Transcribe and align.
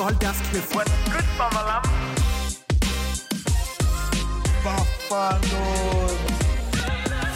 skal 0.00 0.08
holde 0.08 0.18
deres 0.26 0.38
kæft. 0.52 0.72
Good 1.12 1.28
mamalam. 1.38 1.82
Hvad 4.64 4.82
for 5.08 5.30
noget? 5.52 6.20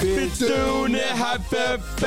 Bedøvende 0.00 0.98
habibe. 0.98 2.06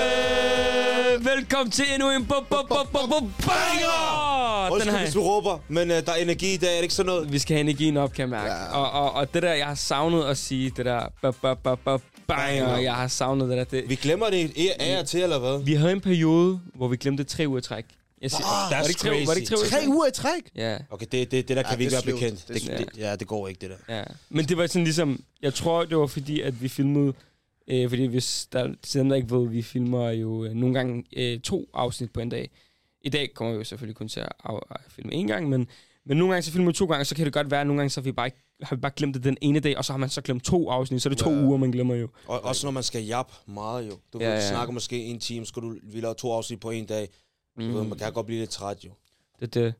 Velkommen 1.29 1.71
til 1.71 1.85
endnu 1.93 2.11
en 2.11 2.21
bu- 2.21 2.35
bu- 2.53 2.67
bu- 2.73 2.87
bu- 2.95 3.07
bu- 3.13 3.45
banger! 3.47 4.65
Den 4.65 4.73
Undskyld, 4.73 4.93
her. 4.93 5.03
hvis 5.03 5.15
vi 5.15 5.19
råber, 5.19 5.57
men 5.67 5.91
uh, 5.91 5.97
der 5.97 6.11
er 6.11 6.15
energi 6.15 6.53
i 6.53 6.57
dag, 6.57 6.71
er 6.71 6.75
det 6.75 6.81
ikke 6.83 6.93
sådan 6.93 7.07
noget? 7.07 7.31
Vi 7.31 7.39
skal 7.39 7.53
have 7.55 7.61
energien 7.61 7.97
op, 7.97 8.11
kan 8.13 8.21
jeg 8.21 8.29
mærke. 8.29 8.51
Ja. 8.53 8.73
Og, 8.77 8.91
og, 8.91 9.11
og 9.13 9.33
det 9.33 9.43
der, 9.43 9.53
jeg 9.53 9.67
har 9.67 9.75
savnet 9.75 10.23
at 10.23 10.37
sige, 10.37 10.71
det 10.77 10.85
der 10.85 11.01
bu- 11.25 11.87
bu- 11.87 11.99
banger, 12.27 12.77
jeg 12.77 12.93
har 12.95 13.07
savnet 13.07 13.49
det 13.49 13.57
der. 13.57 13.63
Det, 13.63 13.89
Vi 13.89 13.95
glemmer 13.95 14.29
det 14.29 14.51
af 14.79 14.99
og 14.99 15.07
til, 15.07 15.23
eller 15.23 15.39
hvad? 15.39 15.63
vi 15.63 15.73
havde 15.73 15.91
en 15.91 16.01
periode, 16.01 16.59
hvor 16.75 16.87
vi 16.87 16.97
glemte 16.97 17.23
tre 17.23 17.47
uger 17.47 17.61
træk. 17.61 17.85
Jeg 18.21 18.31
siger, 18.31 18.45
Ah, 18.45 18.71
var, 18.71 18.81
det 18.81 18.89
ikke 18.89 18.99
tre, 18.99 19.09
var 19.27 19.33
det 19.33 19.37
ikke 19.41 19.49
tre 19.49 19.57
uger 19.57 19.65
i 19.65 19.69
Tre 19.69 19.77
træk? 19.79 19.87
uger 19.89 20.07
i 20.07 20.11
træk? 20.11 20.41
Ja. 20.55 20.77
Okay, 20.89 21.05
det, 21.11 21.31
det, 21.31 21.47
det 21.47 21.57
der 21.57 21.63
kan 21.63 21.71
Ja, 21.71 21.77
vi 21.77 21.83
ikke 21.83 21.93
være 21.93 22.13
bekendt. 22.13 22.47
Det 22.47 22.61
Det, 22.61 22.77
det, 22.95 22.97
ja, 22.97 23.15
det 23.15 23.27
går 23.27 23.47
ikke, 23.47 23.61
det 23.61 23.69
der. 23.87 23.97
Ja, 23.97 24.03
men 24.29 24.45
det 24.45 24.57
var 24.57 24.67
sådan 24.67 24.83
ligesom, 24.83 25.23
jeg 25.41 25.53
tror, 25.53 25.85
det 25.85 25.97
var 25.97 26.07
fordi, 26.07 26.41
at 26.41 26.61
vi 26.61 26.67
filmede, 26.67 27.13
øh, 27.67 27.89
fordi 27.89 28.05
hvis 28.05 28.47
der, 28.51 28.73
til 28.83 28.99
dem, 28.99 29.09
der 29.09 29.15
ikke 29.15 29.31
ved, 29.31 29.49
vi 29.49 29.61
filmer 29.61 30.09
jo 30.09 30.45
øh, 30.45 30.51
nogle 30.53 30.73
gange 30.75 31.03
øh, 31.17 31.39
to 31.39 31.69
afsnit 31.73 32.11
på 32.11 32.19
en 32.19 32.29
dag. 32.29 32.49
I 33.01 33.09
dag 33.09 33.33
kommer 33.33 33.53
vi 33.53 33.57
jo 33.57 33.63
selvfølgelig 33.63 33.95
kun 33.95 34.07
til 34.07 34.19
at 34.19 34.29
af, 34.43 34.59
at 34.71 34.81
filme 34.89 35.13
en 35.13 35.27
gang, 35.27 35.49
men, 35.49 35.67
men 36.05 36.17
nogle 36.17 36.33
gange 36.33 36.43
så 36.43 36.51
filmer 36.51 36.67
vi 36.71 36.73
to 36.73 36.85
gange, 36.85 37.05
så 37.05 37.15
kan 37.15 37.25
det 37.25 37.33
godt 37.33 37.51
være, 37.51 37.61
at 37.61 37.67
nogle 37.67 37.79
gange 37.79 37.89
så 37.89 37.99
har 38.01 38.03
vi 38.03 38.11
bare, 38.11 38.27
ikke, 38.27 38.37
har 38.63 38.75
vi 38.75 38.79
bare 38.79 38.91
glemt 38.95 39.15
det 39.15 39.23
den 39.23 39.37
ene 39.41 39.59
dag, 39.59 39.77
og 39.77 39.85
så 39.85 39.93
har 39.93 39.97
man 39.97 40.09
så 40.09 40.21
glemt 40.21 40.43
to 40.43 40.69
afsnit, 40.69 41.01
så 41.01 41.09
er 41.09 41.13
det 41.13 41.17
to 41.17 41.31
Ja. 41.31 41.41
uger, 41.43 41.57
man 41.57 41.71
glemmer 41.71 41.95
jo. 41.95 42.07
Og 42.27 42.43
også 42.45 42.67
når 42.67 42.71
man 42.71 42.83
skal 42.83 43.03
jappe 43.05 43.33
meget, 43.47 43.87
jo. 43.87 43.91
Du 44.13 44.19
Ja, 44.19 44.25
ja, 44.25 44.29
ja. 44.31 44.35
ja. 44.39 44.49
snakker 44.49 44.73
måske 44.73 45.03
en 45.03 45.19
time, 45.19 45.45
skal 45.45 45.61
du 45.61 45.75
vi 45.83 45.99
laver 46.01 46.13
to 46.13 46.31
afsnit 46.33 46.59
på 46.59 46.69
en 46.71 46.85
dag. 46.85 47.09
Du 47.57 47.61
Mm. 47.63 47.73
ved, 47.73 47.83
man 47.83 47.97
kan 47.97 48.13
godt 48.13 48.25
blive 48.25 48.39
lidt 48.39 48.49
træt, 48.49 48.85
jo. 48.85 48.89
Det, 49.39 49.53
det. 49.53 49.73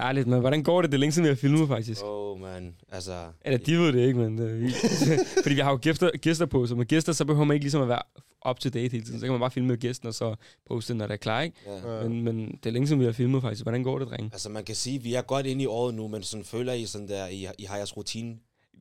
Ærligt, 0.00 0.26
men 0.26 0.40
hvordan 0.40 0.62
går 0.62 0.82
det? 0.82 0.90
Det 0.92 0.96
er 0.96 1.00
længe 1.00 1.12
siden, 1.12 1.24
vi 1.24 1.28
har 1.28 1.36
filmet, 1.36 1.68
faktisk. 1.68 2.02
Åh, 2.04 2.32
oh, 2.32 2.40
man. 2.40 2.76
Altså... 2.92 3.26
Eller 3.44 3.58
de 3.58 3.78
ved 3.78 3.92
det 3.92 4.06
ikke, 4.06 4.18
men 4.18 4.38
det, 4.38 4.50
er 4.50 4.54
vi, 4.54 4.70
fordi 5.42 5.54
vi 5.54 5.60
har 5.60 5.70
jo 5.70 5.78
gæster, 5.82 6.10
gæster 6.18 6.46
på, 6.46 6.66
så 6.66 6.74
med 6.74 6.86
gæster, 6.86 7.12
så 7.12 7.24
behøver 7.24 7.44
man 7.44 7.54
ikke 7.54 7.64
ligesom 7.64 7.82
at 7.82 7.88
være 7.88 8.02
up 8.50 8.58
to 8.60 8.68
date 8.68 8.88
hele 8.92 9.04
tiden. 9.04 9.20
Så 9.20 9.26
kan 9.26 9.30
man 9.32 9.40
bare 9.40 9.50
filme 9.50 9.68
med 9.68 9.76
gæsten, 9.76 10.08
og 10.08 10.14
så 10.14 10.34
poste, 10.68 10.94
når 10.94 11.06
det 11.06 11.12
er 11.14 11.18
klar, 11.18 11.40
ikke? 11.42 11.56
Ja. 11.66 12.08
Men, 12.08 12.22
men 12.22 12.46
det 12.50 12.66
er 12.66 12.70
længe 12.70 12.88
siden, 12.88 13.00
vi 13.00 13.04
har 13.04 13.12
filmet, 13.12 13.42
faktisk. 13.42 13.62
Hvordan 13.62 13.82
går 13.82 13.98
det, 13.98 14.08
drenge? 14.08 14.30
Altså, 14.32 14.48
man 14.48 14.64
kan 14.64 14.74
sige, 14.74 14.96
at 14.96 15.04
vi 15.04 15.14
er 15.14 15.22
godt 15.22 15.46
inde 15.46 15.62
i 15.62 15.66
året 15.66 15.94
nu, 15.94 16.08
men 16.08 16.22
sådan 16.22 16.44
føler 16.44 16.72
I 16.72 16.86
sådan 16.86 17.08
der, 17.08 17.26
I, 17.26 17.46
I 17.58 17.64
har 17.64 17.76
jeres 17.76 17.96
rutine. 17.96 18.36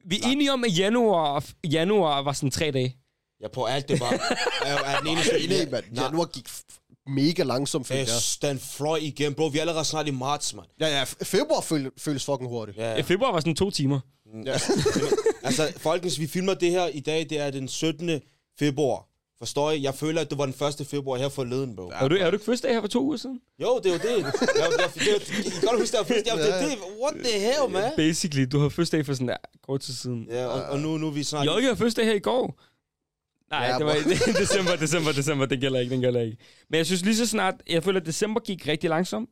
Vi 0.06 0.16
er 0.24 0.28
enige 0.28 0.54
om, 0.54 0.64
at 0.64 0.78
januar, 0.80 1.46
januar 1.72 2.22
var 2.22 2.34
sådan 2.34 2.52
tre 2.52 2.72
dage. 2.72 2.96
Ja, 3.42 3.48
på 3.48 3.66
alt 3.66 3.88
det 3.90 4.00
var... 4.00 4.12
er, 4.66 4.76
er 4.86 5.00
den 5.00 5.08
eneste... 5.08 5.32
Nej. 5.72 5.84
Nej, 5.92 6.04
Januar 6.04 6.26
gik 6.26 6.48
mega 7.10 7.44
langsomt, 7.44 7.88
følte 7.88 8.12
jeg. 8.12 8.22
øh, 8.44 8.50
den 8.50 8.60
fløj 8.60 8.98
igen, 9.02 9.34
bro. 9.34 9.46
Vi 9.48 9.58
er 9.58 9.62
allerede 9.62 9.86
snart 9.86 10.08
i 10.08 10.12
marts, 10.12 10.56
mand. 10.56 10.68
Ja, 10.80 10.88
ja, 10.88 11.04
februar 11.24 11.62
føl- 11.62 11.92
føles 11.98 12.26
fucking 12.26 12.50
hurtigt. 12.50 12.78
Ja. 12.78 12.92
Ja. 12.96 13.02
Februar 13.02 13.32
var 13.32 13.40
sådan 13.40 13.56
to 13.56 13.72
timer. 13.72 14.00
Ja. 14.46 14.58
Altså, 15.44 15.74
folkens, 15.78 16.20
vi 16.20 16.28
filmer 16.28 16.54
det 16.54 16.72
her 16.72 16.88
i 16.88 17.00
dag, 17.00 17.28
det 17.30 17.40
er 17.40 17.50
den 17.52 17.68
17. 17.68 18.22
februar. 18.60 19.06
Forstår 19.38 19.72
I? 19.72 19.82
Jeg 19.84 19.96
føler, 19.96 20.22
at 20.22 20.30
det 20.30 20.38
var 20.38 20.46
den 20.46 20.56
1. 20.82 20.88
februar 20.88 21.18
her 21.18 21.30
forleden, 21.30 21.76
bro. 21.76 21.90
Ja. 21.92 21.98
Har 21.98 22.08
du, 22.08 22.18
har 22.22 22.30
du 22.30 22.36
ikke 22.36 22.46
første 22.46 22.68
dag 22.68 22.76
her 22.76 22.82
for 22.82 22.88
to 22.88 23.04
uger 23.04 23.18
siden? 23.18 23.40
Jo, 23.62 23.80
det 23.84 23.86
er 23.86 23.94
jo 23.94 24.00
det. 24.00 24.24
Jeg, 24.24 24.34
jeg, 24.56 24.66
jeg, 24.80 25.08
jeg, 25.08 25.46
I 25.46 25.50
kan 25.50 25.62
godt 25.62 25.80
huske, 25.80 25.92
det 25.92 26.00
var 26.00 26.04
første 26.16 26.30
dag. 26.30 26.38
Det, 26.62 26.72
det, 26.72 26.78
what 27.02 27.14
the 27.26 27.40
hell, 27.40 27.70
man? 27.70 27.92
Basically, 27.96 28.46
du 28.52 28.58
havde 28.58 28.72
første 28.72 28.98
dag 28.98 29.06
for 29.06 29.14
sådan 29.14 29.28
der 29.28 29.38
kort 29.68 29.82
tid 29.82 29.94
siden. 29.94 30.28
Ja, 30.30 30.46
og, 30.46 30.62
og 30.64 30.80
nu, 30.80 30.98
nu 30.98 31.08
er 31.08 31.12
vi 31.12 31.24
snart... 31.24 31.46
Jeg 31.46 31.54
havde 31.54 31.76
første 31.78 32.02
dag 32.02 32.08
her 32.10 32.16
i 32.16 32.20
går. 32.20 32.60
Nej, 33.52 33.60
Ja, 33.66 33.72
ja, 33.72 33.78
det 33.78 33.86
var 33.86 33.94
i 33.96 34.04
december, 34.44 34.76
december, 34.76 35.12
december. 35.12 35.46
Det 35.46 35.60
gælder 35.62 35.80
ikke, 35.80 35.94
den 35.94 36.02
gælder 36.02 36.22
ikke. 36.22 36.38
Men 36.70 36.78
jeg 36.78 36.86
synes 36.86 37.06
lige 37.06 37.16
så 37.16 37.28
snart, 37.28 37.56
jeg 37.70 37.84
føler, 37.84 38.00
at 38.00 38.06
december 38.06 38.40
gik 38.42 38.68
rigtig 38.68 38.90
langsomt. 38.90 39.30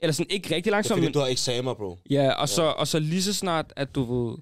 Eller 0.00 0.12
sådan 0.12 0.30
ikke 0.30 0.44
rigtig 0.54 0.64
det 0.64 0.70
er 0.70 0.70
langsomt, 0.76 0.96
fordi, 0.98 1.06
men... 1.06 1.12
du 1.12 1.18
har 1.18 1.26
eksamer, 1.26 1.74
bro. 1.74 1.98
Ja, 2.10 2.30
og 2.32 2.48
så, 2.48 2.62
og 2.62 2.88
så 2.88 2.98
lige 2.98 3.22
så 3.22 3.32
snart, 3.34 3.72
at 3.76 3.94
du 3.94 4.02
ved, 4.14 4.36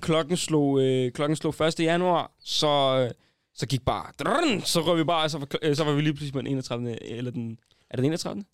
klokken 0.00 0.36
slog, 0.36 0.80
øh, 0.82 1.12
klokken 1.12 1.36
slog 1.36 1.54
1. 1.66 1.80
januar, 1.80 2.32
så, 2.44 2.68
øh, 3.04 3.10
så 3.54 3.66
gik 3.66 3.84
bare, 3.84 4.06
drrrn, 4.18 4.62
så 4.62 4.80
røg 4.80 4.98
vi 4.98 5.04
bare, 5.04 5.28
så 5.28 5.38
var, 5.38 5.46
øh, 5.62 5.76
så 5.76 5.84
var 5.84 5.92
vi 5.92 6.00
lige 6.02 6.12
pludselig 6.12 6.32
på 6.32 6.38
den 6.38 6.46
31. 6.46 7.02
Eller 7.02 7.30
den, 7.30 7.58
er 7.90 7.96
det 7.96 7.98
den 7.98 8.04
31. 8.04 8.44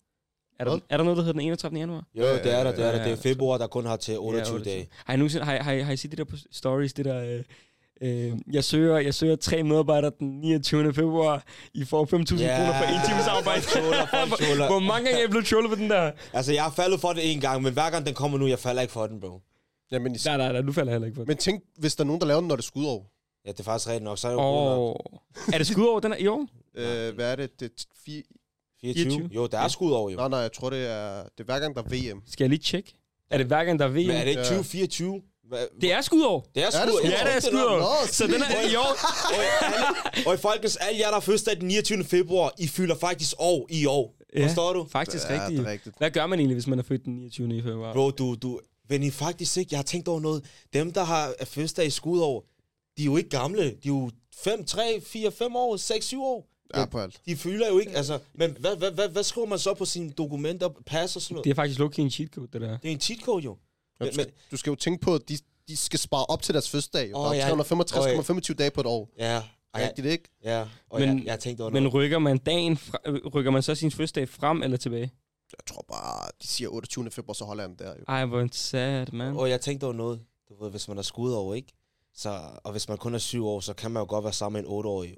Er 0.59 0.63
der, 0.65 0.79
er 0.89 0.97
der 0.97 1.03
noget, 1.03 1.17
der 1.17 1.23
hedder 1.23 1.33
den 1.39 1.41
31. 1.41 1.79
januar? 1.79 2.03
Jo, 2.15 2.23
det 2.23 2.29
er 2.53 2.63
der, 2.63 2.71
det 2.71 2.85
er 2.85 2.91
der. 2.91 2.91
Ja, 2.91 2.93
Det 2.93 3.01
er 3.01 3.09
ja. 3.09 3.15
februar, 3.15 3.57
der 3.57 3.67
kun 3.67 3.85
har 3.85 3.97
til 3.97 4.17
28 4.19 4.57
Ja, 4.57 4.63
dage. 4.63 4.87
Har 5.05 5.13
I 5.13 5.17
nogensinde, 5.17 5.45
har, 5.45 5.53
I- 5.55 5.57
har, 5.57 5.71
I- 5.71 5.81
har 5.81 5.91
I 5.93 5.97
set 5.97 6.11
det 6.11 6.17
der 6.17 6.23
på 6.23 6.35
stories, 6.51 6.93
det 6.93 7.05
der... 7.05 7.37
Øh, 7.37 7.43
Øh, 8.01 8.31
jeg, 8.51 8.63
søger, 8.63 8.97
jeg 8.97 9.13
søger 9.13 9.35
tre 9.35 9.63
medarbejdere 9.63 10.11
den 10.19 10.39
29. 10.41 10.93
februar. 10.93 11.43
I 11.73 11.85
får 11.85 12.05
5.000 12.05 12.41
Ja, 12.41 12.57
kroner 12.57 12.73
for 12.79 12.85
en 12.85 13.09
times 13.09 13.27
arbejde. 13.27 13.61
folk 13.61 13.83
troller, 13.83 14.05
folk 14.29 14.41
troller. 14.47 14.67
Hvor 14.67 14.79
mange 14.79 15.03
gange 15.05 15.17
er 15.17 15.21
jeg 15.21 15.29
blevet 15.29 15.45
trollet 15.45 15.69
på 15.69 15.75
den 15.75 15.89
der? 15.89 16.11
Altså, 16.33 16.53
jeg 16.53 16.63
har 16.63 16.71
faldet 16.71 16.99
for 17.01 17.13
det 17.13 17.31
en 17.33 17.41
gang, 17.41 17.63
men 17.63 17.73
hver 17.73 17.89
gang 17.89 18.05
den 18.05 18.13
kommer 18.13 18.37
nu, 18.37 18.47
jeg 18.47 18.59
falder 18.59 18.81
ikke 18.81 18.91
for 18.91 19.07
den, 19.07 19.19
bro. 19.19 19.41
Ja, 19.91 19.99
men, 19.99 20.17
Nej, 20.25 20.37
nej, 20.37 20.51
nej, 20.51 20.61
nu 20.61 20.71
falder 20.71 20.91
jeg 20.91 20.95
heller 20.95 21.05
ikke 21.05 21.15
på 21.15 21.21
den. 21.21 21.27
men 21.27 21.37
tænk, 21.37 21.63
hvis 21.77 21.95
der 21.95 22.03
er 22.03 22.05
nogen, 22.05 22.21
der 22.21 22.27
laver 22.27 22.39
den, 22.39 22.47
når 22.47 22.55
det 22.55 22.63
er 22.63 22.67
skudår. 22.67 23.11
Ja, 23.45 23.51
det 23.51 23.59
er 23.59 23.63
faktisk 23.63 23.87
rigtigt 23.87 24.03
nok. 24.03 24.17
Så 24.17 24.27
er 24.27 24.31
det 24.31 24.37
jo. 24.37 24.43
Oh. 24.43 24.95
Er 25.53 25.57
det 25.57 25.67
skud 25.67 25.85
over 25.85 25.99
den 25.99 26.11
her 26.11 26.19
i 26.19 26.27
år? 26.27 26.47
Øh, 26.75 27.15
hvad 27.15 27.31
er 27.31 27.35
det? 27.35 27.59
Det 27.59 27.65
er 27.65 27.83
fire... 28.05 28.23
24. 28.81 29.11
24. 29.11 29.29
Jo, 29.35 29.47
der 29.47 29.59
er 29.59 29.67
skud 29.67 29.91
over, 29.91 30.09
jo. 30.09 30.17
Nej, 30.17 30.27
nej, 30.29 30.39
jeg 30.39 30.51
tror, 30.53 30.69
det 30.69 30.91
er, 30.91 31.23
det 31.23 31.39
er 31.39 31.43
hver 31.43 31.59
gang, 31.59 31.75
der 31.75 31.81
er 31.83 31.87
VM. 32.13 32.21
Skal 32.27 32.43
jeg 32.43 32.49
lige 32.49 32.59
tjekke? 32.59 32.93
Er 33.31 33.37
det 33.37 33.47
hver 33.47 33.63
gang, 33.63 33.79
der 33.79 33.85
er 33.85 33.89
VM? 33.89 33.95
Men 34.07 34.09
er 34.15 34.19
det 34.23 34.27
ikke 34.29 34.39
Ja. 34.41 34.45
2024? 34.45 35.21
Hvad? 35.47 35.67
Det 35.81 35.91
er 35.91 36.01
skudår. 36.01 36.45
Det 36.55 36.63
er 36.63 36.67
Er 36.67 36.69
det 36.85 36.89
skud. 36.89 36.99
skud? 36.99 37.09
Ja, 37.09 37.25
det 37.25 37.35
er 37.35 37.39
skudår. 37.39 38.07
Så 38.07 38.27
den 38.27 38.41
er 38.41 38.69
i 38.71 38.75
år. 38.75 40.27
Og 40.27 40.33
i 40.33 40.37
folkens, 40.37 40.75
alle 40.75 40.99
jer, 40.99 41.07
der 41.09 41.15
er 41.15 41.19
fødselsdag 41.19 41.59
den 41.59 41.67
29. 41.67 42.03
februar, 42.03 42.53
I 42.57 42.67
fylder 42.67 42.95
faktisk 42.95 43.33
år 43.39 43.67
i 43.69 43.85
år. 43.85 44.15
Ja. 44.35 44.45
Forstår 44.47 44.73
du? 44.73 44.87
Faktisk 44.91 45.29
Ja, 45.29 45.33
rigtigt. 45.43 45.59
det 45.59 45.67
er 45.67 45.71
rigtigt. 45.71 45.95
Hvad 45.97 46.11
gør 46.11 46.27
man 46.27 46.39
egentlig, 46.39 46.55
hvis 46.55 46.67
man 46.67 46.79
er 46.79 46.83
født 46.83 47.05
den 47.05 47.15
29. 47.15 47.61
februar? 47.63 47.93
Bro, 47.93 48.11
du, 48.11 48.35
du... 48.35 48.59
Men 48.89 49.03
I 49.03 49.09
faktisk 49.11 49.57
ikke, 49.57 49.69
jeg 49.71 49.77
har 49.77 49.83
tænkt 49.83 50.07
over 50.07 50.19
noget. 50.19 50.45
Dem, 50.73 50.93
der 50.93 51.03
har 51.03 51.33
fødselsdag 51.43 51.85
i 51.85 51.89
skudår, 51.89 52.45
de 52.97 53.01
er 53.01 53.05
jo 53.05 53.17
ikke 53.17 53.29
gamle. 53.29 53.63
De 53.63 53.69
er 53.69 53.77
jo 53.87 54.11
5, 54.35 54.65
3, 54.65 55.01
4, 55.05 55.31
5 55.31 55.55
år, 55.55 55.77
6, 55.77 56.05
7 56.05 56.23
år. 56.23 56.47
Ja, 56.75 56.85
på 56.85 56.99
alt. 56.99 57.19
De 57.25 57.35
fylder 57.35 57.67
jo 57.67 57.79
ikke, 57.79 57.91
altså... 57.91 58.19
Men 58.33 58.55
hvad, 58.59 58.75
hvad, 58.75 58.91
hvad, 58.91 59.09
hvad 59.09 59.23
skriver 59.23 59.47
man 59.47 59.59
så 59.59 59.73
på 59.73 59.85
sine 59.85 60.09
dokumenter, 60.09 60.69
pas 60.85 61.15
og 61.15 61.21
sådan 61.21 61.33
noget? 61.35 61.43
Det 61.45 61.51
er 61.51 61.55
faktisk 61.55 61.79
lucky 61.79 61.99
en 61.99 62.09
cheat 62.11 62.29
code, 62.29 62.47
det 62.53 62.61
der. 62.61 62.77
Det 62.77 62.87
er 62.87 62.91
en 62.91 62.99
cheat 62.99 63.19
code, 63.21 63.43
jo. 63.43 63.57
Men, 63.99 64.09
Men, 64.17 64.25
du, 64.51 64.57
skal, 64.57 64.69
jo 64.71 64.75
tænke 64.75 65.01
på, 65.01 65.15
at 65.15 65.21
de, 65.29 65.37
de 65.67 65.77
skal 65.77 65.99
spare 65.99 66.25
op 66.25 66.41
til 66.41 66.53
deres 66.53 66.69
fødselsdag. 66.69 67.15
Åh, 67.15 67.21
Oh, 67.21 67.27
der 67.27 67.33
ja. 67.33 67.49
er 67.49 67.55
365,25 67.55 68.53
dage 68.53 68.71
på 68.71 68.81
et 68.81 68.87
år. 68.87 69.09
ja, 69.19 69.33
ja, 69.35 69.41
Rigtigt, 69.87 70.07
ikke? 70.07 70.29
ja. 70.43 70.65
Og 70.89 70.99
Men- 70.99 71.17
jeg, 71.17 71.25
jeg 71.25 71.33
har 71.33 71.37
tænkt 71.37 71.61
over 71.61 71.71
Men 71.71 71.83
noget. 71.83 71.93
rykker 71.93 72.19
man 72.19 72.37
dagen 72.37 72.77
fra, 72.77 72.97
rykker 73.35 73.51
man 73.51 73.61
så 73.61 73.75
sin 73.75 73.91
fødselsdag 73.91 74.29
frem 74.29 74.63
eller 74.63 74.77
tilbage? 74.77 75.11
Jeg 75.51 75.65
tror 75.67 75.85
bare, 75.89 76.29
de 76.41 76.47
siger 76.47 76.69
28. 76.69 77.11
februar, 77.11 77.33
så 77.33 77.45
holder 77.45 77.63
jeg 77.63 77.69
den 77.69 77.77
der 77.79 77.89
jo. 77.99 78.03
Ej, 78.07 78.25
hvor 78.25 78.47
sad, 78.51 79.07
man. 79.13 79.37
Og 79.37 79.49
jeg 79.49 79.61
tænkte 79.61 79.83
over 79.83 79.93
noget. 79.93 80.21
Du 80.49 80.63
ved, 80.63 80.71
hvis 80.71 80.87
man 80.87 80.97
er 80.97 81.01
skud 81.01 81.31
over, 81.31 81.55
ikke? 81.55 81.73
Så, 82.15 82.41
og 82.63 82.71
hvis 82.71 82.89
man 82.89 82.97
kun 82.97 83.13
er 83.15 83.17
syv 83.19 83.45
år, 83.47 83.59
så 83.59 83.73
kan 83.73 83.91
man 83.91 84.01
jo 84.01 84.05
godt 84.09 84.23
være 84.23 84.33
sammen 84.33 84.61
med 84.61 84.69
en 84.69 84.73
otteårig, 84.75 85.11
jo. 85.11 85.17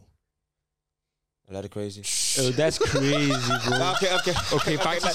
Eller 1.50 1.58
er 1.58 1.62
det 1.62 1.72
crazy? 1.72 2.00
Oh, 2.40 2.50
that's 2.60 2.78
crazy, 2.90 3.28
bro. 3.66 3.76
Ja, 3.84 3.92
Okay, 3.96 4.12
okay. 4.20 4.36
Okay, 4.58 4.76
faktisk. 4.78 5.08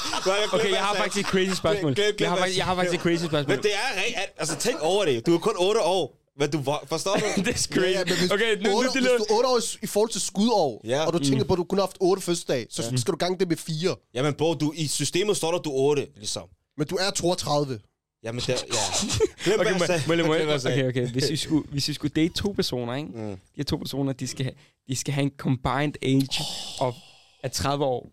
Okay, 0.55 0.71
jeg 0.71 0.78
har 0.87 0.93
hvad 0.95 1.03
faktisk 1.03 1.27
et 1.27 1.31
crazy 1.33 1.55
spørgsmål. 1.62 1.95
Jeg 1.99 2.28
har 2.31 2.37
hvad 2.37 2.39
faktisk, 2.39 2.59
jeg 2.59 2.67
har 2.67 2.75
faktisk 2.75 2.95
et 2.95 3.00
crazy 3.06 3.25
spørgsmål. 3.25 3.55
Men 3.56 3.62
det 3.62 3.75
er 3.75 3.89
rigtigt. 4.00 4.17
Altså, 4.39 4.56
tænk 4.56 4.78
over 4.81 5.05
det. 5.05 5.27
Du 5.27 5.34
er 5.34 5.39
kun 5.39 5.55
otte 5.59 5.81
år. 5.83 6.21
Men 6.39 6.50
du 6.50 6.62
forstår 6.89 7.15
du? 7.17 7.21
That's 7.49 7.67
crazy. 7.75 7.99
men 8.09 8.17
hvis, 8.19 8.31
Okay, 8.31 8.56
nu, 8.56 8.71
nu 8.71 8.77
otte, 8.77 8.89
det 8.94 9.00
hvis 9.03 9.11
du 9.28 9.34
er 9.34 9.37
8 9.39 9.49
år 9.49 9.61
i- 9.83 9.87
forhold 9.87 10.11
til 10.11 10.21
skudår, 10.21 10.81
Ja. 10.84 11.06
og 11.06 11.12
du 11.12 11.19
tænker 11.19 11.44
på, 11.44 11.53
at 11.55 11.59
du 11.59 11.65
kun 11.65 11.78
har 11.78 11.87
haft 11.87 11.97
8 12.00 12.23
fødselsdage, 12.23 12.67
så 12.71 12.83
skal 12.83 13.12
du 13.12 13.17
gange 13.17 13.39
det 13.39 13.49
med 13.49 13.56
4. 13.56 13.97
Jamen, 14.15 14.34
bro, 14.34 14.55
du, 14.55 14.73
i 14.77 14.87
systemet 14.89 15.37
står 15.37 15.50
der, 15.53 15.59
du 15.59 15.71
er 15.71 15.75
otte, 15.75 16.06
ligesom. 16.17 16.43
Men 16.78 16.87
du 16.87 16.97
er 16.97 17.11
32. 17.11 17.81
Jamen, 18.25 18.41
det, 18.41 18.49
ja. 18.49 18.55
Glem, 19.44 19.61
Okay, 19.61 19.71
hvad 19.71 19.81
jeg 19.88 20.00
sagde. 20.00 20.03
må, 20.23 20.26
må, 20.29 20.38
må, 20.47 20.55
okay, 20.55 20.88
okay. 20.88 21.09
Hvis 21.09 21.31
vi 21.31 21.37
skulle, 21.37 21.69
hvis 21.71 21.88
vi 21.88 21.93
skulle 21.93 22.12
date 22.17 22.35
to 22.35 22.53
personer, 22.53 22.94
ikke? 22.94 23.09
Mm. 23.15 23.31
De 23.31 23.37
her 23.56 23.65
to 23.65 23.76
personer, 23.76 24.12
de 24.12 24.26
skal, 24.26 24.44
have, 24.44 24.55
de 24.88 24.97
skal 24.97 25.15
have 25.15 25.23
en 25.23 25.32
combined 25.37 25.93
age 26.03 26.43
of, 26.81 26.94
af 27.43 27.50
30 27.50 27.85
år. 27.85 28.09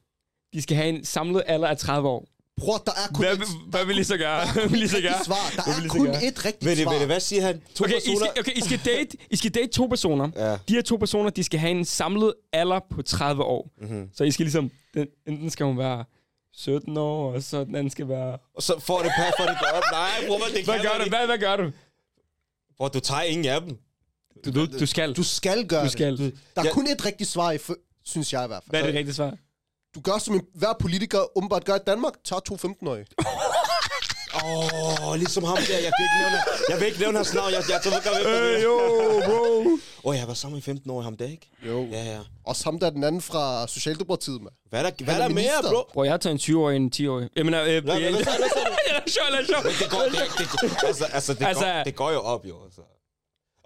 De 0.54 0.62
skal 0.62 0.78
have 0.78 0.90
en 0.90 1.06
samlet 1.06 1.44
alder 1.48 1.68
af 1.68 1.78
30 1.78 2.10
år. 2.10 2.28
Bror, 2.58 2.78
der 2.78 2.92
er 2.92 3.14
kun 3.14 3.26
Hvad, 3.26 3.34
et, 3.38 3.44
hvad 3.70 3.86
vil 3.86 3.98
I 3.98 4.04
så 4.04 4.18
gøre? 4.18 4.42
der 4.42 4.48
er 4.48 4.54
Hvad 4.54 4.64
kun 4.64 4.72
vil 4.72 4.84
I 4.84 4.88
så 4.88 5.02
gøre? 5.02 5.24
svar. 5.26 5.54
Der 5.56 5.82
I 5.82 5.86
er 5.86 5.90
kun 5.90 6.06
gøre? 6.06 6.24
et 6.26 6.46
rigtigt 6.46 6.66
Ved 6.66 6.76
det, 6.76 6.84
svar. 6.84 6.92
ved 6.92 7.00
det, 7.00 7.08
hvad 7.08 7.20
siger 7.20 7.42
han? 7.42 7.62
To 7.76 7.84
Okay, 7.84 7.94
I 7.94 7.96
personer? 7.96 8.18
skal, 8.32 8.40
okay, 8.40 8.52
I 8.58 8.62
skal 8.62 8.80
date, 8.86 9.18
I 9.32 9.36
skal 9.36 9.52
date 9.54 9.68
to 9.68 9.86
personer. 9.88 10.30
Ja. 10.36 10.52
De 10.68 10.74
her 10.74 10.82
to 10.82 10.96
personer, 10.98 11.30
de 11.30 11.44
skal 11.44 11.60
have 11.60 11.72
en 11.72 11.86
samlet 11.86 12.34
alder 12.54 12.80
på 12.90 13.02
30 13.02 13.44
år. 13.44 13.70
Mhm. 13.82 14.10
Så 14.14 14.24
I 14.24 14.32
skal 14.32 14.44
ligesom, 14.46 14.72
den, 14.94 15.08
enten 15.28 15.50
skal 15.50 15.66
hun 15.66 15.78
være 15.78 16.06
17 16.54 16.98
år, 16.98 17.34
og 17.34 17.44
så 17.44 17.64
den 17.64 17.76
anden 17.76 17.90
skal 17.90 18.08
være... 18.10 18.38
Og 18.56 18.64
så 18.64 18.80
får 18.80 19.02
det 19.02 19.12
pas, 19.18 19.34
for 19.40 19.44
det 19.44 19.58
op. 19.74 19.84
Nej, 19.92 20.10
bror, 20.28 20.38
det 20.56 20.66
Hvad 20.66 20.80
gør 20.80 21.04
du? 21.04 21.10
Hvad, 21.10 21.26
hvad 21.26 21.38
gør 21.38 21.56
du? 21.56 21.72
Bror, 22.78 22.88
du 22.88 23.00
tager 23.00 23.22
ingen 23.22 23.46
af 23.46 23.62
dem. 23.62 23.78
Du, 24.46 24.52
du, 24.52 24.66
du 24.80 24.86
skal. 24.86 25.14
Du 25.14 25.24
skal 25.24 25.68
gøre 25.68 25.84
Du 25.86 25.90
skal. 25.90 26.18
det. 26.18 26.40
Der 26.56 26.62
er 26.62 26.66
Ja. 26.66 26.72
kun 26.74 26.88
et 26.88 27.06
rigtigt 27.06 27.30
svar, 27.30 27.52
i, 27.52 27.58
synes 28.06 28.34
jeg 28.34 28.44
i 28.44 28.48
hvert 28.48 28.64
fald. 28.64 28.70
Hvad 28.70 28.82
er 28.82 28.86
det 28.86 28.96
rigtige 28.96 29.16
svar? 29.16 29.38
Du 29.96 30.02
gør, 30.02 30.18
som 30.18 30.36
en, 30.36 30.42
hver 30.56 30.74
politiker 30.80 31.38
åbenbart 31.38 31.66
gør 31.66 31.76
i 31.76 31.80
Danmark. 31.88 32.14
Tag 32.24 32.44
to 32.44 32.56
15-årige. 32.56 33.06
Åh, 34.36 35.08
oh, 35.08 35.16
ligesom 35.16 35.44
ham 35.44 35.58
der. 35.58 35.78
Jeg 35.88 35.92
vil 35.98 36.06
ikke 36.08 36.18
nævne, 36.22 36.38
jeg 36.70 36.80
vil 36.80 36.88
ikke 36.88 37.00
nævne 37.00 37.18
hans 37.18 37.34
navn. 37.34 37.52
Jeg, 37.54 37.64
jeg, 37.70 37.82
jeg, 37.86 37.92
jeg, 37.94 38.02
jeg, 38.06 38.26
jeg, 38.26 38.58
Øh, 38.58 38.64
jo, 38.64 38.76
bro. 39.26 39.70
Åh, 40.10 40.16
jeg 40.16 40.22
har 40.22 40.26
været 40.28 40.38
sammen 40.38 40.58
i 40.60 40.62
15 40.62 40.92
år, 40.92 41.02
ham 41.02 41.18
der, 41.18 41.26
ikke? 41.26 41.50
Jo. 41.68 41.86
Ja, 41.92 42.04
ja. 42.04 42.20
Og 42.46 42.56
ham 42.64 42.80
der 42.80 42.86
er 42.86 42.90
den 42.90 43.04
anden 43.04 43.22
fra 43.22 43.68
Socialdemokratiet, 43.68 44.42
mand. 44.42 44.54
Hvad 44.70 44.80
er 44.86 44.90
der, 44.90 45.04
hvad 45.06 45.14
er 45.16 45.24
er 45.24 45.28
der 45.28 45.36
mere, 45.36 45.58
bro? 45.64 45.84
Bro, 45.94 46.04
jeg 46.04 46.14
har 46.14 46.18
taget 46.18 46.34
en 46.50 46.56
20-årig 46.56 46.76
en 46.76 46.92
10-årig. 46.96 47.30
Jeg 47.36 47.46
mener, 47.46 47.62
øh, 47.62 47.68
Hvad, 47.68 47.82
hvad, 47.82 47.96
jeg- 48.00 48.12
hvad. 48.12 48.22
Men 49.64 49.74
det 49.80 49.90
går, 49.90 50.00
det, 50.04 50.14
det, 50.62 50.88
altså, 50.88 51.06
altså, 51.06 51.34
det, 51.34 51.46
Altså- 51.46 51.66
går, 51.66 51.84
det 51.84 51.96
går 51.96 52.12
jo 52.12 52.20
op, 52.22 52.46
jo. 52.46 52.64
Altså. 52.66 52.82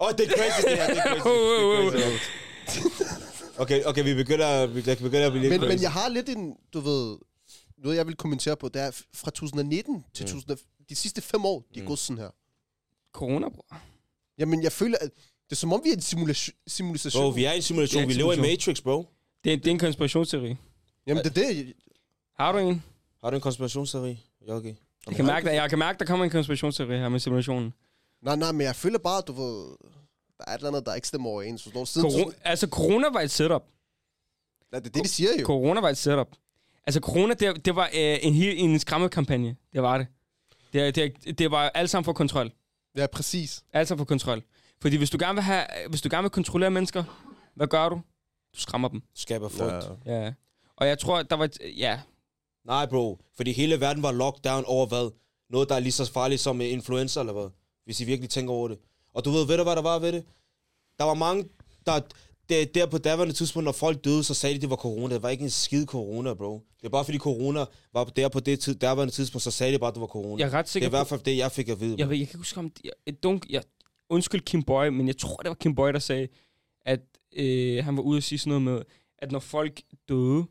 Åh, 0.00 0.06
oh, 0.08 0.12
det 0.18 0.26
er 0.26 0.32
crazy, 0.36 0.62
det 0.68 0.76
her. 0.78 0.86
Det 0.86 0.98
er 0.98 1.02
crazy. 1.20 1.96
Det 1.96 2.04
er 2.04 2.10
crazy. 2.10 3.02
Okay, 3.58 3.84
okay, 3.84 4.04
vi 4.04 4.14
begynder, 4.14 4.66
vi 4.66 4.80
vi 4.80 4.94
begynder 4.94 5.26
at 5.26 5.32
blive 5.32 5.42
lidt 5.42 5.50
Men, 5.50 5.60
crazy. 5.60 5.72
men 5.74 5.82
jeg 5.82 5.92
har 5.92 6.08
lidt 6.08 6.28
en, 6.28 6.52
du 6.74 6.80
ved, 6.80 7.16
noget 7.86 7.96
jeg 7.96 8.06
vil 8.06 8.16
kommentere 8.16 8.56
på, 8.56 8.68
det 8.68 8.82
er 8.82 9.02
fra 9.14 9.30
2019 9.30 10.04
til 10.14 10.24
Mm. 10.24 10.28
2000, 10.28 10.58
de 10.88 10.94
sidste 10.94 11.20
fem 11.22 11.44
år, 11.44 11.64
de 11.74 11.78
er 11.78 11.82
Mm. 11.82 11.86
gået 11.86 11.98
sådan 11.98 12.18
her. 12.22 12.30
Corona, 13.12 13.48
bro. 13.48 13.64
Jamen, 14.38 14.62
jeg 14.62 14.72
føler, 14.72 14.98
at 15.00 15.10
det 15.44 15.52
er 15.52 15.56
som 15.56 15.72
om, 15.72 15.80
vi 15.84 15.88
er 15.90 15.94
en 15.94 16.00
simulation. 16.00 16.54
simulation. 16.66 17.22
Bro, 17.22 17.28
vi 17.28 17.44
er 17.44 17.52
i 17.52 17.56
en 17.56 17.62
simulation. 17.62 18.02
Er 18.02 18.06
Vi 18.06 18.12
lever 18.12 18.32
i. 18.32 18.40
Matrix, 18.40 18.82
bro. 18.82 19.06
Det, 19.44 19.52
er- 19.52 19.56
det 19.56 19.66
er 19.66 19.70
en 19.70 19.78
konspirationsteori. 19.78 20.56
Jamen, 21.06 21.24
det 21.24 21.38
er 21.38 21.48
det. 21.52 21.72
Har 22.36 22.52
du 22.52 22.58
en? 22.58 22.82
Har 23.20 23.30
du 23.30 23.36
en 23.36 23.40
konspirationsteori, 23.42 24.18
Jogi? 24.48 24.74
Jeg 25.06 25.16
kan 25.16 25.24
mærke, 25.26 25.50
at 25.50 25.56
jeg 25.56 25.70
kan 25.70 25.78
mærke, 25.78 25.98
der 25.98 26.04
kommer 26.04 26.24
en 26.24 26.30
konspirationsteori 26.30 26.98
her 26.98 27.08
med 27.08 27.20
simulationen. 27.20 27.72
Nej, 28.22 28.36
nej, 28.36 28.52
men 28.52 28.60
jeg 28.60 28.76
føler 28.76 28.98
bare, 28.98 29.22
du 29.26 29.32
ved, 29.32 29.76
der 30.38 30.44
er 30.46 30.52
et 30.54 30.56
eller 30.58 30.68
andet, 30.68 30.86
der 30.86 30.94
ikke 30.94 31.08
stemmer 31.08 31.30
overens. 31.30 31.60
Siden, 31.62 32.10
Corona, 32.10 32.34
altså, 32.44 32.66
corona 32.66 33.08
var 33.12 33.20
et 33.20 33.30
setup. 33.30 33.62
ja, 34.72 34.78
det 34.78 34.86
er 34.86 34.90
det, 34.90 35.04
de 35.04 35.08
siger 35.08 35.30
jo. 35.40 35.46
Corona 35.46 35.80
var 35.80 35.88
et 35.88 35.98
setup. 35.98 36.28
Altså, 36.86 37.00
corona, 37.00 37.34
det, 37.34 37.64
det 37.64 37.76
var 37.76 37.84
øh, 37.84 38.18
en, 38.22 38.34
hel, 38.34 38.58
en 38.58 38.78
skræmmekampagne. 38.78 39.56
Det 39.72 39.82
var 39.82 39.98
det. 39.98 40.06
Det, 40.72 40.96
det, 40.96 41.38
det 41.38 41.50
var 41.50 41.68
alt 41.68 41.90
sammen 41.90 42.04
for 42.04 42.12
kontrol. 42.12 42.52
Ja, 42.96 43.06
præcis. 43.06 43.64
Alt 43.72 43.88
sammen 43.88 43.98
for 44.00 44.04
kontrol. 44.04 44.42
Fordi 44.82 44.96
hvis 44.96 45.10
du 45.10 45.18
gerne 45.20 45.34
vil, 45.34 45.42
have, 45.42 45.64
hvis 45.88 46.02
du 46.02 46.08
gerne 46.10 46.22
vil 46.22 46.30
kontrollere 46.30 46.70
mennesker, 46.70 47.04
hvad 47.54 47.66
gør 47.66 47.88
du? 47.88 48.00
Du 48.54 48.60
skræmmer 48.60 48.88
dem. 48.88 49.02
Skaber 49.14 49.48
frygt. 49.48 49.90
Ja. 50.06 50.24
Ja. 50.24 50.32
Og 50.76 50.86
jeg 50.86 50.98
tror, 50.98 51.22
der 51.22 51.36
var... 51.36 51.48
Ja, 51.76 52.00
Nej, 52.66 52.86
bro. 52.86 53.18
Fordi 53.36 53.52
hele 53.52 53.80
verden 53.80 54.02
var 54.02 54.12
lockdown 54.12 54.64
over 54.66 54.86
hvad? 54.86 55.10
Noget, 55.50 55.68
der 55.68 55.74
er 55.74 55.80
lige 55.80 55.92
så 55.92 56.12
farligt 56.12 56.40
som 56.40 56.60
influenza, 56.60 57.20
eller 57.20 57.32
hvad? 57.32 57.48
Hvis 57.84 58.00
I 58.00 58.04
virkelig 58.04 58.30
tænker 58.30 58.52
over 58.54 58.68
det. 58.68 58.78
Og 59.14 59.24
du 59.24 59.30
ved, 59.30 59.46
ved 59.46 59.56
du, 59.56 59.62
hvad 59.62 59.76
der 59.76 59.82
var 59.82 59.98
ved 59.98 60.12
det? 60.12 60.24
Der 60.98 61.04
var 61.04 61.14
mange, 61.14 61.48
der... 61.86 62.00
Der, 62.48 62.64
der 62.64 62.86
på 62.86 62.98
daværende 62.98 63.34
tidspunkt, 63.34 63.64
når 63.64 63.72
folk 63.72 64.04
døde, 64.04 64.24
så 64.24 64.34
sagde 64.34 64.54
de, 64.54 64.60
det 64.60 64.70
var 64.70 64.76
corona. 64.76 65.14
Det 65.14 65.22
var 65.22 65.28
ikke 65.28 65.44
en 65.44 65.50
skid 65.50 65.86
corona, 65.86 66.34
bro. 66.34 66.60
Det 66.80 66.86
er 66.86 66.88
bare 66.88 67.04
fordi 67.04 67.18
corona 67.18 67.64
var 67.92 68.04
der 68.04 68.28
på 68.28 68.40
det 68.40 68.60
tid, 68.60 68.74
daværende 68.74 69.14
tidspunkt, 69.14 69.42
så 69.42 69.50
sagde 69.50 69.72
de 69.72 69.78
bare, 69.78 69.92
det 69.92 70.00
var 70.00 70.06
corona. 70.06 70.40
jeg 70.40 70.46
er 70.46 70.58
ret 70.58 70.64
det 70.64 70.68
er 70.68 70.72
sikker 70.72 70.88
i 70.88 70.90
hvert 70.90 71.06
fald 71.06 71.20
det, 71.20 71.36
jeg 71.36 71.52
fik 71.52 71.68
at 71.68 71.80
vide. 71.80 71.94
Jeg, 71.98 72.08
ved, 72.10 72.16
jeg 72.16 72.26
kan 72.26 72.30
ikke 72.30 72.38
huske 72.38 72.58
om... 72.58 72.72
Jeg, 72.84 73.14
don't, 73.26 73.40
jeg, 73.50 73.62
undskyld 74.08 74.40
Kim 74.40 74.62
Boy, 74.62 74.88
men 74.88 75.06
jeg 75.06 75.16
tror, 75.16 75.36
det 75.36 75.48
var 75.48 75.54
Kim 75.54 75.74
Boy, 75.74 75.92
der 75.92 75.98
sagde, 75.98 76.28
at 76.84 77.00
øh, 77.36 77.84
han 77.84 77.96
var 77.96 78.02
ude 78.02 78.16
og 78.16 78.22
sige 78.22 78.38
sådan 78.38 78.48
noget 78.48 78.62
med, 78.62 78.82
at 79.18 79.32
når 79.32 79.38
folk 79.38 79.82
døde, 80.08 80.44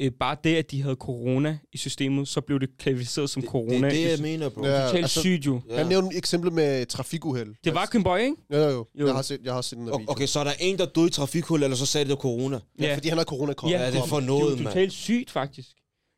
øh, 0.00 0.12
bare 0.20 0.36
det, 0.44 0.56
at 0.56 0.70
de 0.70 0.82
havde 0.82 0.94
corona 1.00 1.58
i 1.72 1.78
systemet, 1.78 2.28
så 2.28 2.40
blev 2.40 2.60
det 2.60 2.68
klassificeret 2.78 3.30
som 3.30 3.42
det, 3.42 3.50
corona. 3.50 3.74
det 3.74 3.84
er 3.84 3.90
det, 3.90 4.10
jeg 4.10 4.18
mener, 4.20 4.48
bro. 4.48 4.64
Ja. 4.66 4.84
Totalt 4.86 4.96
altså- 4.96 5.20
sygt 5.20 5.46
jo. 5.46 5.60
Ja. 5.70 5.76
Han 5.76 5.86
nævnte 5.86 6.14
et 6.14 6.18
eksempel 6.18 6.52
med 6.52 6.86
trafikuheld. 6.86 7.54
Det 7.64 7.74
var 7.74 7.86
Kim 7.86 8.02
Boy, 8.02 8.18
ikke? 8.18 8.36
Ja, 8.50 8.56
jo, 8.58 8.68
jo. 8.70 8.86
Jo. 9.00 9.06
Jeg 9.06 9.14
har 9.14 9.22
set, 9.22 9.40
jeg 9.44 9.54
har 9.54 9.60
set 9.62 9.78
den 9.78 9.86
der 9.86 9.98
video. 9.98 10.10
Okay, 10.12 10.26
så 10.26 10.40
er 10.40 10.44
der 10.44 10.52
en, 10.60 10.78
der 10.78 10.86
døde 10.86 11.06
i 11.06 11.10
trafikhul, 11.10 11.62
eller 11.62 11.76
så 11.76 11.86
sagde 11.86 12.04
det, 12.04 12.08
det 12.10 12.16
var 12.16 12.20
corona. 12.22 12.60
Ja, 12.80 12.94
fordi 12.94 13.08
han 13.08 13.18
har 13.18 13.24
corona 13.24 13.54
Ja, 13.62 13.68
Ja, 13.68 13.90
det 13.90 13.98
er 13.98 14.06
for 14.06 14.16
det 14.18 14.26
noget, 14.26 14.44
er 14.46 14.50
jo 14.50 14.56
mand. 14.56 14.66
totalt 14.66 14.92
sygt, 14.92 15.30
faktisk. 15.30 15.68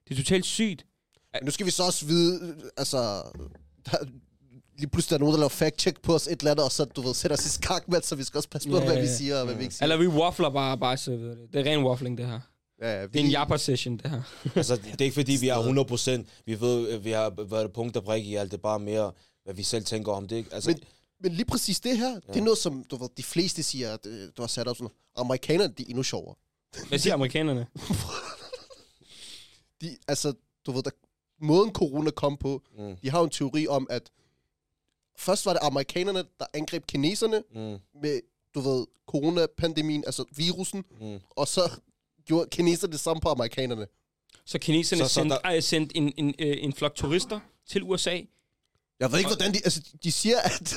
Det 0.08 0.14
er 0.14 0.22
totalt 0.22 0.46
sygt. 0.46 0.84
Men 1.34 1.44
nu 1.44 1.50
skal 1.50 1.66
vi 1.66 1.70
så 1.70 1.82
også 1.82 2.06
vide, 2.06 2.54
altså... 2.76 2.96
Der, 3.90 3.96
lige 4.78 4.90
pludselig 4.90 5.14
er 5.14 5.18
der 5.18 5.24
nogen, 5.24 5.32
der 5.34 5.38
laver 5.40 5.48
fact-check 5.48 6.00
på 6.02 6.14
os 6.14 6.26
et 6.26 6.38
eller 6.40 6.50
andet, 6.50 6.64
og 6.64 6.72
så, 6.72 6.84
du 6.84 7.02
ved, 7.02 7.14
sætter 7.14 7.36
os 7.36 7.46
i 7.46 7.48
skak 7.48 7.88
med, 7.88 8.02
så 8.02 8.14
vi 8.16 8.24
skal 8.24 8.38
også 8.38 8.48
passe 8.48 8.68
på, 8.68 8.76
Ja, 8.76 8.84
hvad 8.84 8.94
ja, 8.94 9.00
vi 9.00 9.06
ja. 9.06 9.14
siger, 9.16 9.36
og 9.38 9.44
hvad 9.44 9.54
vi 9.54 9.62
ikke 9.62 9.74
siger. 9.74 9.84
Eller 9.84 9.96
vi 9.96 10.06
waffler 10.06 10.50
bare, 10.50 10.78
bare 10.78 10.96
så 10.96 11.10
ved 11.10 11.30
det. 11.30 11.38
Det 11.52 11.66
er 11.66 11.70
ren 11.72 11.84
waffling, 11.84 12.18
det 12.18 12.26
her. 12.26 12.40
Ja, 12.82 13.00
ja, 13.00 13.06
Det 13.06 13.16
er 13.16 13.24
en 13.24 13.30
japper-session, 13.30 13.96
det 13.96 14.10
her. 14.10 14.22
Altså, 14.56 14.76
det 14.76 15.00
er 15.00 15.04
ikke 15.04 15.14
fordi, 15.14 15.32
vi 15.40 15.48
er 15.48 16.22
100%. 16.22 16.42
Vi 16.46 16.60
ved, 16.60 16.88
øh, 16.88 17.04
vi 17.04 17.10
har 17.10 17.30
været 17.44 17.72
punkt 17.72 17.96
og 17.96 18.04
brik 18.04 18.26
i 18.26 18.34
alt. 18.34 18.50
Det 18.50 18.56
er 18.56 18.62
bare 18.62 18.78
mere, 18.78 19.12
hvad 19.44 19.54
vi 19.54 19.62
selv 19.62 19.84
tænker 19.84 20.12
om 20.12 20.28
det. 20.28 20.36
ikke? 20.36 20.54
Altså, 20.54 20.70
Men- 20.70 20.80
Men 21.20 21.32
lige 21.32 21.46
præcis 21.46 21.80
det 21.80 21.98
her, 21.98 22.14
det 22.20 22.36
er 22.36 22.40
noget, 22.40 22.58
som 22.58 22.84
du 22.84 22.96
ved, 22.96 23.08
de 23.16 23.22
fleste 23.22 23.62
siger, 23.62 23.94
at 23.94 24.06
øh, 24.06 24.28
du 24.36 24.42
har 24.42 24.46
sat 24.46 24.68
op 24.68 24.76
sådan, 24.76 24.90
amerikanerne, 25.16 25.72
de 25.78 25.82
er 25.82 25.86
endnu 25.88 26.02
sjovere. 26.02 26.34
Hvad 26.88 26.98
siger 26.98 27.14
amerikanerne? 27.14 27.66
De, 29.80 29.96
altså, 30.08 30.32
du 30.66 30.72
ved, 30.72 30.82
der, 30.82 30.90
måden 31.40 31.72
corona 31.72 32.10
kom 32.10 32.36
på, 32.36 32.62
mm, 32.78 32.96
de 32.96 33.10
har 33.10 33.18
jo 33.18 33.24
en 33.24 33.30
teori 33.30 33.66
om, 33.66 33.86
at 33.90 34.10
først 35.18 35.46
var 35.46 35.52
det 35.52 35.60
amerikanerne, 35.62 36.24
der 36.38 36.46
angreb 36.54 36.86
kineserne 36.86 37.42
mm, 37.54 38.00
med, 38.02 38.20
du 38.54 38.60
ved, 38.60 38.86
coronapandemien, 39.06 40.02
altså 40.06 40.24
virusen, 40.36 40.84
mm. 41.00 41.18
og 41.30 41.48
så 41.48 41.70
gjorde 42.26 42.48
kineserne 42.50 42.92
det 42.92 43.00
samme 43.00 43.20
på 43.20 43.28
amerikanerne. 43.28 43.86
Så 44.46 44.58
kineserne 44.58 45.02
Så- 45.02 45.08
så, 45.08 45.14
sendte, 45.14 45.36
der- 45.44 45.50
der... 45.50 45.60
sendt 45.60 45.92
en, 45.94 46.12
en, 46.16 46.34
øh, 46.38 46.56
en 46.60 46.72
flok 46.72 46.94
turister 46.94 47.40
til 47.68 47.82
USA. 47.82 48.20
Jeg 49.00 49.12
ved 49.12 49.18
ikke, 49.18 49.28
hvordan 49.30 49.54
de... 49.54 49.60
Altså, 49.64 49.80
de 50.04 50.12
siger, 50.12 50.38
at 50.38 50.60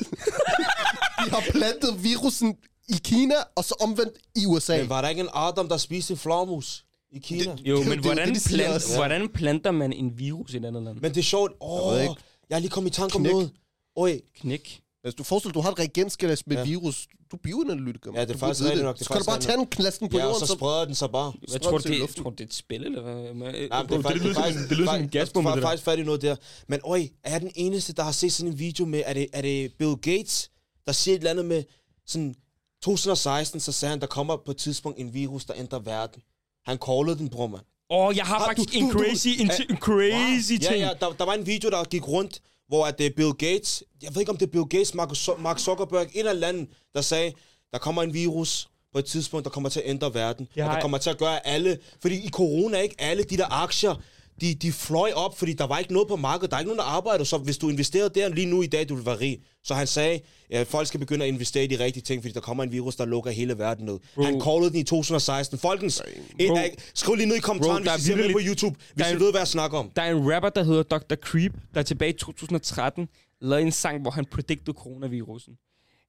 de 1.25 1.29
har 1.29 1.43
plantet 1.51 2.03
virusen 2.03 2.57
i 2.89 2.93
Kina, 3.03 3.35
og 3.55 3.63
så 3.63 3.75
omvendt 3.79 4.13
i 4.35 4.45
USA. 4.45 4.77
Men 4.77 4.89
var 4.89 5.01
der 5.01 5.09
ikke 5.09 5.21
en 5.21 5.29
Adam, 5.33 5.69
der 5.69 5.77
spiste 5.77 6.11
en 6.13 6.17
flagmus 6.17 6.85
i 7.11 7.19
Kina? 7.19 7.51
Det- 7.51 7.59
Jo, 7.65 7.77
Det 7.77 7.87
men 7.87 7.97
det 7.97 8.05
hvordan, 8.05 8.27
det, 8.27 8.35
de 8.35 8.39
siger 8.39 8.57
plant, 8.57 8.73
også. 8.75 8.95
hvordan 8.95 9.29
planter 9.29 9.71
man 9.71 9.93
en 9.93 10.19
virus 10.19 10.53
i 10.53 10.57
et 10.57 10.65
andet 10.65 10.83
land? 10.83 10.97
Men 11.01 11.11
det 11.11 11.17
er 11.19 11.23
sjovt. 11.23 11.51
Jeg 11.51 11.57
Åh, 11.69 11.91
ved 11.91 11.97
jeg, 11.99 12.09
ikke. 12.09 12.21
jeg 12.49 12.55
er 12.55 12.59
lige 12.59 12.69
kommet 12.71 12.91
i 12.91 12.93
tanke 12.93 13.15
om 13.15 13.21
noget. 13.21 13.51
Øj, 13.97 14.19
Knæk. 14.39 14.81
Altså, 15.05 15.15
du 15.15 15.23
forestiller 15.23 15.51
dig, 15.51 15.55
du 15.55 15.61
har 15.61 15.71
et 15.71 15.79
reagensglas 15.79 16.47
med 16.47 16.55
Ja. 16.57 16.61
ja. 16.61 16.67
virus. 16.69 17.07
Du 17.31 17.35
er 17.35 17.39
bioanalytiker. 17.43 18.11
Ja, 18.15 18.21
det 18.21 18.29
er 18.29 18.33
Du 18.33 18.39
faktisk 18.39 18.65
rigtigt 18.65 18.83
nok, 18.83 18.97
det 18.97 19.05
Så 19.07 19.13
kan 19.13 19.21
du 19.21 19.25
bare 19.25 19.39
tage 19.39 19.59
en 19.59 19.67
klassen 19.67 20.09
på 20.09 20.17
ja, 20.17 20.23
og 20.23 20.27
jorden, 20.29 20.39
så 20.39 20.45
så... 20.47 20.53
spreder 20.53 20.85
den 20.85 20.95
sig 20.95 21.11
bare. 21.11 21.33
Hvad 21.39 21.49
Strøm 21.59 21.61
tror 21.71 21.77
det, 21.77 21.99
luften. 21.99 22.23
tror 22.23 22.31
det 22.31 22.39
er 22.41 22.43
et 22.45 22.53
spil, 22.53 22.83
eller 22.85 23.01
hvad? 23.01 23.33
Nej, 23.33 23.51
det, 23.51 23.89
det, 23.89 24.15
lyder 24.15 24.33
som, 24.33 24.43
faktisk, 24.43 24.63
en- 24.63 24.69
det 24.69 24.77
lyder 24.77 24.91
som 24.93 25.01
en 25.01 25.09
gasbombe, 25.09 25.49
jeg 25.49 25.55
det 25.55 25.63
var 25.63 25.67
der. 25.69 25.71
faktisk 25.73 25.85
fat 25.85 25.99
i 25.99 26.03
noget 26.03 26.21
der. 26.21 26.35
Men 26.67 26.79
øj, 26.83 27.07
er 27.23 27.31
jeg 27.31 27.41
den 27.41 27.51
eneste, 27.55 27.93
der 27.93 28.03
har 28.03 28.11
set 28.11 28.33
sådan 28.33 28.51
en 28.51 28.59
video 28.59 28.85
med, 28.85 29.01
er 29.05 29.13
det, 29.13 29.27
er 29.33 29.41
det 29.41 29.73
Bill 29.79 29.95
Gates, 29.95 30.51
der 30.85 30.91
siger 30.91 31.15
et 31.15 31.19
eller 31.19 31.31
andet 31.31 31.45
med 31.45 31.63
sådan 32.07 32.35
2016, 32.83 33.59
så 33.59 33.71
sagde 33.71 33.89
han, 33.89 33.99
der 34.01 34.07
kommer 34.07 34.37
på 34.45 34.51
et 34.51 34.57
tidspunkt 34.57 34.99
en 34.99 35.13
virus, 35.13 35.45
der 35.45 35.53
ændrer 35.57 35.79
verden. 35.79 36.21
Han 36.65 36.77
callede 36.87 37.17
den, 37.17 37.29
bror, 37.29 37.47
mand. 37.47 37.61
Åh, 37.89 38.05
oh, 38.07 38.17
jeg 38.17 38.25
har 38.25 38.35
Ah, 38.39 38.45
faktisk 38.47 38.73
du- 38.73 38.79
en 38.79 38.89
du- 38.91 38.99
du- 38.99 39.05
crazy, 39.05 39.27
en, 39.27 39.51
en 39.69 39.77
crazy 39.77 40.51
Ja, 40.53 40.57
ting. 40.69 40.79
ja, 40.79 40.89
der, 40.99 41.11
der 41.11 41.25
var 41.25 41.33
en 41.33 41.45
video, 41.47 41.69
der 41.69 41.83
gik 41.83 42.07
rundt, 42.07 42.39
hvor 42.67 42.85
at 42.85 42.97
det 42.97 43.05
er 43.05 43.09
Bill 43.15 43.33
Gates, 43.33 43.83
jeg 44.03 44.15
ved 44.15 44.21
ikke 44.21 44.31
om 44.31 44.37
det 44.37 44.45
er 44.47 44.51
Bill 44.51 44.65
Gates, 44.65 44.93
Mark, 44.93 45.09
Zu- 45.11 45.37
Mark 45.41 45.59
Zuckerberg, 45.59 46.07
en 46.13 46.25
eller 46.27 46.47
anden, 46.47 46.67
der 46.95 47.01
sagde, 47.01 47.33
der 47.71 47.77
kommer 47.77 48.03
en 48.03 48.13
virus 48.13 48.69
på 48.93 48.99
et 48.99 49.05
tidspunkt, 49.05 49.43
der 49.43 49.49
kommer 49.49 49.69
til 49.69 49.79
at 49.79 49.89
ændre 49.89 50.13
verden, 50.13 50.47
Jeg 50.55 50.65
og 50.65 50.69
der 50.75 50.81
kommer 50.81 50.97
til 50.97 51.09
at 51.09 51.17
gøre 51.17 51.47
alle, 51.47 51.79
fordi 52.01 52.15
i 52.25 52.29
corona, 52.29 52.77
ikke 52.79 52.95
alle 52.99 53.23
de 53.23 53.37
der 53.37 53.45
aktier, 53.63 53.95
de, 54.41 54.55
de 54.55 54.71
fløj 54.71 55.11
op, 55.15 55.37
fordi 55.37 55.53
der 55.53 55.67
var 55.67 55.77
ikke 55.77 55.93
noget 55.93 56.07
på 56.07 56.15
markedet, 56.15 56.51
der 56.51 56.57
er 56.57 56.59
ikke 56.59 56.69
nogen, 56.69 56.79
der 56.79 56.85
arbejder, 56.85 57.23
så 57.23 57.37
hvis 57.37 57.57
du 57.57 57.69
investerede 57.69 58.09
der 58.09 58.29
lige 58.29 58.47
nu 58.47 58.61
i 58.61 58.67
dag, 58.67 58.89
du 58.89 58.95
vil 58.95 59.05
være 59.05 59.19
rig. 59.19 59.39
Så 59.63 59.73
han 59.73 59.87
sagde, 59.87 60.19
at 60.49 60.67
folk 60.67 60.87
skal 60.87 60.99
begynde 60.99 61.25
at 61.25 61.29
investere 61.29 61.63
i 61.63 61.67
de 61.67 61.83
rigtige 61.83 62.03
ting, 62.03 62.23
fordi 62.23 62.33
der 62.33 62.39
kommer 62.39 62.63
en 62.63 62.71
virus, 62.71 62.95
der 62.95 63.05
lukker 63.05 63.31
hele 63.31 63.57
verden 63.57 63.85
ned. 63.85 63.99
Bro. 64.15 64.23
Han 64.23 64.41
callede 64.41 64.69
den 64.69 64.79
i 64.79 64.83
2016. 64.83 65.59
Folkens, 65.59 66.01
en, 66.39 66.47
Bro. 66.47 66.57
skriv 66.93 67.15
lige 67.15 67.27
ned 67.27 67.35
i 67.35 67.39
kommentaren, 67.39 67.83
Bro, 67.83 67.91
hvis 67.91 68.07
I 68.07 68.11
er 68.11 68.15
ser 68.15 68.23
med 68.23 68.33
på 68.33 68.39
YouTube, 68.47 68.75
hvis 68.93 69.11
I 69.11 69.15
ved, 69.15 69.31
hvad 69.31 69.41
jeg 69.41 69.47
snakker 69.47 69.77
om. 69.77 69.91
Der 69.95 70.01
er 70.01 70.11
en 70.11 70.33
rapper, 70.33 70.49
der 70.49 70.63
hedder 70.63 70.83
Dr. 70.83 71.15
Creep, 71.15 71.53
der 71.73 71.83
tilbage 71.83 72.09
i 72.09 72.17
2013 72.17 73.07
lavede 73.41 73.65
en 73.65 73.71
sang, 73.71 74.01
hvor 74.01 74.11
han 74.11 74.25
predicted 74.25 74.73
coronavirusen. 74.73 75.53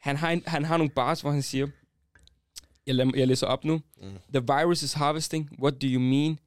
Han 0.01 0.17
har, 0.17 0.31
en, 0.31 0.43
han 0.47 0.65
har 0.65 0.77
nogle 0.77 0.91
bars, 0.91 1.21
hvor 1.21 1.31
han 1.31 1.43
siger, 1.43 1.67
jeg, 2.87 2.95
lad, 2.95 3.13
jeg 3.17 3.27
læser 3.27 3.47
op 3.47 3.65
nu. 3.65 3.81
Mm. 4.03 4.09
The 4.35 4.43
virus 4.57 4.83
is 4.83 4.93
harvesting. 4.93 5.51
What 5.63 5.75
do 5.83 5.87
you 5.87 6.01
mean? 6.01 6.39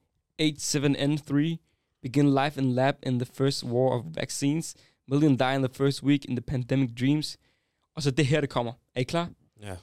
87N3 0.41 1.57
begin 2.01 2.33
life 2.33 2.61
in 2.61 2.71
lab 2.71 2.93
in 3.05 3.19
the 3.19 3.25
first 3.33 3.63
war 3.63 3.93
of 3.99 4.05
vaccines. 4.15 4.75
Million 5.07 5.37
die 5.37 5.55
in 5.55 5.63
the 5.63 5.73
first 5.73 6.03
week 6.03 6.25
in 6.25 6.35
the 6.35 6.41
pandemic 6.41 6.89
dreams. 6.99 7.37
Og 7.95 8.03
så 8.03 8.11
det 8.11 8.25
her, 8.25 8.41
det 8.41 8.49
kommer. 8.49 8.71
Er 8.95 8.99
I 8.99 9.03
klar? 9.03 9.29
Ja. 9.61 9.75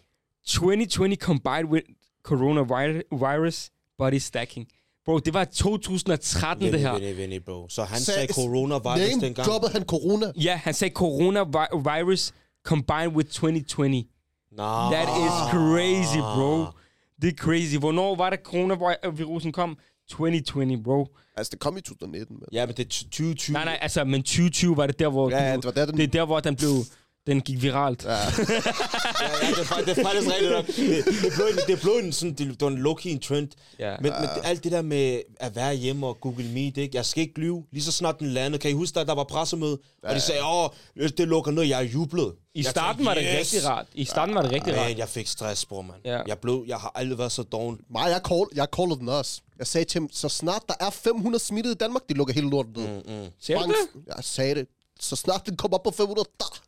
2020 0.47 1.17
combined 1.17 1.69
with 1.71 1.85
coronavirus 2.23 3.71
body 3.99 4.15
stacking. 4.19 4.67
Bro, 5.05 5.19
det 5.19 5.35
var 5.35 5.45
2013, 5.45 6.73
det 6.73 6.81
her. 6.81 6.93
Vinny, 6.99 7.17
Vinny, 7.17 7.41
bro. 7.45 7.69
Så 7.69 7.85
han 7.85 7.99
Sag- 7.99 8.15
sagde 8.15 8.33
coronavirus 8.33 9.11
Name 9.11 9.27
dengang. 9.27 9.47
droppede 9.49 9.73
han 9.73 9.83
corona. 9.83 10.33
Ja, 10.37 10.61
han 10.65 10.75
sagde 10.75 10.95
coronavirus 10.95 12.33
combined 12.65 13.13
with 13.17 13.31
2020. 13.31 14.05
Nah. 14.53 14.93
That 14.93 15.09
is 15.09 15.51
crazy, 15.51 16.19
bro. 16.19 16.65
Det 17.23 17.29
er 17.29 17.37
crazy. 17.37 17.77
Hvornår 17.77 18.17
var 18.17 18.31
det, 18.31 18.39
coronavirusen 18.45 19.53
kom? 19.53 19.79
2020, 20.11 20.83
bro. 20.83 21.07
Altså, 21.37 21.51
det 21.51 21.61
kom 21.61 21.77
i 21.77 21.81
2019, 21.81 22.37
men... 22.37 22.49
Ja, 22.53 22.67
men 22.67 22.75
det 22.77 22.85
er 22.85 22.89
2020. 22.89 23.53
Nej, 23.53 23.65
nej, 23.65 23.79
altså, 23.81 24.05
men 24.05 24.23
2020 24.23 24.77
var 24.77 24.87
det 24.87 24.99
der, 24.99 25.09
hvor... 25.09 25.31
Ja, 25.31 25.45
ja, 25.49 25.55
du- 25.55 25.57
det 25.57 25.65
var 25.65 25.71
der, 25.71 25.87
den... 25.87 25.97
det 25.97 26.03
er 26.03 26.09
der, 26.09 26.25
hvor 26.25 26.41
den 26.41 26.57
blev... 26.57 26.69
Den 27.27 27.41
gik 27.41 27.63
viralt. 27.63 28.05
Ja. 28.05 28.11
ja, 28.13 28.19
ja, 28.19 28.27
det, 29.51 29.71
er, 29.71 29.85
det 29.85 29.99
er 29.99 30.03
faktisk 30.03 30.29
rigtigt 30.33 30.51
nok. 30.53 30.67
Det, 30.67 31.05
det, 31.23 31.33
blev 31.37 31.47
en, 31.47 31.59
det 31.67 31.81
blev 31.81 31.93
en 32.03 32.13
sådan, 32.13 32.35
det 32.35 32.61
var 32.61 32.69
en 32.69 32.87
low-key 32.87 33.09
en 33.09 33.21
trend. 33.21 33.49
Ja. 33.79 33.97
Men, 34.01 34.13
men 34.21 34.29
alt 34.45 34.65
det 34.65 34.73
der 34.73 34.83
med 34.83 35.21
at 35.41 35.57
være 35.57 35.75
hjemme 35.75 36.07
og 36.07 36.21
Google 36.21 36.49
Meet, 36.49 36.77
ikke? 36.77 36.97
jeg 36.97 37.07
skal 37.07 37.21
ikke 37.23 37.41
lyve. 37.41 37.65
Lige 37.73 37.83
så 37.85 37.93
snart 37.93 38.19
den 38.19 38.29
landede, 38.29 38.61
kan 38.61 38.71
I 38.71 38.75
huske, 38.75 39.01
at 39.01 39.07
der 39.07 39.15
var 39.15 39.25
pressemøde, 39.25 39.79
og 40.03 40.15
de 40.15 40.21
sagde, 40.21 40.41
åh, 40.45 40.69
det 41.19 41.29
lukker 41.29 41.53
ned, 41.53 41.63
jeg 41.63 41.79
er 41.79 41.85
jublet. 41.85 42.33
I 42.55 42.59
Jeg 42.59 42.71
starten 42.71 42.99
tænkte, 42.99 43.05
var 43.09 43.15
det 43.15 43.23
yes! 43.41 43.55
rigtig 43.55 43.69
rart. 43.71 43.87
I 43.95 44.05
starten 44.05 44.35
var 44.35 44.43
det 44.43 44.53
rigtig 44.53 44.73
Man, 44.75 44.83
rart. 44.83 44.99
jeg 44.99 45.09
fik 45.09 45.27
stress, 45.27 45.67
bror, 45.67 45.83
man. 45.83 45.97
Ja. 46.05 46.21
Jeg, 46.27 46.39
blev, 46.39 46.65
jeg 46.67 46.77
har 46.77 46.93
aldrig 46.95 47.19
været 47.19 47.33
så 47.33 47.43
doven. 47.43 47.79
Mig, 47.91 48.11
jeg, 48.11 48.21
call, 48.29 48.45
jeg 48.55 48.69
callede 48.77 48.99
den 48.99 49.09
også. 49.09 49.41
Jeg 49.59 49.67
sagde 49.67 49.85
til 49.85 50.01
dem, 50.01 50.09
så 50.13 50.29
snart 50.29 50.63
der 50.69 50.75
er 50.81 50.91
500 50.91 51.45
smittede 51.45 51.73
i 51.75 51.77
Danmark, 51.77 52.03
de 52.09 52.15
lukker 52.15 52.35
hele 52.35 52.51
lorten 52.51 52.73
ned. 52.77 52.89
Mm, 52.89 53.23
mm. 53.23 53.27
Ser 53.41 53.59
du 53.59 53.65
det? 53.69 54.05
Jeg 54.07 54.25
sagde 54.25 54.55
det. 54.55 54.67
Så 55.01 55.17
snart 55.17 55.47
den 55.47 55.57
kommer 55.57 55.79
op 55.79 55.83
på 55.85 55.91
500, 55.91 56.29
der. 56.41 56.61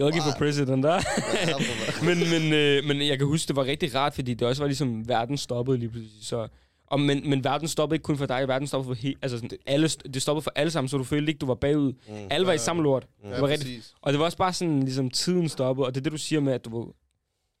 Yogi 0.00 0.18
for 0.18 0.38
president 0.38 0.84
der. 0.84 0.94
Ja, 0.94 1.54
men, 2.06 2.18
men, 2.18 2.52
øh, 2.52 2.84
men 2.84 3.08
jeg 3.08 3.18
kan 3.18 3.26
huske, 3.26 3.48
det 3.48 3.56
var 3.56 3.64
rigtig 3.64 3.94
rart, 3.94 4.14
fordi 4.14 4.34
det 4.34 4.48
også 4.48 4.62
var 4.62 4.66
ligesom, 4.66 5.08
verden 5.08 5.36
stoppede 5.36 5.78
lige 5.78 5.88
pludselig. 5.88 6.26
Så, 6.26 6.48
og, 6.86 7.00
men, 7.00 7.30
men 7.30 7.44
verden 7.44 7.68
stoppede 7.68 7.96
ikke 7.96 8.02
kun 8.02 8.16
for 8.18 8.26
dig, 8.26 8.48
verden 8.48 8.68
stoppede 8.68 8.94
for 8.96 9.02
he, 9.02 9.14
altså 9.22 9.38
sådan, 9.38 9.58
alle, 9.66 9.88
det 9.88 10.22
stoppede 10.22 10.42
for 10.42 10.52
alle 10.54 10.70
sammen, 10.70 10.88
så 10.88 10.96
du 10.98 11.04
følte 11.04 11.30
ikke, 11.30 11.38
du 11.38 11.46
var 11.46 11.54
bagud. 11.54 11.92
Mm. 11.92 12.14
Alle 12.30 12.46
var 12.46 12.52
i 12.52 12.58
samme 12.58 12.82
lort. 12.82 13.06
Mm. 13.22 13.30
Det 13.30 13.40
var 13.40 13.48
rigtig, 13.48 13.66
præcis. 13.66 13.94
og 14.02 14.12
det 14.12 14.18
var 14.18 14.24
også 14.24 14.38
bare 14.38 14.52
sådan, 14.52 14.80
ligesom 14.80 15.10
tiden 15.10 15.48
stoppede, 15.48 15.86
og 15.86 15.94
det 15.94 16.00
er 16.00 16.02
det, 16.02 16.12
du 16.12 16.18
siger 16.18 16.40
med, 16.40 16.52
at 16.52 16.64
du, 16.64 16.92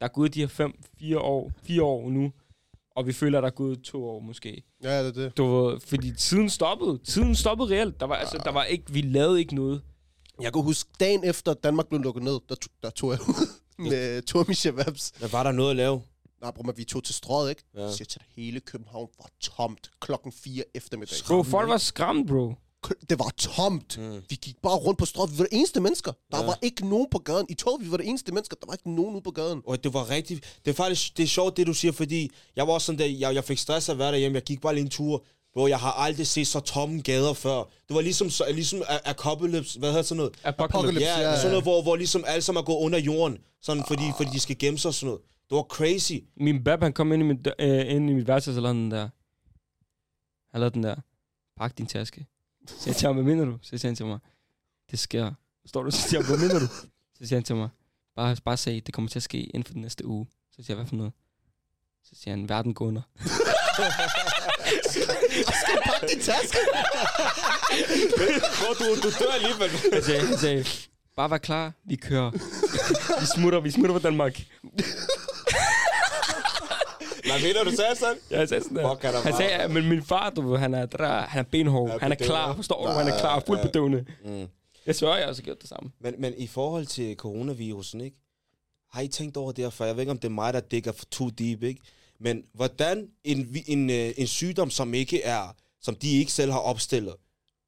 der 0.00 0.06
er 0.06 0.12
gået 0.12 0.34
de 0.34 0.40
her 0.40 0.46
fem, 0.46 0.72
fire 0.98 1.18
år, 1.18 1.52
fire 1.62 1.82
år 1.82 2.10
nu, 2.10 2.32
og 2.96 3.06
vi 3.06 3.12
føler, 3.12 3.38
at 3.38 3.42
der 3.42 3.48
er 3.48 3.54
gået 3.54 3.82
to 3.82 4.04
år 4.04 4.20
måske. 4.20 4.62
Ja, 4.82 5.06
det 5.06 5.18
er 5.18 5.22
det. 5.22 5.36
Du, 5.36 5.78
fordi 5.86 6.12
tiden 6.12 6.50
stoppede. 6.50 6.98
Tiden 7.04 7.34
stoppede 7.34 7.70
reelt. 7.70 8.00
Der 8.00 8.06
var, 8.06 8.14
altså, 8.14 8.40
der 8.44 8.52
var 8.52 8.64
ikke, 8.64 8.84
vi 8.92 9.00
lavede 9.00 9.38
ikke 9.38 9.54
noget. 9.54 9.82
Jeg 10.40 10.52
kan 10.52 10.62
huske, 10.62 10.90
dagen 11.00 11.24
efter 11.24 11.54
Danmark 11.54 11.88
blev 11.88 12.00
lukket 12.00 12.22
ned, 12.22 12.38
der, 12.48 12.54
der 12.82 12.90
tog 12.90 13.10
jeg 13.10 13.20
ud 13.28 13.48
med 13.90 14.22
to 14.22 14.38
af 14.38 14.44
mine 14.48 14.56
shababs. 14.56 15.12
Men 15.20 15.32
var 15.32 15.42
der 15.42 15.52
noget 15.52 15.70
at 15.70 15.76
lave? 15.76 16.02
Nej, 16.40 16.50
bror, 16.50 16.62
men 16.62 16.76
vi 16.76 16.84
tog 16.84 17.04
til 17.04 17.14
strøget, 17.14 17.50
ikke? 17.50 17.62
Ja. 17.76 17.90
Så 17.90 17.96
jeg 18.00 18.08
til 18.08 18.20
hele 18.36 18.60
København 18.60 19.08
var 19.18 19.28
tomt 19.40 19.90
klokken 20.00 20.32
4 20.32 20.64
eftermiddag. 20.74 21.16
Bro, 21.26 21.42
folk 21.42 21.68
var 21.68 21.78
skræmt, 21.78 22.28
bro. 22.28 22.54
Det 23.10 23.18
var 23.18 23.32
tomt. 23.38 23.98
Mm. 23.98 24.22
Vi 24.28 24.36
gik 24.42 24.56
bare 24.62 24.76
rundt 24.76 24.98
på 24.98 25.04
strøget. 25.04 25.32
Vi 25.32 25.38
var 25.38 25.44
det 25.44 25.56
eneste 25.58 25.80
mennesker. 25.80 26.12
Der 26.12 26.18
Ja. 26.36 26.40
ja. 26.42 26.46
var 26.46 26.58
ikke 26.62 26.88
nogen 26.88 27.06
på 27.10 27.18
gaden. 27.18 27.46
I 27.48 27.54
toget, 27.54 27.84
vi 27.84 27.90
var 27.90 27.96
det 27.96 28.08
eneste 28.08 28.32
mennesker. 28.32 28.56
Der 28.60 28.66
var 28.66 28.74
ikke 28.74 28.90
nogen 28.94 29.14
ude 29.14 29.22
på 29.22 29.30
gaden. 29.30 29.62
Og 29.66 29.84
det 29.84 29.94
var 29.94 30.10
rigtigt. 30.10 30.60
Det 30.64 30.70
er 30.70 30.74
faktisk 30.74 31.16
det 31.16 31.22
er 31.22 31.26
sjovt, 31.26 31.56
det 31.56 31.66
du 31.66 31.74
siger, 31.74 31.92
fordi 31.92 32.30
jeg 32.56 32.66
var 32.66 32.72
også 32.72 32.84
sådan 32.86 32.98
der, 32.98 33.04
jeg, 33.06 33.34
jeg 33.34 33.44
fik 33.44 33.58
stress 33.58 33.88
af 33.88 33.92
at 33.92 33.98
være 33.98 34.12
derhjemme. 34.12 34.36
Jeg 34.36 34.42
gik 34.42 34.60
bare 34.60 34.74
lige 34.74 34.84
en 34.84 34.90
tur. 34.90 35.24
Bro, 35.54 35.66
jeg 35.66 35.78
har 35.78 35.92
aldrig 35.92 36.26
set 36.26 36.46
så 36.46 36.60
tomme 36.60 37.00
gader 37.02 37.32
før. 37.32 37.56
Det 37.58 37.94
var 37.94 38.00
ligesom, 38.00 38.30
så, 38.30 38.44
ligesom 38.52 38.82
a- 38.88 39.10
Apocalypse, 39.10 39.78
hvad 39.78 39.88
hedder 39.88 40.02
sådan 40.02 40.16
noget? 40.16 40.32
Apocalypse. 40.44 40.78
Apocalypse. 40.78 41.06
Ja, 41.06 41.20
ja, 41.20 41.36
sådan 41.36 41.42
ja. 41.44 41.48
noget, 41.48 41.62
hvor, 41.64 41.82
hvor 41.82 41.96
ligesom 41.96 42.24
alle 42.26 42.42
sammen 42.42 42.60
er 42.60 42.64
gået 42.64 42.76
under 42.84 42.98
jorden. 42.98 43.38
Sådan, 43.62 43.84
fordi, 43.88 44.02
fordi 44.16 44.30
de 44.30 44.40
skal 44.40 44.58
gemme 44.58 44.78
sig 44.78 44.88
og 44.88 44.94
sådan 44.94 45.06
noget. 45.06 45.22
Det 45.50 45.56
var 45.56 45.62
crazy. 45.62 46.12
Min 46.36 46.64
bab, 46.64 46.82
han 46.82 46.92
kom 46.92 47.12
ind 47.12 47.22
i 47.22 47.26
mit, 47.26 47.48
øh, 47.58 47.90
ind 47.94 48.10
i 48.10 48.12
mit 48.12 48.26
værelse, 48.28 48.50
og 48.50 48.54
lavede 48.62 48.78
den 48.78 48.90
der. 48.90 49.08
Han 50.52 50.60
lavede 50.60 50.74
den 50.74 50.82
der. 50.82 50.94
Pak 51.56 51.78
din 51.78 51.86
taske. 51.86 52.26
Så 52.68 52.90
jeg 52.90 52.96
ham, 53.08 53.14
hvad 53.14 53.24
mener 53.24 53.44
du? 53.44 53.58
Så 53.62 53.78
siger 53.78 53.88
han 53.88 53.96
til 53.96 54.06
mig, 54.06 54.18
det 54.90 54.98
sker. 54.98 55.32
Står 55.66 55.82
du? 55.82 55.90
Så 55.90 56.08
siger 56.08 56.20
jeg, 56.20 56.26
hvad 56.28 56.38
mener 56.38 56.58
du? 56.60 56.66
Så 57.18 57.26
siger 57.26 57.36
han 57.36 57.44
til 57.44 57.56
mig, 57.56 57.68
bare, 58.16 58.36
bare 58.44 58.56
sag, 58.56 58.82
det 58.86 58.94
kommer 58.94 59.08
til 59.10 59.18
at 59.18 59.22
ske 59.22 59.38
inden 59.42 59.64
for 59.64 59.72
den 59.72 59.82
næste 59.82 60.06
uge. 60.06 60.26
Så 60.50 60.56
siger 60.62 60.66
jeg, 60.68 60.76
hvad 60.76 60.86
for 60.86 60.96
noget? 60.96 61.12
Så 62.04 62.14
siger 62.14 62.36
han, 62.36 62.48
verden 62.48 62.74
går 62.74 62.86
under. 62.86 63.02
Skal 64.90 65.78
pakke 65.84 66.06
din 66.14 66.20
taske? 66.20 66.58
Bro, 68.58 68.72
du, 68.78 68.94
du 69.02 69.10
dør 69.20 69.32
alligevel. 69.34 69.70
Han 69.92 70.02
sagde, 70.02 70.20
han 70.26 70.38
sagde, 70.38 70.64
bare 71.16 71.30
vær 71.30 71.38
klar, 71.38 71.72
vi 71.84 71.96
kører. 71.96 72.30
Vi 73.20 73.26
smutter, 73.36 73.60
vi 73.60 73.70
smutter 73.70 73.92
på 73.92 73.98
Danmark. 74.02 74.40
Hvad 77.24 77.42
mener 77.42 77.64
du, 77.64 77.70
sagde 77.76 77.96
sådan? 77.96 78.16
Ja, 78.30 78.38
jeg 78.38 78.48
sagde 78.48 78.62
sådan 78.64 78.76
der. 78.76 78.90
Fuck, 78.94 79.02
han 79.02 79.14
han 79.14 79.36
sagde, 79.36 79.56
meget- 79.56 79.70
men 79.70 79.88
min 79.88 80.02
far, 80.02 80.30
du 80.30 80.56
han 80.56 80.74
er, 80.74 80.86
der, 80.86 81.20
han 81.20 81.38
er 81.44 81.48
benhård. 81.50 81.90
Ja, 81.90 81.98
han 81.98 82.12
er 82.12 82.16
klar, 82.16 82.54
forstår 82.56 82.86
du? 82.86 82.92
Han 82.92 83.08
er 83.08 83.18
klar, 83.18 83.42
fuldt 83.46 83.62
bedøvende. 83.62 84.04
Mm. 84.24 84.46
Jeg 84.86 84.94
svær, 84.94 85.08
jeg 85.14 85.22
har 85.24 85.28
også 85.28 85.42
gjort 85.42 85.60
det 85.60 85.68
samme. 85.68 85.90
Men, 86.00 86.14
men 86.18 86.34
i 86.38 86.46
forhold 86.46 86.86
til 86.86 87.16
coronavirusen, 87.16 88.00
ikke? 88.00 88.16
Har 88.92 89.00
I 89.02 89.08
tænkt 89.08 89.36
over 89.36 89.52
det 89.52 89.64
her 89.64 89.70
før? 89.70 89.84
Jeg 89.84 89.94
ved 89.96 90.02
ikke, 90.02 90.10
om 90.12 90.18
det 90.18 90.28
er 90.28 90.32
mig, 90.32 90.54
der 90.54 90.60
dækker 90.60 90.92
for 90.92 91.04
too 91.10 91.28
deep, 91.28 91.62
ikke? 91.62 91.80
Men 92.20 92.42
hvordan 92.54 93.08
en, 93.24 93.56
en, 93.66 93.90
øh, 93.90 94.12
en 94.16 94.26
sygdom, 94.26 94.70
som 94.70 94.94
ikke 94.94 95.22
er, 95.22 95.54
som 95.80 95.94
de 95.94 96.18
ikke 96.18 96.32
selv 96.32 96.52
har 96.52 96.58
opstillet, 96.58 97.14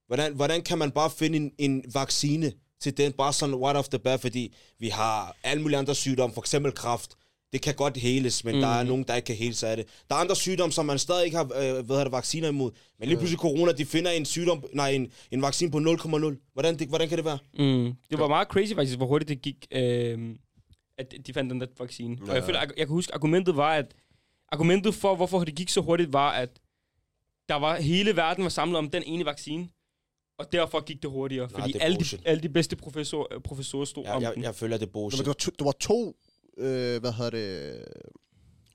hvordan, 0.06 0.34
hvordan 0.34 0.62
kan 0.62 0.78
man 0.78 0.90
bare 0.90 1.10
finde 1.10 1.36
en, 1.36 1.52
en 1.58 1.84
vaccine 1.94 2.52
til 2.80 2.96
den, 2.96 3.12
bare 3.12 3.32
sådan 3.32 3.54
right 3.54 3.76
off 3.76 3.88
the 3.88 3.98
bat, 3.98 4.20
fordi 4.20 4.54
vi 4.78 4.88
har 4.88 5.36
alle 5.42 5.62
mulige 5.62 5.78
andre 5.78 5.94
sygdomme, 5.94 6.34
for 6.34 6.40
eksempel 6.40 6.72
kræft, 6.72 7.16
det 7.52 7.62
kan 7.62 7.74
godt 7.74 7.96
heles, 7.96 8.44
men 8.44 8.54
mm. 8.54 8.60
der 8.60 8.68
er 8.68 8.82
nogen, 8.82 9.04
der 9.08 9.14
ikke 9.14 9.26
kan 9.26 9.36
heles 9.36 9.62
af 9.62 9.76
det. 9.76 9.86
Der 10.08 10.14
er 10.14 10.20
andre 10.20 10.36
sygdomme, 10.36 10.72
som 10.72 10.86
man 10.86 10.98
stadig 10.98 11.24
ikke 11.24 11.36
har 11.36 11.44
øh, 11.44 11.86
hvad 11.86 12.04
det, 12.04 12.12
vacciner 12.12 12.48
imod. 12.48 12.70
Men 12.98 13.08
lige 13.08 13.18
pludselig 13.18 13.38
corona, 13.38 13.72
de 13.72 13.84
finder 13.84 14.10
en 14.10 14.24
sygdom, 14.24 14.64
nej, 14.72 14.90
en, 14.90 15.12
en 15.30 15.42
vaccine 15.42 15.70
på 15.70 15.78
0,0. 15.78 16.50
Hvordan, 16.52 16.78
det, 16.78 16.88
hvordan 16.88 17.08
kan 17.08 17.18
det 17.18 17.24
være? 17.24 17.38
Mm. 17.58 17.92
Det 18.10 18.18
var 18.18 18.28
meget 18.28 18.48
crazy 18.48 18.74
faktisk, 18.74 18.96
hvor 18.96 19.06
hurtigt 19.06 19.28
det 19.28 19.42
gik, 19.42 19.66
øh, 19.70 20.36
at 20.98 21.14
de 21.26 21.32
fandt 21.32 21.50
den 21.50 21.60
der 21.60 21.66
vaccine. 21.78 22.16
Ja. 22.24 22.30
Og 22.30 22.36
jeg, 22.36 22.44
føler, 22.44 22.58
jeg, 22.58 22.68
jeg 22.76 22.86
kan 22.86 22.94
huske, 22.94 23.14
argumentet 23.14 23.56
var, 23.56 23.74
at 23.74 23.94
argumentet 24.52 24.94
for, 24.94 25.16
hvorfor 25.16 25.44
det 25.44 25.54
gik 25.54 25.68
så 25.70 25.80
hurtigt, 25.80 26.12
var, 26.12 26.30
at 26.32 26.60
der 27.48 27.54
var 27.54 27.76
hele 27.80 28.16
verden 28.16 28.42
var 28.44 28.50
samlet 28.50 28.78
om 28.78 28.90
den 28.90 29.02
ene 29.06 29.24
vaccine. 29.24 29.68
Og 30.38 30.52
derfor 30.52 30.80
gik 30.84 31.02
det 31.02 31.10
hurtigere, 31.10 31.46
Nej, 31.52 31.60
fordi 31.60 31.72
det 31.72 31.82
alle, 31.82 31.96
de, 31.98 32.04
alle 32.24 32.42
de 32.42 32.48
bedste 32.48 32.76
professor, 32.76 33.28
øh, 33.34 33.40
professorer 33.40 33.84
stod 33.84 34.04
Jeg, 34.04 34.12
om 34.14 34.22
jeg, 34.22 34.32
den. 34.34 34.42
jeg 34.42 34.54
føler, 34.54 34.76
det 34.78 34.86
er 34.86 34.90
bullshit. 34.92 35.18
det, 35.18 35.26
var 35.26 35.32
to, 35.32 35.50
det 35.58 35.64
var 35.64 35.72
to, 35.72 36.16
øh, 36.58 37.00
hvad 37.00 37.12
hedder 37.12 37.30
det, 37.30 37.84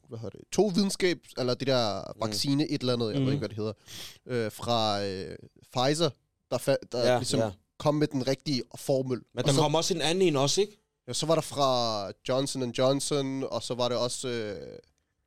hvad 0.09 0.19
hedder 0.19 0.37
det, 0.37 0.41
to 0.51 0.71
videnskab, 0.75 1.17
eller 1.37 1.53
det 1.53 1.67
der 1.67 2.13
vaccine, 2.25 2.67
et 2.69 2.81
eller 2.81 2.93
andet, 2.93 3.11
jeg 3.11 3.19
Mm. 3.19 3.25
ved 3.25 3.33
ikke, 3.33 3.39
hvad 3.39 3.49
det 3.49 3.57
hedder, 3.57 3.73
øh, 4.25 4.51
fra 4.51 5.03
øh, 5.05 5.35
Pfizer, 5.73 6.09
der, 6.51 6.57
fa- 6.57 6.87
der 6.91 6.99
Ja, 6.99 7.11
ja, 7.11 7.17
ligesom 7.17 7.39
ja. 7.39 7.45
ja. 7.45 7.51
kom 7.79 7.95
med 7.95 8.07
den 8.07 8.27
rigtige 8.27 8.63
formel. 8.75 9.17
Men 9.33 9.39
Og 9.39 9.43
der 9.43 9.51
så, 9.53 9.61
kom 9.61 9.75
også 9.75 9.93
en 9.93 10.01
anden 10.01 10.21
en 10.21 10.35
også, 10.35 10.61
ikke? 10.61 10.77
ja, 11.07 11.13
så 11.13 11.25
var 11.25 11.35
der 11.35 11.41
fra 11.41 12.11
Johnson 12.29 12.71
Johnson, 12.71 13.43
og 13.43 13.63
så 13.63 13.73
var 13.73 13.89
det 13.89 13.97
også, 13.97 14.27
øh, 14.27 14.77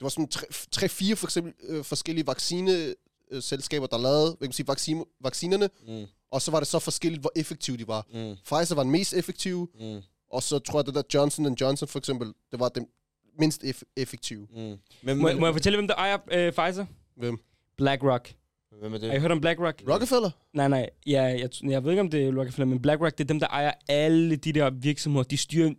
var 0.05 0.09
sådan 0.09 0.29
tre- 0.29 0.47
tre-fire 0.71 1.17
for 1.17 1.27
eksempel, 1.27 1.53
øh, 1.69 1.85
forskellige 1.85 2.27
vaccineselskaber, 2.27 3.87
der 3.87 3.99
lavede, 3.99 4.25
hvad 4.27 4.37
kan 4.39 4.47
man 4.47 4.53
sige, 4.53 4.69
vaccine, 4.69 5.05
vaccinerne, 5.21 5.69
Mm, 5.89 6.05
og 6.31 6.43
så 6.43 6.51
var 6.51 6.59
det 6.59 6.69
så 6.69 6.79
forskelligt, 6.79 7.21
hvor 7.23 7.33
effektive 7.37 7.77
de 7.77 7.89
var. 7.89 8.07
mm, 8.15 8.35
Pfizer 8.45 8.75
var 8.75 8.83
den 8.83 8.93
mest 8.93 9.15
effektive, 9.15 9.69
mm, 9.81 10.01
og 10.31 10.43
så 10.43 10.59
tror 10.59 10.79
jeg, 10.79 10.87
det 10.87 10.95
der 10.95 11.03
Johnson 11.15 11.57
Johnson 11.61 11.89
for 11.89 11.99
eksempel, 11.99 12.27
det 12.53 12.61
var 12.61 12.69
den 12.69 12.87
mindst 13.39 13.65
eff- 13.65 13.93
effektive. 13.97 14.47
mm. 14.51 14.57
Men, 14.57 14.79
Må, 15.19 15.29
men, 15.29 15.41
må 15.41 15.47
jeg 15.47 15.55
fortælle, 15.55 15.77
hvem 15.77 15.89
der 15.89 15.95
ejer 15.95 16.19
øh, 16.33 16.53
Pfizer? 16.53 16.87
Hvem? 17.17 17.39
BlackRock. 17.77 18.35
hvem 18.81 18.95
er 18.95 18.99
Har 18.99 19.07
I 19.07 19.11
det? 19.11 19.21
hørt 19.21 19.31
om 19.31 19.41
BlackRock? 19.41 19.83
Rockefeller? 19.89 20.31
Nej, 20.53 20.69
nej. 20.69 20.91
Ja, 21.07 21.23
jeg, 21.23 21.51
jeg 21.63 21.85
ved 21.85 21.91
ikke, 21.93 22.01
om 22.01 22.11
det 22.11 22.25
er 22.29 22.39
Rockefeller, 22.39 22.67
men 22.67 22.83
BlackRock, 22.83 23.19
det 23.19 23.25
er 23.25 23.29
dem, 23.29 23.41
der 23.41 23.47
ejer 23.47 23.73
alle 23.89 24.37
de 24.37 24.53
der 24.53 24.71
virksomheder. 24.71 25.25
De 25.25 25.37
styrer... 25.37 25.71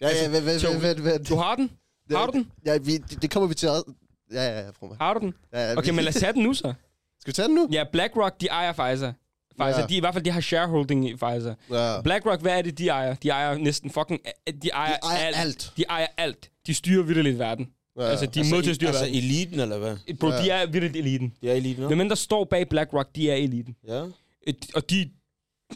Ja, 0.00 0.08
ja, 0.08 0.28
vent, 0.30 0.46
vent, 0.46 0.60
så- 0.60 0.70
vent, 0.72 0.82
vent, 0.82 1.04
vent. 1.04 1.28
Du 1.28 1.34
har 1.36 1.54
den? 1.56 1.70
Har 2.10 2.26
du 2.26 2.32
den? 2.32 2.50
Ja, 2.66 2.78
vi, 2.78 2.96
det, 2.98 3.22
det 3.22 3.30
kommer 3.30 3.48
vi 3.48 3.54
til 3.54 3.66
at... 3.66 3.84
Ja, 4.32 4.42
ja, 4.48 4.60
ja, 4.64 4.70
prøv 4.78 4.88
mig. 4.88 4.98
Har 5.00 5.14
du 5.14 5.20
den? 5.20 5.34
Ja, 5.52 5.66
ja, 5.70 5.76
Okay, 5.78 5.90
vi, 5.90 5.94
men 5.96 6.04
lad 6.04 6.14
os 6.16 6.20
tage 6.20 6.32
den 6.32 6.42
nu 6.42 6.54
så. 6.54 6.62
Skal 7.20 7.30
vi 7.30 7.32
tage 7.32 7.48
den 7.48 7.54
nu? 7.54 7.68
Ja, 7.72 7.84
BlackRock, 7.92 8.40
de 8.40 8.46
ejer 8.46 8.72
Pfizer. 8.72 9.12
Pfizer, 9.60 9.80
Ja. 9.80 9.86
de, 9.86 9.96
i 9.96 10.00
hvert 10.00 10.14
fald, 10.14 10.24
de 10.24 10.30
har 10.30 10.40
shareholding 10.40 11.08
i 11.08 11.12
Pfizer. 11.16 11.54
Ja. 11.70 12.00
BlackRock, 12.02 12.40
hvad 12.40 12.58
er 12.58 12.62
det, 12.62 12.78
de 12.78 12.88
ejer? 12.88 13.14
De 13.14 13.28
ejer 13.28 13.58
næsten 13.58 13.90
fucking... 13.90 14.20
De 14.62 14.68
ejer, 14.68 14.92
De 14.96 14.98
ejer 15.06 15.26
alt. 15.26 15.36
alt. 15.36 15.72
De 15.76 15.84
ejer 15.88 16.06
alt. 16.16 16.50
De 16.66 16.74
styrer 16.74 17.02
virkelig 17.02 17.38
verden. 17.38 17.68
Ja. 17.98 18.02
Altså, 18.04 18.26
de 18.26 18.40
er 18.40 18.44
nødt 18.54 18.64
til 18.64 18.70
at 18.70 18.76
styre 18.76 18.88
altså 18.88 19.04
verden. 19.04 19.18
eliten, 19.18 19.60
eller 19.60 19.78
hvad? 19.78 19.96
Bro, 20.20 20.28
Ja. 20.28 20.42
de 20.42 20.50
er 20.50 20.66
virkelig 20.66 21.00
eliten. 21.00 21.34
Det 21.42 21.50
er 21.50 21.54
eliten, 21.54 21.82
no? 21.82 21.94
Hvem 21.94 22.08
der 22.08 22.14
står 22.16 22.44
bag 22.44 22.68
BlackRock, 22.68 23.08
de 23.16 23.30
er 23.30 23.34
eliten. 23.34 23.76
Ja. 23.88 24.04
Et- 24.46 24.70
Og 24.74 24.90
de... 24.90 25.10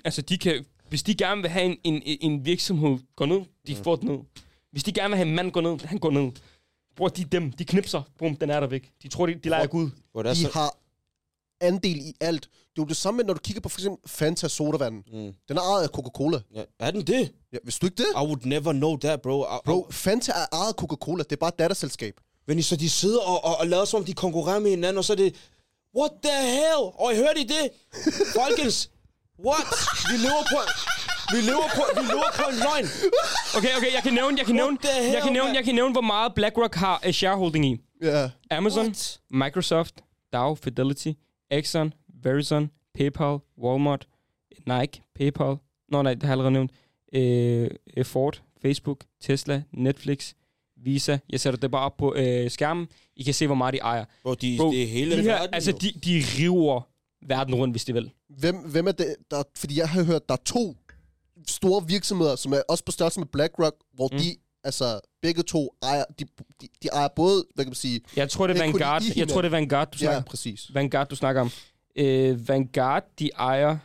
Altså, 0.05 0.23
de 0.23 0.39
kan... 0.39 0.65
Hvis 0.89 1.03
de 1.03 1.15
gerne 1.15 1.41
vil 1.43 1.51
have 1.51 1.65
en, 1.65 1.77
en, 1.85 2.19
en 2.21 2.45
virksomhed 2.45 2.99
gå 3.17 3.25
ned, 3.25 3.41
de 3.67 3.77
får 3.77 3.97
den 3.97 4.09
ned. 4.09 4.19
Hvis 4.73 4.85
de 4.85 4.93
gerne 4.93 5.09
vil 5.09 5.17
have 5.17 5.29
en 5.29 5.35
mand 5.35 5.53
gå 5.53 5.61
ned, 5.61 5.79
han 5.85 5.99
går 5.99 6.11
ned. 6.11 6.33
Bror, 6.97 7.09
de 7.09 7.23
er 7.23 7.27
dem. 7.27 7.53
De 7.53 7.65
knipser. 7.65 8.03
Brum, 8.19 8.37
den 8.37 8.51
er 8.51 8.61
der 8.61 8.67
væk. 8.67 8.93
De 9.03 9.09
tror, 9.09 9.27
de, 9.27 9.35
de 9.35 9.49
leger 9.49 9.67
Gud. 9.67 9.91
Hvor 10.13 10.23
er 10.23 10.35
De 10.35 10.43
så... 10.43 10.51
har 10.53 10.77
andel 11.61 11.97
i 11.97 12.15
alt. 12.21 12.43
Det 12.43 12.79
er 12.79 12.83
jo 12.83 12.85
det 12.85 12.97
samme, 12.97 13.23
når 13.23 13.35
du 13.35 13.41
kigger 13.41 13.61
på 13.61 13.69
for 13.69 13.79
eksempel 13.81 14.11
Fanta 14.11 14.49
sodavand. 14.49 14.95
Mm. 15.13 15.33
Den 15.49 15.57
er 15.57 15.61
ejet 15.61 15.83
af 15.83 15.89
Coca-Cola. 15.89 16.41
Ja. 16.55 16.63
Er 16.79 16.91
den 16.91 17.07
det? 17.07 17.33
Ja, 17.53 17.59
hvis 17.65 17.79
du 17.79 17.87
ikke 17.87 17.97
det? 17.97 18.07
I 18.15 18.25
would 18.25 18.45
never 18.45 18.73
know 18.73 18.99
that, 18.99 19.23
bro. 19.23 19.45
I, 19.45 19.59
Bro, 19.65 19.87
Fanta 19.91 20.33
er 20.33 20.47
ejet 20.53 20.69
af 20.69 20.75
Coca-Cola. 20.75 21.23
Det 21.23 21.33
er 21.33 21.37
bare 21.37 21.49
et 21.49 21.59
datterselskab. 21.59 22.15
Men 22.47 22.63
så 22.63 22.77
de 22.77 22.91
sidder 22.91 23.21
og, 23.21 23.45
og, 23.45 23.57
og 23.57 23.67
lader 23.67 23.85
som 23.85 23.99
om, 24.01 24.05
de 24.05 24.15
konkurrerer 24.15 24.59
med 24.59 24.71
hinanden, 24.71 24.99
og 24.99 25.05
så 25.05 25.13
er 25.13 25.17
det... 25.17 25.35
What 25.99 26.11
the 26.23 26.43
hell? 26.51 26.83
Og 26.95 27.13
I 27.13 27.17
hørte 27.17 27.41
I 27.41 27.45
det? 27.45 27.71
Folkens, 28.41 28.91
what? 29.47 29.67
Vi 30.11 30.17
lever 30.17 30.43
på... 30.53 30.59
Vi 31.35 31.41
lever 31.51 31.69
på, 31.77 31.83
vi 32.01 32.05
lever 32.13 32.31
på 32.41 32.45
en 32.53 32.57
løgn. 32.67 32.87
Okay, 33.57 33.73
okay, 33.79 33.93
jeg 33.95 34.03
kan 34.03 34.15
nævne, 34.15 34.39
jeg 34.39 34.47
kan 34.47 34.55
nævne, 34.55 34.79
the 34.83 35.03
hell, 35.03 35.13
jeg 35.15 35.23
kan 35.23 35.33
nævne, 35.33 35.51
jeg 35.55 35.65
kan 35.65 35.75
nævne, 35.75 35.93
hvor 35.93 36.01
meget 36.01 36.35
BlackRock 36.35 36.75
har 36.75 37.03
uh, 37.07 37.11
shareholding 37.13 37.67
i. 37.67 37.77
Ja. 38.03 38.31
Amazon, 38.51 38.85
What? 38.85 39.21
Microsoft, 39.31 39.95
Dow, 40.33 40.55
Fidelity, 40.55 41.09
Exxon, 41.51 41.93
Verizon, 42.23 42.71
PayPal, 42.95 43.39
Walmart, 43.63 44.07
Nike, 44.67 45.03
PayPal. 45.15 45.57
Nå 45.89 46.03
nej, 46.03 46.15
det 46.15 46.23
har 46.23 46.29
jeg 46.29 46.33
allerede 46.33 46.51
nævnt. 46.53 46.71
øh, 47.15 47.71
øh, 47.97 48.05
Ford, 48.05 48.43
Facebook, 48.63 49.01
Tesla, 49.23 49.63
Netflix, 49.73 50.33
Visa. 50.85 51.19
Jeg 51.31 51.41
sætter 51.41 51.61
det 51.61 51.71
bare 51.71 51.85
op 51.85 51.97
på 51.97 52.15
øh, 52.17 52.51
skærmen. 52.51 52.89
I 53.17 53.23
kan 53.23 53.35
se, 53.35 53.47
hvor 53.47 53.55
meget 53.55 53.75
de 53.75 53.79
ejer. 53.79 54.05
Bro, 54.23 54.35
de, 54.35 54.57
Bro, 54.59 54.71
det 54.73 54.83
er 54.83 54.87
hele 54.87 55.17
de 55.17 55.23
her, 55.23 55.33
verden, 55.33 55.55
altså, 55.55 55.73
de, 55.73 55.93
de 56.05 56.25
river 56.39 56.81
verden 57.29 57.55
rundt, 57.55 57.73
hvis 57.73 57.85
de 57.85 57.93
vil. 57.93 58.11
Hvem, 58.29 58.57
hvem 58.57 58.87
er 58.87 58.93
det? 58.93 59.17
Der, 59.31 59.43
fordi 59.57 59.79
jeg 59.79 59.89
har 59.89 60.03
hørt, 60.05 60.29
der 60.29 60.35
er 60.35 60.39
to 60.45 60.77
store 61.49 61.87
virksomheder, 61.87 62.37
som 62.37 62.53
er 62.53 62.63
også 62.69 62.85
på 62.85 62.93
størrelse 62.93 63.21
med 63.21 63.27
BlackRock, 63.27 63.77
hvor 63.95 64.09
Mm. 64.13 64.19
de, 64.19 64.37
altså 64.65 65.01
begge 65.23 65.43
to 65.43 65.75
ejer, 65.83 66.05
de, 66.19 66.25
de, 66.61 66.69
de 66.83 66.89
ejer 66.93 67.09
både, 67.17 67.45
hvad 67.55 67.65
kan 67.65 67.71
man 67.71 67.75
sige, 67.75 68.01
Jeg 68.17 68.31
tror, 68.31 68.47
det 68.47 68.57
er 68.57 68.61
Vanguard. 68.63 69.03
Jeg 69.17 69.29
tror, 69.29 69.43
det 69.43 69.47
er 69.49 69.51
Vanguard, 69.51 69.91
du 69.91 69.99
snakker 69.99 70.17
ja, 70.17 70.23
præcis. 70.23 70.75
Vanguard, 70.75 71.09
du 71.09 71.17
snakker 71.17 71.41
om. 71.43 71.51
Øh, 71.97 72.49
Vanguard, 72.49 73.05
de 73.19 73.31
ejer 73.39 73.79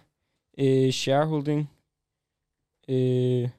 øh, 0.57 0.91
shareholding. 0.93 1.69
Øh, 2.89 3.49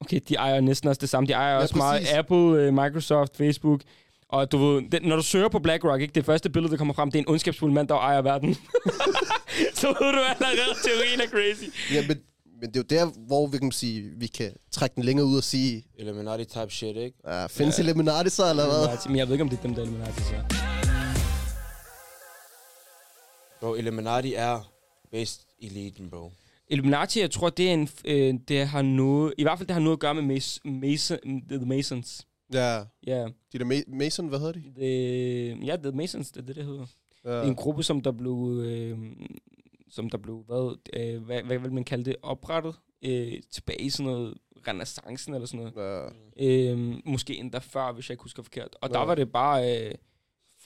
okay, 0.00 0.20
de 0.28 0.34
ejer 0.34 0.60
næsten 0.60 0.88
også 0.88 1.00
det 1.00 1.08
samme. 1.08 1.26
De 1.26 1.32
ejer 1.32 1.54
Ja, 1.54 1.60
også 1.62 1.76
meget 1.76 2.00
præcis. 2.00 2.14
Apple, 2.14 2.36
øh, 2.36 2.74
Microsoft, 2.74 3.36
Facebook. 3.36 3.80
Og 4.32 4.52
du 4.52 4.58
ved, 4.58 4.90
det, 4.90 5.02
når 5.02 5.16
du 5.16 5.22
søger 5.22 5.48
på 5.48 5.58
BlackRock, 5.58 6.00
ikke, 6.00 6.12
det 6.14 6.24
første 6.24 6.50
billede, 6.50 6.70
der 6.70 6.78
kommer 6.78 6.94
frem, 6.94 7.10
det 7.10 7.18
er 7.18 7.22
en 7.22 7.28
ondskabsfuld 7.28 7.72
mand, 7.72 7.88
der 7.88 7.94
ejer 7.94 8.22
verden. 8.22 8.54
Så 9.74 9.86
ved 9.86 10.12
du 10.12 10.18
allerede, 10.18 10.74
teorien 10.84 11.20
er 11.20 11.26
crazy. 11.26 11.92
Ja, 11.94 12.06
men, 12.08 12.18
men 12.60 12.70
det 12.72 12.76
er 12.76 12.80
jo 12.80 13.06
der, 13.06 13.26
hvor 13.26 13.46
vi 13.46 13.58
kan 13.58 13.72
sige, 13.72 14.10
vi 14.16 14.26
kan 14.26 14.52
trække 14.70 14.94
den 14.96 15.04
længere 15.04 15.26
ud 15.26 15.36
og 15.36 15.42
sige, 15.44 15.84
Illuminati 15.98 16.44
type 16.44 16.70
shit, 16.70 16.96
ikke? 16.96 17.16
uh, 17.24 17.50
findes 17.50 17.78
ja. 17.78 17.82
Illuminati 17.82 18.30
så, 18.30 18.50
eller 18.50 18.64
hvad? 18.64 19.08
Men 19.08 19.16
jeg 19.16 19.26
ved 19.26 19.34
ikke, 19.34 19.42
om 19.42 19.48
det 19.48 19.58
er 19.58 19.62
dem, 19.62 19.74
der 19.74 19.82
er 19.82 19.86
Illuminati, 19.86 20.20
så. 20.22 20.34
Bro, 23.60 23.74
Illuminati 23.74 24.34
er 24.34 24.70
based 25.12 25.40
eliten, 25.62 26.10
bro. 26.10 26.32
Illuminati, 26.68 27.20
jeg 27.20 27.30
tror, 27.30 27.50
det 27.50 27.68
er 27.68 27.72
en, 27.72 27.88
øh, 28.04 28.34
det 28.48 28.66
har 28.68 28.82
noget, 28.82 29.34
i 29.38 29.42
hvert 29.42 29.58
fald 29.58 29.66
det 29.66 29.74
har 29.74 29.80
noget 29.80 29.96
at 29.96 30.00
gøre 30.00 30.14
med 30.14 30.36
Mas- 30.36 30.70
Mason, 30.70 31.18
The 31.50 31.66
Masons. 31.66 32.26
Ja, 32.52 32.82
Ja, 33.06 33.26
de 33.52 33.58
der 33.58 33.64
Ma- 33.64 33.96
Mason, 33.96 34.28
hvad 34.28 34.38
hedder 34.38 34.52
de? 34.52 34.72
det, 34.76 35.66
ja, 35.66 35.76
The 35.76 35.92
Masons, 35.92 36.30
det 36.32 36.40
er 36.42 36.46
det, 36.46 36.56
det 36.56 36.64
hedder. 36.64 36.86
Ja. 37.24 37.42
En 37.46 37.54
gruppe, 37.54 37.82
som 37.82 38.00
der 38.00 38.12
blev, 38.12 38.60
øh, 38.64 38.98
som 39.90 40.10
der 40.10 40.18
blev, 40.18 40.44
hvad, 40.46 40.76
øh, 40.96 41.22
hvad, 41.24 41.42
hvad 41.42 41.58
vil 41.58 41.72
man 41.72 41.84
kalde 41.84 42.04
det, 42.04 42.16
oprettet 42.22 42.74
øh, 43.04 43.32
tilbage 43.50 43.80
i 43.82 43.90
sådan 43.90 44.12
noget 44.12 44.34
renaissancen 44.68 45.34
eller 45.34 45.46
sådan 45.46 45.72
noget. 45.74 46.12
Ja. 46.38 46.72
Øh, 46.72 46.78
måske 47.04 47.36
endda 47.36 47.58
før, 47.58 47.92
hvis 47.92 48.08
jeg 48.08 48.14
ikke 48.14 48.22
husker 48.22 48.42
forkert. 48.42 48.76
Og 48.80 48.90
der 48.90 48.98
Ja. 48.98 49.04
var 49.04 49.14
det 49.14 49.32
bare 49.32 49.86
øh, 49.88 49.94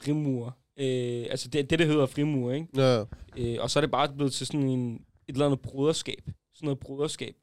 frimur. 0.00 0.56
Øh, 0.78 1.26
altså 1.30 1.48
det, 1.48 1.70
det, 1.70 1.78
det 1.78 1.86
hedder 1.86 2.06
frimur, 2.06 2.52
ikke? 2.52 2.66
Ja. 2.76 3.04
Øh, 3.36 3.56
og 3.60 3.70
så 3.70 3.78
er 3.78 3.80
det 3.80 3.90
bare 3.90 4.12
blevet 4.14 4.32
til 4.32 4.46
sådan 4.46 4.68
en, 4.68 4.94
et 4.94 5.32
eller 5.32 5.46
andet 5.46 5.60
broderskab. 5.60 6.30
Sådan 6.54 6.66
noget 6.66 6.78
broderskab. 6.78 7.36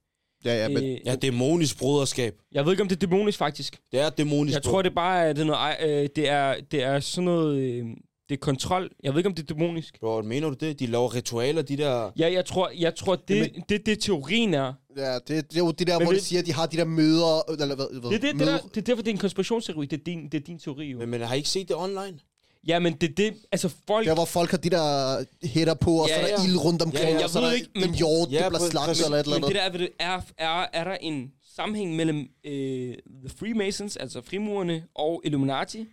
Ja, 0.45 0.62
ja, 0.62 0.67
men 0.67 0.83
øh, 0.83 0.97
Ja, 1.05 1.15
dæmonisk 1.15 1.79
broderskab. 1.79 2.35
jeg 2.51 2.65
ved 2.65 2.71
ikke, 2.73 2.81
om 2.83 2.88
det 2.89 2.95
er 3.03 3.07
dæmonisk, 3.07 3.38
faktisk. 3.38 3.79
Det 3.91 4.00
er 4.00 4.09
dæmonisk, 4.09 4.53
Jeg 4.55 4.62
bro. 4.63 4.71
tror, 4.71 4.81
det 4.81 4.95
bare 4.95 5.25
er, 5.27 5.33
det 5.33 5.41
er, 5.41 5.45
noget, 5.45 5.75
øh, 6.03 6.09
det 6.15 6.29
er, 6.29 6.55
det 6.71 6.83
er 6.83 7.00
sådan 7.00 7.25
noget... 7.25 7.57
Øh, 7.57 7.85
det 8.29 8.35
er 8.35 8.39
kontrol. 8.39 8.89
Jeg 9.03 9.13
ved 9.13 9.19
ikke, 9.19 9.29
om 9.29 9.35
det 9.35 9.51
er 9.51 9.53
dæmonisk. 9.55 10.00
Bro, 10.00 10.21
mener 10.21 10.50
du 10.50 10.55
det? 10.59 10.79
De 10.79 10.85
laver 10.88 11.15
ritualer, 11.15 11.62
de 11.62 11.77
der... 11.77 12.12
Ja, 12.19 12.31
jeg 12.31 12.45
tror, 12.45 12.71
jeg 12.77 12.95
tror 12.95 13.15
det, 13.15 13.35
Jamen- 13.35 13.63
det, 13.69 13.85
det, 13.85 14.00
teorien 14.00 14.53
er. 14.53 14.73
ja, 14.97 15.13
det, 15.13 15.27
det 15.27 15.55
er 15.55 15.59
jo 15.59 15.71
det 15.71 15.88
der, 15.88 15.97
Men 16.00 16.05
hvor 16.05 16.12
de 16.12 16.17
det- 16.17 16.25
siger, 16.25 16.39
at 16.39 16.45
de 16.45 16.53
har 16.53 16.65
de 16.65 16.77
der 16.77 16.85
møder, 16.85 17.51
eller 17.62 17.75
hvad, 17.75 18.00
hvad 18.01 18.01
Det 18.01 18.05
er, 18.05 18.09
det, 18.09 18.21
det, 18.21 18.35
møder. 18.35 18.51
der, 18.51 18.67
det 18.67 18.77
er 18.77 18.81
derfor, 18.81 19.01
det 19.03 19.09
er 19.09 19.13
en 19.13 19.19
konspirationsteori. 19.19 19.85
Det 19.85 20.00
er 20.00 20.03
din, 20.03 20.23
det 20.23 20.33
er 20.33 20.39
din 20.39 20.59
teori, 20.59 20.85
jo. 20.91 20.97
Men, 21.00 21.09
men 21.09 21.21
har 21.21 21.33
I 21.35 21.38
ikke 21.38 21.50
set 21.50 21.67
det 21.67 21.75
online? 21.75 22.19
Ja, 22.67 22.79
men 22.79 22.93
det 22.93 23.10
er 23.10 23.13
det... 23.13 23.34
Altså, 23.51 23.70
folk... 23.88 24.08
Der, 24.08 24.13
hvor 24.13 24.25
folk 24.25 24.51
har 24.51 24.58
de 24.58 24.70
der 24.70 25.25
hætter 25.48 25.74
på, 25.74 25.91
og 26.01 26.08
Ja, 26.08 26.15
så 26.15 26.22
er 26.22 26.36
der 26.38 26.43
ja. 26.43 26.50
ild 26.50 26.58
rundt 26.58 26.82
omkring, 26.82 27.10
Ja, 27.10 27.17
ja, 27.17 27.24
og 27.24 27.29
så 27.29 27.39
er 27.39 27.43
der 27.43 27.51
ikke, 27.51 27.70
en 27.75 27.93
hjort, 27.96 28.32
Ja, 28.32 28.39
der 28.39 28.50
bliver 28.50 28.70
slagtet 28.70 29.05
eller 29.05 29.17
et 29.17 29.24
eller 29.25 29.39
Men 29.39 29.50
det 29.50 29.50
andet. 29.50 29.55
der 29.55 29.62
er, 29.62 29.72
ved 29.72 29.79
det, 29.79 29.89
er, 30.00 30.22
er, 30.38 30.65
er 30.74 30.84
der 30.84 30.96
en 31.01 31.32
sammenhæng 31.55 31.96
mellem 31.96 32.27
øh, 32.46 32.96
The 33.25 33.29
Freemasons, 33.39 33.98
altså 33.98 34.22
frimurerne, 34.22 34.84
og 34.96 35.22
Illuminati? 35.25 35.86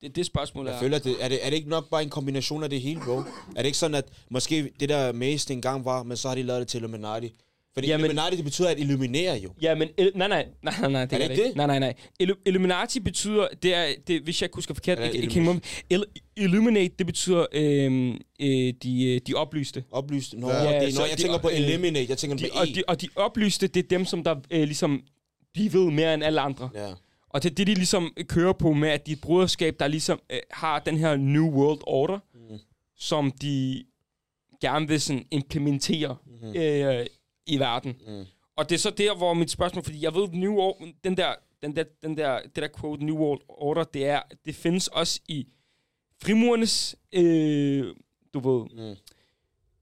Det 0.00 0.08
er 0.08 0.12
det 0.12 0.26
spørgsmål, 0.26 0.66
Jeg 0.66 0.74
er. 0.74 0.80
føler, 0.80 0.98
det, 0.98 1.16
er, 1.20 1.28
det, 1.28 1.46
er 1.46 1.50
det 1.50 1.56
ikke 1.56 1.68
nok 1.68 1.90
bare 1.90 2.02
en 2.02 2.10
kombination 2.10 2.62
af 2.64 2.70
det 2.70 2.80
hele, 2.80 3.00
bro? 3.00 3.16
Er 3.16 3.24
det 3.56 3.64
ikke 3.66 3.78
sådan, 3.78 3.94
at 3.94 4.04
måske 4.30 4.70
det 4.80 4.88
der 4.88 5.12
mest 5.12 5.50
engang 5.50 5.84
var, 5.84 6.02
men 6.02 6.16
så 6.16 6.28
har 6.28 6.34
de 6.34 6.42
lavet 6.42 6.60
det 6.60 6.68
til 6.68 6.78
Illuminati? 6.78 7.34
Fordi 7.74 7.88
Jamen- 7.88 8.04
Illuminati, 8.04 8.36
det 8.36 8.44
betyder 8.44 8.68
at 8.68 8.78
illuminere 8.78 9.34
jo. 9.36 9.50
Ja, 9.62 9.74
men... 9.74 9.88
Il- 10.00 10.10
nej, 10.18 10.28
nej, 10.28 10.46
nej, 10.62 10.74
nej, 10.80 10.90
nej, 10.90 11.04
det 11.04 11.12
Er 11.12 11.16
er 11.16 11.20
det 11.28 11.30
det 11.30 11.36
ikke 11.38 11.48
det? 11.48 11.56
Nej, 11.56 11.66
nej, 11.66 11.78
nej. 11.78 11.94
Illu- 12.22 12.42
Illuminati 12.46 13.00
betyder, 13.00 13.48
det 13.62 13.74
er, 13.74 13.86
det, 14.06 14.22
hvis 14.22 14.40
jeg 14.42 14.46
ikke 14.46 14.54
husker 14.54 14.74
forkert, 14.74 14.98
ikke, 15.14 15.18
ikke, 15.18 15.56
Il- 15.94 16.04
Illuminate, 16.36 16.94
det 16.98 17.06
betyder 17.06 17.46
øhm, 17.52 18.10
øh, 18.40 18.74
de, 18.82 19.04
øh, 19.04 19.20
de 19.26 19.34
oplyste. 19.34 19.84
Oplyst. 19.90 20.34
Nå, 20.34 20.50
Ja, 20.50 20.56
det, 20.86 20.94
når 20.94 21.06
jeg 21.06 21.16
de- 21.18 21.22
tænker 21.22 21.38
på 21.38 21.48
øh, 21.48 21.56
eliminate, 21.56 22.06
jeg 22.08 22.18
tænker 22.18 22.36
De, 22.36 22.44
på 22.52 22.58
og, 22.58 22.68
E. 22.68 22.72
de, 22.74 22.82
og 22.88 23.00
de 23.00 23.08
oplyste, 23.16 23.66
det 23.66 23.84
er 23.84 23.88
dem, 23.88 24.04
som 24.04 24.24
der 24.24 24.34
øh, 24.50 24.62
ligesom, 24.62 25.02
de 25.56 25.72
ved 25.72 25.90
mere 25.90 26.14
end 26.14 26.24
alle 26.24 26.40
andre. 26.40 26.70
Ja. 26.74 26.92
Og 27.30 27.42
det 27.42 27.50
er 27.50 27.54
det, 27.54 27.66
de 27.66 27.74
ligesom 27.74 28.14
kører 28.28 28.52
på 28.52 28.72
med, 28.72 28.88
at 28.88 29.06
de 29.06 29.12
er 29.12 29.16
et 29.16 29.20
broderskab, 29.20 29.76
der 29.78 29.86
ligesom 29.88 30.20
øh, 30.32 30.38
har 30.50 30.78
den 30.78 30.96
her 30.98 31.16
New 31.16 31.50
World 31.50 31.80
Order, 31.82 32.18
Mm. 32.34 32.58
som 32.98 33.30
de 33.42 33.84
gerne 34.60 34.88
vil 34.88 35.00
sådan 35.00 35.24
implementere 35.30 36.16
Mhm. 36.42 36.56
øh, 36.56 37.06
i 37.46 37.58
verden. 37.58 37.94
Mm. 38.06 38.24
Og 38.56 38.68
det 38.68 38.74
er 38.74 38.78
så 38.78 38.90
der, 38.90 39.14
hvor 39.16 39.34
mit 39.34 39.50
spørgsmål, 39.50 39.84
fordi 39.84 40.02
jeg 40.04 40.14
ved, 40.14 40.28
New 40.28 40.54
Or- 40.60 40.86
den 41.04 41.16
der, 41.16 41.34
den 41.62 41.76
der, 41.76 41.84
den 42.02 42.16
der, 42.16 42.40
det 42.42 42.56
der 42.56 42.68
quote, 42.80 43.04
New 43.04 43.16
World 43.16 43.40
Order, 43.48 43.84
det 43.84 44.06
er, 44.06 44.20
det 44.44 44.54
findes 44.54 44.88
også 44.88 45.20
i 45.28 45.46
frimurernes, 46.22 46.96
øh, 47.12 47.86
du 48.34 48.38
ved, 48.40 48.66
Mm. 48.90 48.96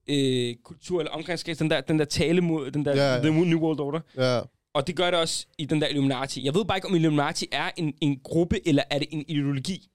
øh, 0.09 0.55
kultur 0.65 1.01
eller 1.01 1.11
omgangskreds, 1.13 1.59
den 1.59 1.71
der, 1.71 1.81
den 1.81 1.99
der 1.99 2.05
tale 2.05 2.41
mod, 2.41 2.71
den 2.71 2.85
der, 2.85 2.97
Ja, 2.97 3.15
ja. 3.15 3.21
The 3.23 3.31
New 3.45 3.61
World 3.61 3.81
Order. 3.81 4.01
Ja. 4.17 4.41
Og 4.75 4.87
det 4.87 4.97
gør 4.97 5.11
det 5.11 5.21
også 5.21 5.47
i 5.59 5.65
den 5.65 5.81
der 5.81 5.87
Illuminati. 5.89 6.45
Jeg 6.45 6.55
ved 6.55 6.65
bare 6.65 6.79
ikke, 6.79 6.89
om 6.89 6.95
Illuminati 6.95 7.47
er 7.53 7.71
en, 7.77 7.95
en 8.01 8.21
gruppe, 8.25 8.69
eller 8.69 8.83
er 8.91 8.99
det 8.99 9.09
en 9.11 9.25
ideologi? 9.29 9.89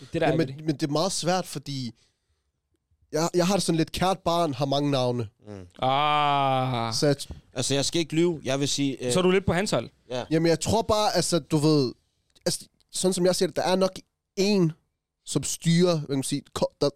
Det 0.00 0.08
er 0.14 0.18
der 0.18 0.26
Ja, 0.26 0.32
er 0.32 0.36
men, 0.36 0.46
det. 0.48 0.56
men 0.64 0.74
det 0.74 0.82
er 0.82 0.92
meget 0.92 1.12
svært, 1.12 1.46
fordi 1.46 1.92
jeg, 3.12 3.28
jeg 3.34 3.46
har 3.46 3.54
det 3.54 3.62
sådan 3.62 3.76
lidt, 3.76 3.92
kært 3.92 4.18
barn 4.18 4.54
har 4.54 4.66
mange 4.66 4.90
navne. 4.90 5.28
Mm. 5.48 5.66
Ah. 5.82 6.94
Så 6.94 7.06
jeg, 7.06 7.16
Altså, 7.52 7.74
jeg 7.74 7.84
skal 7.84 7.98
ikke 8.00 8.14
lyve. 8.14 8.40
Jeg 8.44 8.60
vil 8.60 8.68
sige... 8.68 9.04
Øh, 9.06 9.12
Så 9.12 9.18
er 9.18 9.22
du 9.22 9.30
lidt 9.30 9.46
på 9.46 9.52
hans 9.52 9.70
hold. 9.70 9.90
ja. 10.10 10.24
jamen, 10.30 10.48
jeg 10.48 10.60
tror 10.60 10.82
bare, 10.82 11.16
altså, 11.16 11.38
du 11.38 11.56
ved, 11.56 11.92
altså, 12.46 12.66
sådan 12.92 13.12
som 13.12 13.26
jeg 13.26 13.36
ser 13.36 13.46
det, 13.46 13.56
der 13.56 13.62
er 13.62 13.76
nok 13.76 13.98
en, 14.36 14.72
som 15.24 15.42
styrer, 15.42 15.96
hvad 15.98 16.06
kan 16.08 16.16
man 16.16 16.22
sige, 16.22 16.42
der, 16.80 16.90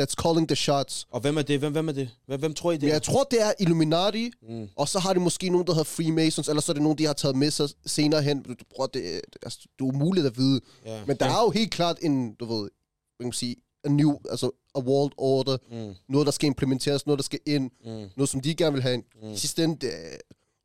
that's 0.00 0.14
calling 0.22 0.48
the 0.48 0.56
shots. 0.56 1.06
Og 1.10 1.20
hvem 1.20 1.36
er 1.38 1.42
det? 1.42 1.58
Hvem, 1.58 1.72
hvem 1.72 1.88
er 1.88 1.92
det? 1.92 2.10
Hvem, 2.26 2.40
hvem 2.40 2.54
tror 2.54 2.72
I 2.72 2.74
det 2.74 2.82
Men 2.82 2.88
er? 2.90 2.94
jeg 2.94 3.02
tror, 3.02 3.24
det 3.30 3.42
er 3.42 3.52
Illuminati, 3.60 4.30
Mm. 4.48 4.68
og 4.76 4.88
så 4.88 4.98
har 4.98 5.12
de 5.12 5.20
måske 5.20 5.48
nogen, 5.50 5.66
der 5.66 5.72
hedder 5.72 5.84
Freemasons, 5.84 6.48
eller 6.48 6.62
så 6.62 6.72
er 6.72 6.74
det 6.74 6.82
nogen, 6.82 6.98
de 6.98 7.04
har 7.06 7.12
taget 7.12 7.36
med 7.36 7.50
sig 7.50 7.68
senere 7.86 8.22
hen. 8.22 8.42
Du, 8.42 8.54
bror, 8.74 8.86
det, 8.86 9.02
det, 9.02 9.36
altså, 9.42 9.58
det 9.78 9.84
er 9.84 9.88
umuligt 9.88 10.26
at 10.26 10.36
vide. 10.38 10.60
Ja. 10.86 11.04
Men 11.06 11.16
der 11.16 11.26
er 11.26 11.42
jo 11.42 11.50
helt 11.50 11.70
klart 11.70 11.98
en, 12.02 12.34
du 12.34 12.44
ved, 12.44 12.60
hvad 12.60 13.20
kan 13.20 13.26
man 13.26 13.32
sige, 13.32 13.56
a 13.84 13.88
new, 13.88 14.18
altså 14.30 14.50
a 14.74 14.80
world 14.80 15.12
order, 15.16 15.56
Mm. 15.70 15.94
noget, 16.08 16.26
der 16.26 16.32
skal 16.32 16.46
implementeres, 16.46 17.06
noget, 17.06 17.18
der 17.18 17.22
skal 17.22 17.38
ind, 17.46 17.70
Mm. 17.84 18.10
noget, 18.16 18.28
som 18.28 18.40
de 18.40 18.54
gerne 18.54 18.72
vil 18.72 18.82
have. 18.82 18.96
Mm. 18.96 19.28
Mm. 19.28 19.36
Sidste 19.36 19.64
ende, 19.64 19.76
det, 19.86 19.92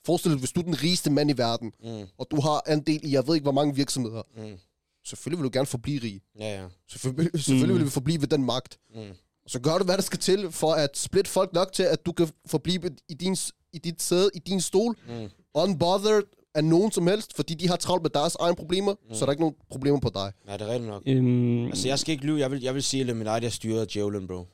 forestil 0.05 0.31
dig, 0.31 0.39
hvis 0.39 0.51
du 0.51 0.59
er 0.59 0.63
den 0.63 0.83
rigeste 0.83 1.09
mand 1.09 1.29
i 1.29 1.37
verden, 1.37 1.71
Mm. 1.83 2.07
og 2.17 2.27
du 2.31 2.41
har 2.41 2.71
en 2.73 2.79
del 2.81 2.99
i, 3.05 3.11
jeg 3.11 3.27
ved 3.27 3.35
ikke, 3.35 3.43
hvor 3.45 3.51
mange 3.51 3.75
virksomheder, 3.75 4.21
Mm. 4.37 4.57
selvfølgelig 5.05 5.39
vil 5.39 5.43
du 5.43 5.57
gerne 5.57 5.65
forblive 5.65 5.99
rig. 6.03 6.21
Ja, 6.39 6.61
ja. 6.61 6.67
Selvfølgelig, 6.89 7.43
selvfølgelig 7.43 7.73
Mm. 7.73 7.79
vil 7.79 7.85
du 7.85 7.91
forblive 7.91 8.21
ved 8.21 8.27
den 8.27 8.43
magt. 8.45 8.77
Mm. 8.95 9.01
Og 9.45 9.49
så 9.49 9.59
gør 9.59 9.77
du, 9.77 9.83
hvad 9.83 9.95
der 9.95 10.01
skal 10.03 10.19
til, 10.19 10.51
for 10.51 10.73
at 10.73 10.97
splitte 10.97 11.31
folk 11.31 11.53
nok 11.53 11.73
til, 11.73 11.83
at 11.83 12.05
du 12.05 12.11
kan 12.11 12.29
forblive 12.45 12.81
i, 13.09 13.13
din, 13.13 13.37
i 13.73 13.77
dit 13.77 14.01
sæde, 14.01 14.29
i 14.35 14.39
din 14.39 14.61
stol, 14.61 14.95
Mm. 15.07 15.29
unbothered 15.53 16.23
af 16.55 16.63
nogen 16.63 16.91
som 16.91 17.07
helst, 17.07 17.35
fordi 17.35 17.53
de 17.53 17.67
har 17.67 17.75
travlt 17.75 18.03
med 18.03 18.09
deres 18.09 18.35
egne 18.39 18.55
problemer, 18.55 18.93
mm. 19.09 19.15
så 19.15 19.21
er 19.23 19.25
der 19.25 19.31
ikke 19.31 19.41
nogen 19.41 19.55
problemer 19.71 19.99
på 19.99 20.11
dig. 20.13 20.31
Nej, 20.45 20.57
det 20.57 20.67
er 20.67 20.71
rigtigt 20.71 20.89
nok. 20.89 21.03
Øhm, 21.05 21.65
Altså, 21.65 21.87
jeg 21.87 21.99
skal 21.99 22.11
ikke 22.11 22.25
lyve. 22.25 22.39
Jeg 22.39 22.51
vil, 22.51 22.61
jeg 22.61 22.73
vil 22.75 22.83
sige, 22.83 23.01
at 23.01 23.07
Illuminati 23.07 23.45
er 23.45 23.49
styret 23.49 23.93
Djævlen, 23.93 24.27
bro. 24.27 24.47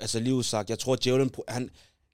Altså, 0.00 0.20
lige 0.20 0.34
udsagt. 0.34 0.70
Jeg 0.70 0.78
tror, 0.78 0.92
at 0.92 1.06
br- 1.38 1.44
Han, 1.52 1.70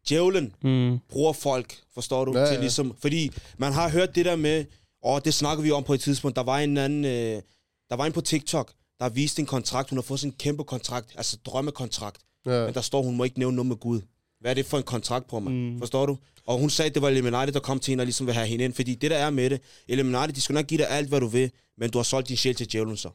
Djævlen 0.09 0.55
mm, 0.63 0.99
bruger 1.09 1.33
folk, 1.33 1.77
forstår 1.95 2.25
du? 2.25 2.33
Ja, 2.33 2.41
Ja, 2.41 2.47
til 2.47 2.55
ja. 2.55 2.61
ligesom, 2.61 2.97
fordi 3.01 3.31
man 3.59 3.73
har 3.73 3.89
hørt 3.91 4.15
det 4.15 4.25
der 4.25 4.37
med, 4.37 4.65
og 5.03 5.25
det 5.25 5.35
snakker 5.35 5.63
vi 5.63 5.71
om 5.71 5.85
på 5.85 5.95
et 5.95 6.01
tidspunkt, 6.01 6.37
der 6.37 6.43
var 6.43 6.59
en 6.59 6.77
anden, 6.77 7.05
øh, 7.05 7.43
der 7.91 7.97
var 7.97 8.07
en 8.07 8.13
på 8.13 8.21
TikTok, 8.21 8.73
der 8.99 9.05
har 9.05 9.11
vist 9.11 9.39
en 9.39 9.47
kontrakt, 9.47 9.91
hun 9.91 9.97
har 9.97 10.03
fået 10.03 10.21
sådan 10.21 10.33
en 10.33 10.37
kæmpe 10.39 10.65
kontrakt, 10.65 11.13
altså 11.17 11.37
drømmekontrakt, 11.45 12.19
Ja. 12.47 12.65
men 12.65 12.75
der 12.75 12.81
står, 12.81 13.03
hun 13.03 13.17
må 13.17 13.25
ikke 13.25 13.39
nævne 13.39 13.57
noget 13.57 13.67
med 13.67 13.77
Gud. 13.77 14.01
Hvad 14.41 14.51
er 14.51 14.55
det 14.55 14.67
for 14.67 14.77
en 14.79 14.83
kontrakt 14.83 15.27
på 15.31 15.39
mig? 15.41 15.53
Mm. 15.53 15.59
Mm. 15.73 15.79
Forstår 15.79 16.07
du? 16.07 16.17
Og 16.47 16.59
hun 16.59 16.71
sagde, 16.71 16.89
at 16.89 16.95
det 16.95 17.03
var 17.03 17.09
Illuminati, 17.09 17.53
der 17.53 17.61
kom 17.61 17.81
til 17.81 17.93
hende 17.93 18.03
og 18.03 18.07
ligesom 18.07 18.27
vil 18.27 18.35
have 18.35 18.47
hende 18.47 18.65
ind, 18.65 18.73
fordi 18.75 18.95
det 18.95 19.11
der 19.11 19.17
er 19.17 19.31
med 19.31 19.51
det, 19.51 19.61
Illuminati, 19.89 20.33
de 20.33 20.41
skal 20.41 20.55
nok 20.55 20.67
give 20.67 20.79
dig 20.79 20.91
alt, 20.91 21.09
hvad 21.09 21.21
du 21.21 21.27
vil, 21.27 21.51
men 21.79 21.91
du 21.91 21.99
har 21.99 22.03
solgt 22.03 22.29
din 22.29 22.37
sjæl 22.37 22.55
til 22.55 22.73
djævlen 22.73 22.97
så. 22.97 23.09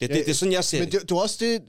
Det, 0.00 0.10
det, 0.10 0.16
Ja, 0.16 0.20
det, 0.22 0.28
er 0.30 0.34
sådan, 0.34 0.52
jeg 0.52 0.64
ser 0.64 0.78
Men 0.78 0.86
det. 0.86 0.92
det, 0.92 1.02
det 1.02 1.10
er 1.16 1.20
også 1.20 1.36
det, 1.40 1.62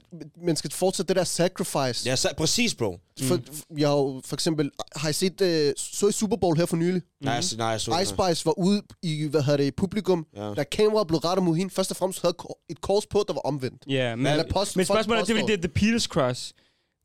man 0.44 0.56
skal 0.56 0.72
fortsætte 0.72 1.08
det 1.08 1.16
der 1.16 1.24
sacrifice. 1.24 2.08
Ja, 2.08 2.16
så, 2.16 2.28
præcis, 2.36 2.74
bro. 2.74 2.98
For, 3.22 3.38
jeg 3.78 3.88
har 3.88 3.96
jo 3.96 4.22
for 4.24 4.36
eksempel, 4.36 4.70
har 4.96 5.08
I 5.08 5.12
set, 5.12 5.40
uh, 5.40 5.46
så 5.76 6.08
i 6.08 6.12
Super 6.12 6.36
Bowl 6.36 6.56
her 6.56 6.66
for 6.66 6.76
nylig? 6.76 7.02
Nej, 7.20 7.34
jeg, 7.34 7.42
nej, 7.56 7.66
jeg 7.66 7.80
så 7.80 8.00
Ice 8.00 8.10
Spice 8.10 8.46
var 8.46 8.58
ude 8.58 8.82
i, 9.02 9.26
hvad 9.26 9.42
hedder 9.42 9.56
det, 9.56 9.74
publikum, 9.76 10.26
Ja. 10.36 10.54
da 10.54 10.64
kameraet 10.64 11.06
blev 11.08 11.18
rettet 11.18 11.44
mod 11.44 11.56
hende. 11.56 11.74
Først 11.74 11.90
og 11.90 11.96
fremmest 11.96 12.22
havde 12.22 12.34
et 12.70 12.80
kors 12.80 13.06
på, 13.06 13.24
der 13.28 13.34
var 13.34 13.40
omvendt. 13.40 13.82
Ja, 13.88 14.16
men, 14.16 14.22
men 14.22 14.44
folk 14.52 14.68
spørgsmålet 14.86 15.20
er, 15.20 15.24
det 15.24 15.42
er, 15.42 15.46
det 15.46 15.52
er 15.52 15.56
The 15.56 15.68
Peters 15.68 16.02
Cross. 16.04 16.52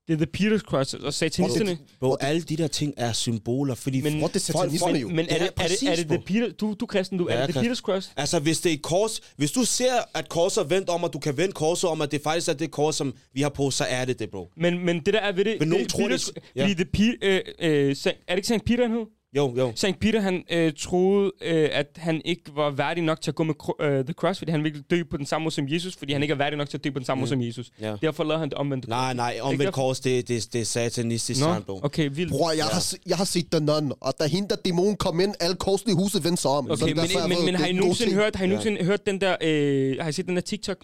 Det 0.08 0.22
er 0.22 0.26
The 0.26 0.28
Peter's 0.38 0.60
Cross, 0.60 0.94
og 0.94 1.14
satanisterne... 1.14 1.78
Bro, 2.00 2.16
alle 2.16 2.42
de 2.42 2.58
der 2.58 2.68
ting 2.68 2.94
er 2.98 3.14
symboler, 3.14 3.76
fordi... 3.76 4.02
Men- 4.02 4.24
er 4.24 4.28
det 4.28 4.42
satanisme 4.42 4.88
jo? 4.90 5.10
Men 5.10 5.20
er 5.20 5.40
det, 5.40 5.50
er 5.58 5.68
det, 5.68 5.84
er 5.84 5.96
det. 5.96 6.08
The 6.08 6.20
Peter... 6.26 6.52
Du, 6.52 6.76
du 6.80 6.86
kristen, 6.86 7.18
du. 7.18 7.28
Ja, 7.30 7.36
er 7.36 7.46
det 7.46 7.56
The 7.56 7.68
kristen. 7.68 7.72
Peter's 7.72 7.94
Cross? 7.94 8.12
Altså, 8.18 8.40
hvis 8.40 8.60
det 8.62 8.70
er 8.70 8.74
et 8.74 8.82
kors... 8.82 9.22
Hvis 9.38 9.52
du 9.52 9.64
ser, 9.66 9.94
at 10.14 10.30
korset 10.30 10.62
er 10.64 10.68
vendt 10.68 10.90
om, 10.90 11.04
og 11.04 11.14
du 11.14 11.20
kan 11.20 11.38
vende 11.38 11.54
korset 11.54 11.90
om, 11.90 12.02
at 12.02 12.12
det 12.12 12.22
faktisk 12.22 12.48
er 12.50 12.54
det 12.54 12.72
kors, 12.72 12.96
som 12.96 13.14
vi 13.34 13.42
har 13.42 13.50
på, 13.50 13.72
så 13.72 13.86
er 13.90 14.06
det 14.06 14.20
det, 14.20 14.30
bro. 14.30 14.50
Men, 14.58 14.86
men 14.86 15.00
det 15.00 15.14
der 15.14 15.20
er 15.20 15.32
ved 15.32 15.46
det... 15.46 15.56
Men 15.60 15.68
nogen 15.68 15.84
det, 15.86 15.94
tror 15.94 16.08
det- 16.08 16.16
Peter's, 16.16 16.32
ja. 16.56 16.62
Fordi 16.64 16.74
The 16.74 16.86
Peter... 16.86 17.14
Øh, 17.22 17.42
øh, 17.60 17.96
er 18.06 18.36
det 18.36 18.38
ikke 18.38 18.48
St. 18.48 18.66
Peter, 18.66 18.88
han 18.88 18.92
hed? 18.98 19.06
Jo, 19.36 19.54
jo. 19.58 19.72
St. 19.76 19.86
Peter, 20.02 20.20
han 20.22 20.44
øh, 20.52 20.74
troede, 20.78 21.32
øh, 21.42 21.70
at 21.72 21.88
han 21.96 22.22
ikke 22.26 22.42
var 22.56 22.70
værdig 22.70 23.04
nok 23.04 23.22
til 23.22 23.32
at 23.32 23.36
gå 23.36 23.44
med 23.44 23.54
cro- 23.64 23.84
øh, 23.86 24.06
The 24.06 24.14
Cross, 24.14 24.40
fordi 24.40 24.52
han 24.52 24.64
ville 24.64 24.82
dø 24.90 25.04
på 25.12 25.18
den 25.18 25.26
samme 25.26 25.44
måde 25.44 25.56
som 25.56 25.68
Jesus, 25.70 25.96
fordi 25.96 26.14
han 26.14 26.22
ikke 26.22 26.32
er 26.32 26.36
værdig 26.38 26.58
nok 26.58 26.70
til 26.70 26.78
at 26.78 26.84
dø 26.84 26.90
på 26.90 27.00
den 27.00 27.06
samme 27.06 27.20
måde 27.20 27.30
som 27.30 27.42
Jesus. 27.42 27.72
Ja. 27.82 27.96
Derfor 28.02 28.24
lavede 28.24 28.40
han 28.40 28.50
det 28.50 28.58
omvendt. 28.58 28.88
Nej, 28.88 29.14
nej, 29.14 29.40
omvendt 29.42 29.74
kors, 29.74 30.00
det, 30.00 30.28
det, 30.28 30.54
det 30.54 30.62
er 30.62 30.66
satanistisk 30.66 31.40
tegn, 31.42 31.64
bro. 31.64 31.80
okay, 31.84 32.10
vildt. 32.14 32.32
Bror, 32.32 32.52
jeg, 32.52 32.66
har, 32.66 32.80
se- 32.80 32.98
jeg 33.08 33.18
har 33.18 33.26
set 33.26 33.52
The 33.52 33.60
Nun, 33.66 33.94
og 34.02 34.14
da 34.20 34.26
hende 34.28 34.50
der 34.50 34.56
dæmon 34.56 34.96
kom 34.96 35.20
ind, 35.20 35.36
alle 35.40 35.56
korsene 35.56 35.92
i 35.94 35.96
huset 35.96 36.24
vendte 36.24 36.42
sig 36.42 36.52
om. 36.52 36.66
Okay, 36.72 36.78
Så 36.80 36.86
men, 36.86 36.96
derfor, 36.98 37.28
men, 37.28 37.38
ved, 37.38 37.46
men 37.46 37.54
det 37.54 37.60
har 37.62 37.68
I 37.68 37.74
nogensinde 37.74 38.14
hørt, 38.14 38.36
har 38.36 38.46
I 38.46 38.48
Ja. 38.48 38.50
nogensinde 38.50 38.84
hørt 38.84 39.06
den 39.06 39.22
der, 39.22 39.36
øh, 39.42 39.98
har 40.02 40.10
I 40.10 40.12
set 40.12 40.26
den 40.26 40.36
der 40.36 40.42
TikTok 40.42 40.78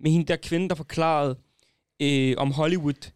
med 0.00 0.10
hende 0.10 0.26
der 0.26 0.36
kvinde, 0.36 0.68
der 0.68 0.74
forklarede 0.74 1.36
øh, 2.02 2.34
om 2.36 2.52
Hollywood, 2.52 3.10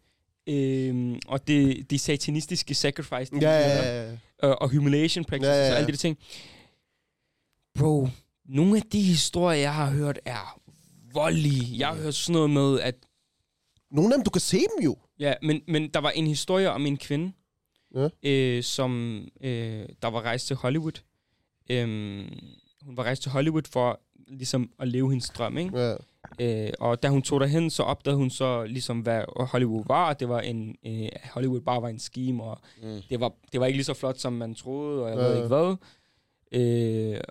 øh, 0.49 1.15
og 1.27 1.47
det, 1.47 1.89
de 1.91 1.99
satanistiske 1.99 2.73
sacrifice, 2.75 3.31
Ja, 3.41 3.49
ja, 3.51 4.03
ja. 4.03 4.11
Og, 4.39 4.61
og 4.61 4.69
humiliation 4.71 5.25
practices 5.25 5.47
Ja, 5.53 5.55
ja, 5.59 5.65
og 5.65 5.69
ja. 5.71 5.75
alle 5.75 5.87
de 5.87 5.91
der 5.91 5.97
ting. 5.97 6.17
Bro, 7.79 8.07
nogle 8.45 8.75
af 8.77 8.81
de 8.91 9.01
historier, 9.01 9.59
jeg 9.59 9.73
har 9.73 9.91
hørt, 9.91 10.19
er 10.25 10.59
voldelige. 11.13 11.79
Jeg 11.79 11.87
har 11.87 11.95
hørt 11.95 12.15
sådan 12.15 12.33
noget 12.33 12.49
med, 12.49 12.79
at 12.79 12.95
Nogle 13.91 14.13
af 14.13 14.17
dem, 14.17 14.23
du 14.23 14.29
kan 14.29 14.41
se 14.41 14.57
dem 14.57 14.83
jo. 14.85 14.97
Ja, 15.19 15.33
men, 15.41 15.61
men 15.67 15.89
der 15.89 15.99
var 15.99 16.09
en 16.09 16.27
historie 16.27 16.71
om 16.71 16.85
en 16.85 16.97
kvinde, 16.97 17.31
Ja. 17.95 18.07
øh, 18.23 18.63
som 18.63 19.21
øh, 19.41 19.85
der 20.01 20.07
var 20.07 20.21
rejst 20.21 20.47
til 20.47 20.55
Hollywood. 20.55 21.01
Øhm, 21.69 22.29
hun 22.81 22.97
var 22.97 23.03
rejst 23.03 23.21
til 23.21 23.31
Hollywood 23.31 23.61
for 23.71 23.99
ligesom 24.27 24.71
at 24.79 24.87
leve 24.87 25.09
hendes 25.09 25.29
drøm, 25.29 25.57
ikke? 25.57 25.79
Ja. 25.79 25.95
Øh, 26.39 26.69
og 26.79 27.03
da 27.03 27.07
hun 27.09 27.21
tog 27.21 27.39
derhen, 27.39 27.69
så 27.69 27.83
opdagede 27.83 28.17
hun 28.17 28.29
så 28.29 28.63
ligesom, 28.63 28.99
hvad 28.99 29.23
Hollywood 29.45 29.83
var. 29.87 30.13
Det 30.13 30.29
var 30.29 30.39
en, 30.41 30.75
øh, 30.85 31.09
Hollywood 31.33 31.61
bare 31.61 31.81
var 31.81 31.87
en 31.87 31.99
scheme, 31.99 32.43
og 32.43 32.59
Mm. 32.83 32.99
det 33.09 33.19
var, 33.19 33.31
det 33.51 33.59
var 33.59 33.65
ikke 33.65 33.77
lige 33.77 33.85
så 33.85 33.93
flot, 33.93 34.17
som 34.19 34.33
man 34.33 34.55
troede, 34.55 35.03
og 35.03 35.09
jeg 35.09 35.17
Ja. 35.17 35.23
ved 35.23 35.35
ikke 35.35 35.47
hvad. 35.47 35.75
Øh, 36.51 37.21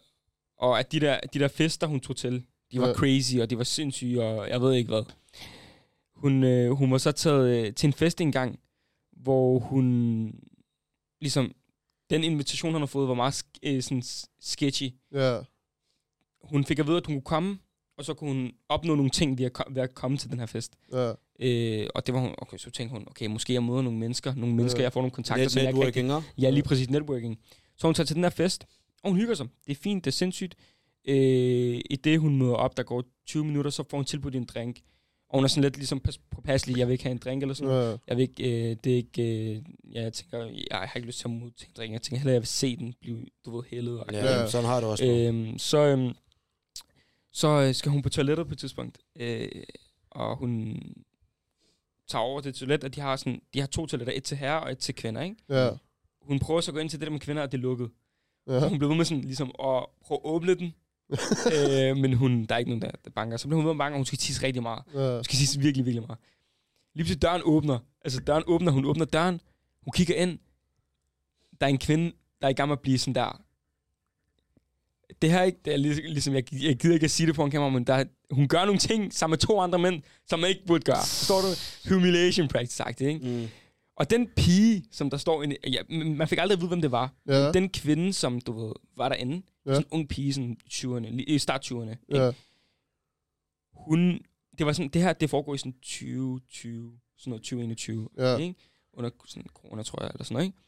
og 0.59 0.79
at 0.79 0.93
de 0.93 1.01
der, 1.01 1.21
de 1.35 1.39
der 1.39 1.49
fester, 1.49 1.87
hun 1.87 2.01
tog 2.01 2.17
til, 2.17 2.45
de 2.73 2.81
var 2.81 2.89
Ja. 2.89 2.95
crazy, 2.95 3.37
og 3.37 3.51
de 3.51 3.59
var 3.59 3.65
sindssyge, 3.65 4.23
og 4.23 4.49
jeg 4.49 4.61
ved 4.61 4.73
ikke 4.75 4.89
hvad. 4.89 5.03
Hun, 6.17 6.45
øh, 6.45 6.71
hun 6.71 6.91
var 6.93 6.99
så 6.99 7.13
taget 7.13 7.67
øh, 7.67 7.75
til 7.75 7.87
en 7.87 7.93
fest 7.93 8.21
engang, 8.21 8.59
hvor 9.13 9.59
hun 9.59 10.27
ligesom, 11.21 11.55
den 12.11 12.25
invitation, 12.25 12.73
hun 12.73 12.83
har 12.83 12.87
fået, 12.87 13.09
var 13.09 13.15
meget 13.15 13.33
sk- 13.35 13.59
øh, 13.63 13.83
sådan 13.83 14.03
sketchy. 14.41 14.91
Ja. 15.13 15.39
Hun 16.45 16.65
fik 16.65 16.79
at 16.79 16.87
vide, 16.87 16.97
at 16.97 17.07
hun 17.07 17.15
kunne 17.15 17.23
komme, 17.23 17.59
og 17.99 18.05
så 18.05 18.15
kunne 18.15 18.31
hun 18.33 18.53
opnå 18.69 18.95
nogle 18.95 19.11
ting 19.11 19.39
ved 19.39 19.45
at, 19.47 19.53
ved 19.71 19.83
at 19.83 19.95
komme 19.95 20.17
til 20.17 20.31
den 20.31 20.39
her 20.39 20.47
fest. 20.47 20.73
Ja. 20.93 21.13
Øh, 21.41 21.87
og 21.95 22.07
det 22.07 22.15
var 22.15 22.21
hun, 22.21 22.35
okay, 22.39 22.57
så 22.59 22.71
tænkte 22.71 22.93
hun, 22.99 23.05
okay, 23.11 23.27
måske 23.27 23.53
jeg 23.53 23.63
møder 23.63 23.83
nogle 23.83 23.99
mennesker, 23.99 24.35
nogle 24.35 24.55
mennesker, 24.55 24.81
Ja. 24.81 24.85
jeg 24.85 24.93
får 24.93 25.01
nogle 25.01 25.11
kontakter, 25.11 25.45
Net, 25.45 25.53
som 25.53 25.63
jeg 25.63 25.69
rigtig 25.79 26.03
networking, 26.03 26.25
ja? 26.39 26.51
Lige 26.51 26.63
præcis 26.63 26.91
networking. 26.91 27.39
Så 27.77 27.87
hun 27.87 27.95
tager 27.95 28.05
til 28.07 28.17
den 28.17 28.23
her 28.25 28.31
fest, 28.31 28.67
og 29.03 29.11
hun 29.11 29.19
hygger 29.21 29.35
sig. 29.35 29.47
Det 29.67 29.73
er 29.77 29.81
fint, 29.83 30.05
det 30.05 30.11
er 30.11 30.13
sindssygt. 30.13 30.55
Øh, 31.09 31.81
I 31.91 31.97
det, 32.05 32.21
hun 32.21 32.37
møder 32.39 32.55
op, 32.55 32.77
der 32.77 32.83
går 32.83 33.05
20 33.27 33.45
minutter, 33.45 33.71
så 33.71 33.85
får 33.91 33.97
hun 33.99 34.05
tilbudt 34.05 34.35
en 34.37 34.45
drink. 34.45 34.81
Og 35.31 35.39
hun 35.39 35.45
er 35.45 35.49
sådan 35.49 35.63
lidt 35.63 35.77
ligesom 35.77 36.01
pas- 36.09 36.21
påpasselig, 36.31 36.79
jeg 36.79 36.87
vil 36.87 36.93
ikke 36.93 37.05
have 37.05 37.13
en 37.13 37.19
drink 37.19 37.43
eller 37.43 37.55
sådan 37.55 37.69
noget. 37.69 37.91
Ja. 37.93 37.97
Jeg 38.09 38.17
vil 38.17 38.23
ikke, 38.23 38.71
øh, 38.71 38.77
det 38.85 38.93
er 38.93 38.97
ikke, 38.97 39.23
øh, 39.23 39.63
ja, 39.95 40.03
jeg 40.03 40.13
tænker, 40.13 40.39
jeg 40.71 40.79
har 40.79 40.93
ikke 40.97 41.07
lyst 41.07 41.19
til 41.19 41.29
at 41.29 41.31
modtage 41.31 41.69
en 41.69 41.75
drink. 41.77 41.93
Jeg 41.93 42.03
tænker 42.03 42.19
hellere, 42.19 42.33
jeg 42.35 42.41
vil 42.41 42.47
se 42.49 42.77
den 42.77 42.95
blive, 43.01 43.19
du 43.47 43.57
ved, 43.57 43.65
hældet. 43.71 44.01
Og 44.01 44.07
Ja, 44.13 44.41
Ja. 44.41 44.47
sådan 44.49 44.67
har 44.67 44.81
du 44.81 44.87
også. 44.87 45.05
Øhm, 45.07 45.59
så, 45.59 45.79
øhm, 45.79 46.13
så 47.37 47.49
øh, 47.49 47.75
skal 47.75 47.93
hun 47.93 48.03
på 48.03 48.09
toilettet 48.09 48.47
på 48.47 48.53
et 48.53 48.59
tidspunkt, 48.59 48.99
øh, 49.17 49.49
og 50.11 50.37
hun 50.37 50.81
tager 52.09 52.23
over 52.23 52.41
til 52.41 52.55
toilet, 52.55 52.85
og 52.85 52.95
de 52.95 53.01
har, 53.01 53.17
sådan, 53.17 53.43
de 53.55 53.61
har 53.61 53.67
to 53.67 53.87
toiletter, 53.87 54.15
et 54.17 54.25
til 54.25 54.37
herrer 54.37 54.59
og 54.59 54.73
et 54.73 54.79
til 54.79 54.95
kvinder, 54.95 55.23
ikke? 55.23 55.37
Ja. 55.49 55.71
Hun 56.23 56.39
prøver 56.39 56.61
så 56.61 56.71
at 56.71 56.75
gå 56.75 56.81
ind 56.81 56.91
til 56.91 57.01
det 57.01 57.07
der 57.07 57.13
med 57.13 57.21
kvinder, 57.21 57.43
og 57.43 57.53
det 57.53 57.59
er 57.59 57.63
lukket. 57.63 57.91
Ja. 58.47 58.55
Ja. 58.55 58.69
Hun 58.69 58.79
blev 58.79 58.89
ved 58.89 58.97
med 58.97 59.05
sådan, 59.05 59.25
ligesom 59.25 59.49
at 59.49 59.87
prøve 60.05 60.19
at 60.19 60.21
åbne 60.25 60.55
den, 60.55 60.75
øh, 61.55 61.97
men 61.97 62.13
hun, 62.13 62.45
der 62.47 62.55
er 62.55 62.59
ikke 62.59 62.71
nogen, 62.71 62.83
der, 62.83 62.91
der 63.05 63.11
banker. 63.11 63.37
Så 63.37 63.49
bliver 63.49 63.57
hun 63.57 63.65
ved 63.65 63.75
med 63.75 63.77
at 63.77 63.79
banke, 63.79 63.95
og 63.95 63.99
hun 63.99 64.07
skal 64.07 64.19
tisse 64.19 64.47
rigtig 64.47 64.63
meget. 64.63 64.83
Ja. 64.95 65.15
Hun 65.15 65.25
skal 65.25 65.37
tisse 65.37 65.61
virkelig, 65.61 65.87
virkelig 65.87 66.07
meget. 66.07 66.19
Lige 66.95 67.05
pludselig 67.05 67.23
døren 67.23 67.43
åbner. 67.45 67.79
Altså 68.05 68.21
døren 68.21 68.45
åbner, 68.47 68.73
hun 68.73 68.85
åbner 68.85 69.05
døren, 69.05 69.41
hun 69.83 69.93
kigger 69.93 70.15
ind. 70.15 70.39
Der 71.61 71.67
er 71.67 71.71
en 71.71 71.79
kvinde, 71.79 72.13
der 72.41 72.47
er 72.47 72.51
i 72.51 72.55
gang 72.55 72.69
med 72.69 72.77
at 72.77 72.83
blive 72.83 72.99
sådan 72.99 73.15
der. 73.15 73.43
Det 75.23 75.31
her 75.31 75.39
er 75.39 75.43
ikke, 75.45 75.59
det 75.65 75.73
er 75.73 75.77
lig- 75.77 76.05
ligesom, 76.11 76.35
jeg, 76.35 76.55
jeg 76.63 76.77
gider 76.77 76.95
ikke 76.95 77.05
at 77.05 77.11
sige 77.11 77.27
det 77.27 77.35
på 77.35 77.45
en 77.45 77.51
kamera, 77.51 77.71
men 77.71 77.85
der, 77.85 77.95
er- 77.95 78.05
hun 78.31 78.49
gør 78.49 78.65
nogle 78.65 78.79
ting 78.79 79.15
sammen 79.15 79.33
med 79.33 79.39
to 79.39 79.61
andre 79.61 79.79
mænd, 79.79 80.03
som 80.27 80.41
man 80.41 80.49
ikke 80.51 80.67
burde 80.67 80.85
gøre. 80.85 80.97
Forstår 80.97 81.41
du? 81.41 81.95
Humiliation 81.95 82.49
practice, 82.49 82.77
sagt, 82.77 83.01
ikke? 83.01 83.27
Mm. 83.29 83.49
Og 83.97 84.11
den 84.11 84.29
pige, 84.37 84.85
som 84.93 85.11
der 85.11 85.17
står 85.17 85.43
inde, 85.43 85.57
ja, 85.67 85.83
man 86.05 86.29
fik 86.29 86.39
aldrig 86.39 86.57
at 86.57 86.61
vide, 86.61 86.69
hvem 86.69 86.81
det 86.81 86.91
var. 86.91 87.13
Ja. 87.29 87.53
Den 87.53 87.69
kvinde, 87.69 88.13
som 88.13 88.41
du 88.41 88.53
ved, 88.53 88.73
var 88.97 89.09
derinde, 89.09 89.43
Ja. 89.67 89.71
sådan 89.75 89.83
en 89.83 89.89
ung 89.91 90.09
pige, 90.09 90.33
sådan 90.35 90.57
20'erne, 90.71 91.07
li- 91.07 91.25
i 91.35 91.39
start 91.39 91.73
20'erne, 91.73 91.91
ikke? 91.91 92.25
Ja. 92.25 92.33
hun, 93.75 94.21
det 94.59 94.67
var 94.67 94.73
sådan, 94.73 94.89
det 94.89 95.03
her, 95.03 95.13
det 95.13 95.31
foregår 95.31 95.55
i 95.55 95.59
sådan 95.59 95.73
2020, 95.73 96.99
sådan 97.19 97.31
noget 97.31 97.43
2021, 97.43 98.09
Ja. 98.19 98.37
ikke? 98.37 98.55
Under 98.93 99.11
sådan 99.27 99.47
corona, 99.55 99.83
tror 99.83 100.03
jeg, 100.03 100.11
eller 100.15 100.25
sådan 100.25 100.35
noget, 100.35 100.47
ikke? 100.47 100.59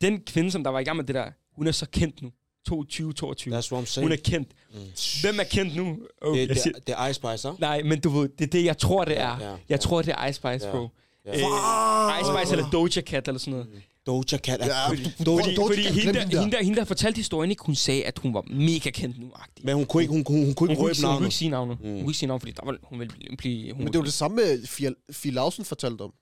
Den 0.00 0.20
kvinde, 0.24 0.50
som 0.50 0.64
der 0.64 0.70
var 0.70 0.78
i 0.80 0.84
gang 0.84 0.96
med 0.96 1.04
det 1.04 1.14
der, 1.14 1.30
hun 1.52 1.66
er 1.66 1.72
så 1.72 1.86
kendt 1.90 2.22
nu. 2.22 2.32
22, 2.68 3.12
22. 3.12 3.50
That's 3.54 3.72
what 3.72 3.82
I'm 3.82 3.86
saying. 3.86 4.04
Hun 4.04 4.12
er 4.12 4.16
kendt. 4.24 4.48
Mm. 4.74 4.78
Hvem 5.20 5.40
er 5.40 5.44
kendt 5.44 5.76
nu? 5.76 5.98
Oh, 6.22 6.36
Det, 6.38 6.48
det, 6.48 6.64
det 6.86 6.94
er 6.98 7.06
Ice 7.08 7.14
Spice, 7.14 7.48
ja? 7.48 7.54
nej, 7.58 7.82
men 7.82 8.00
du 8.00 8.10
ved, 8.10 8.28
det 8.38 8.44
er 8.44 8.50
det, 8.50 8.64
jeg 8.64 8.78
tror, 8.78 9.04
det 9.04 9.18
er. 9.18 9.38
Ja, 9.40 9.50
ja, 9.50 9.56
Jeg 9.68 9.80
tror, 9.80 10.02
det 10.02 10.14
er 10.18 10.26
Ice 10.26 10.36
Spice, 10.36 10.66
Ja. 10.66 10.70
bro. 10.72 10.88
Ja. 11.24 11.30
Øh, 11.30 12.20
Ice 12.20 12.30
Spice 12.32 12.52
eller 12.56 12.70
Doja 12.70 13.00
Cat 13.02 13.28
eller 13.28 13.38
sådan 13.38 13.52
noget. 13.52 13.68
Doja 14.06 14.38
Cat. 14.38 14.60
Ja, 14.60 14.88
Fordi, 14.88 15.02
fordi- 15.02 15.24
Doja, 15.24 15.42
Fordi, 15.44 15.54
Doja 15.56 15.68
fordi 15.68 15.82
Cat, 15.82 15.92
hende, 15.94 16.12
der, 16.14 16.40
hende 16.40 16.56
der. 16.56 16.62
hende, 16.62 16.78
der, 16.78 16.84
fortalte 16.84 17.16
historien, 17.16 17.50
ikke, 17.50 17.62
hun 17.66 17.74
sagde, 17.74 18.04
at 18.04 18.18
hun 18.18 18.34
var 18.34 18.42
mega 18.50 18.90
kendt 18.90 19.18
nu 19.20 19.26
-agtig. 19.36 19.60
men 19.64 19.74
hun 19.74 19.86
kunne 19.86 20.02
ikke, 20.02 20.12
hun, 20.12 20.24
hun, 20.28 20.44
hun 20.44 20.54
kunne 20.54 20.66
Hun 20.66 20.70
ikke 20.70 20.78
kunne 20.80 20.86
røbe 20.88 20.94
sige- 20.94 21.06
hun 21.06 21.12
kunne 21.12 21.20
navnet. 21.20 21.26
ikke 21.26 21.36
sige 21.36 21.48
navnet. 21.50 21.78
Mm. 21.80 21.86
Hun 21.86 22.00
kunne 22.00 22.10
ikke 22.10 22.18
sige 22.18 22.26
navnet, 22.26 22.42
fordi 22.42 22.52
der 22.52 22.64
var, 22.64 22.76
hun 22.82 22.98
ville 22.98 23.14
blive... 23.38 23.72
Hun, 23.72 23.84
Men 23.84 23.92
det 23.92 23.98
var 23.98 24.04
det 24.04 24.12
samme, 24.12 24.34
med 24.36 24.66
Fie, 25.12 25.32
Lausen 25.32 25.64
fortalte 25.64 26.02
om. 26.02 26.12